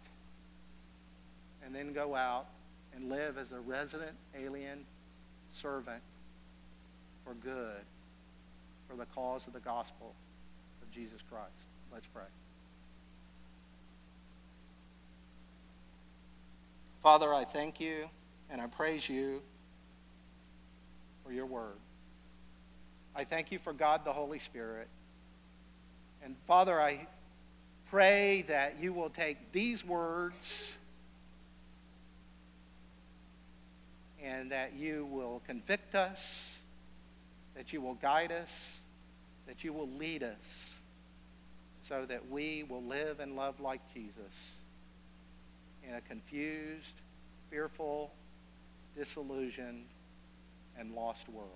And 1.63 1.73
then 1.73 1.93
go 1.93 2.15
out 2.15 2.47
and 2.95 3.09
live 3.09 3.37
as 3.37 3.51
a 3.51 3.59
resident 3.59 4.11
alien 4.37 4.85
servant 5.61 6.01
for 7.25 7.33
good, 7.35 7.83
for 8.89 8.95
the 8.95 9.05
cause 9.15 9.45
of 9.47 9.53
the 9.53 9.59
gospel 9.59 10.13
of 10.81 10.91
Jesus 10.91 11.21
Christ. 11.29 11.51
Let's 11.93 12.07
pray. 12.13 12.23
Father, 17.01 17.33
I 17.33 17.45
thank 17.45 17.79
you 17.79 18.07
and 18.51 18.61
I 18.61 18.67
praise 18.67 19.09
you 19.09 19.41
for 21.25 21.31
your 21.31 21.47
word. 21.47 21.77
I 23.15 23.23
thank 23.23 23.51
you 23.51 23.57
for 23.57 23.73
God 23.73 24.05
the 24.05 24.13
Holy 24.13 24.37
Spirit. 24.37 24.87
And 26.23 26.35
Father, 26.47 26.79
I 26.79 27.07
pray 27.89 28.43
that 28.47 28.79
you 28.79 28.93
will 28.93 29.09
take 29.09 29.51
these 29.51 29.83
words 29.83 30.73
and 34.23 34.51
that 34.51 34.73
you 34.73 35.07
will 35.11 35.41
convict 35.47 35.95
us, 35.95 36.49
that 37.55 37.73
you 37.73 37.81
will 37.81 37.95
guide 37.95 38.31
us, 38.31 38.49
that 39.47 39.63
you 39.63 39.73
will 39.73 39.89
lead 39.89 40.21
us 40.21 40.37
so 41.89 42.05
that 42.05 42.29
we 42.29 42.63
will 42.69 42.83
live 42.83 43.19
and 43.19 43.35
love 43.35 43.59
like 43.59 43.81
Jesus 43.91 44.53
in 45.87 45.95
a 45.95 46.01
confused, 46.01 47.01
fearful, 47.49 48.11
disillusioned, 48.97 49.85
and 50.77 50.93
lost 50.93 51.27
world. 51.29 51.49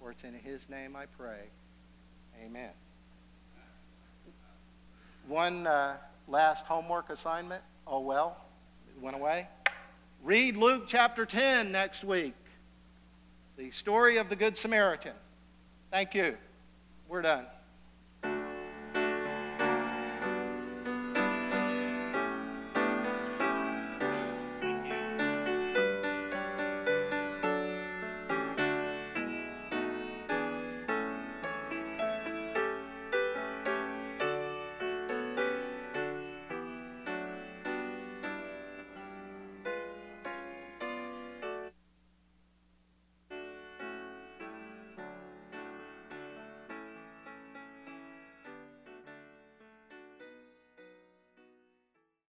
For 0.00 0.10
it's 0.10 0.24
in 0.24 0.34
his 0.34 0.68
name 0.68 0.96
I 0.96 1.06
pray. 1.06 1.48
Amen. 2.44 2.70
One 5.26 5.66
uh, 5.66 5.96
last 6.26 6.64
homework 6.66 7.10
assignment. 7.10 7.62
Oh, 7.86 8.00
well, 8.00 8.36
it 8.96 9.02
went 9.02 9.16
away. 9.16 9.46
Read 10.22 10.56
Luke 10.56 10.84
chapter 10.86 11.26
10 11.26 11.70
next 11.70 12.04
week. 12.04 12.34
The 13.56 13.70
story 13.70 14.18
of 14.18 14.28
the 14.28 14.36
Good 14.36 14.56
Samaritan. 14.56 15.14
Thank 15.90 16.14
you. 16.14 16.36
We're 17.08 17.22
done. 17.22 17.46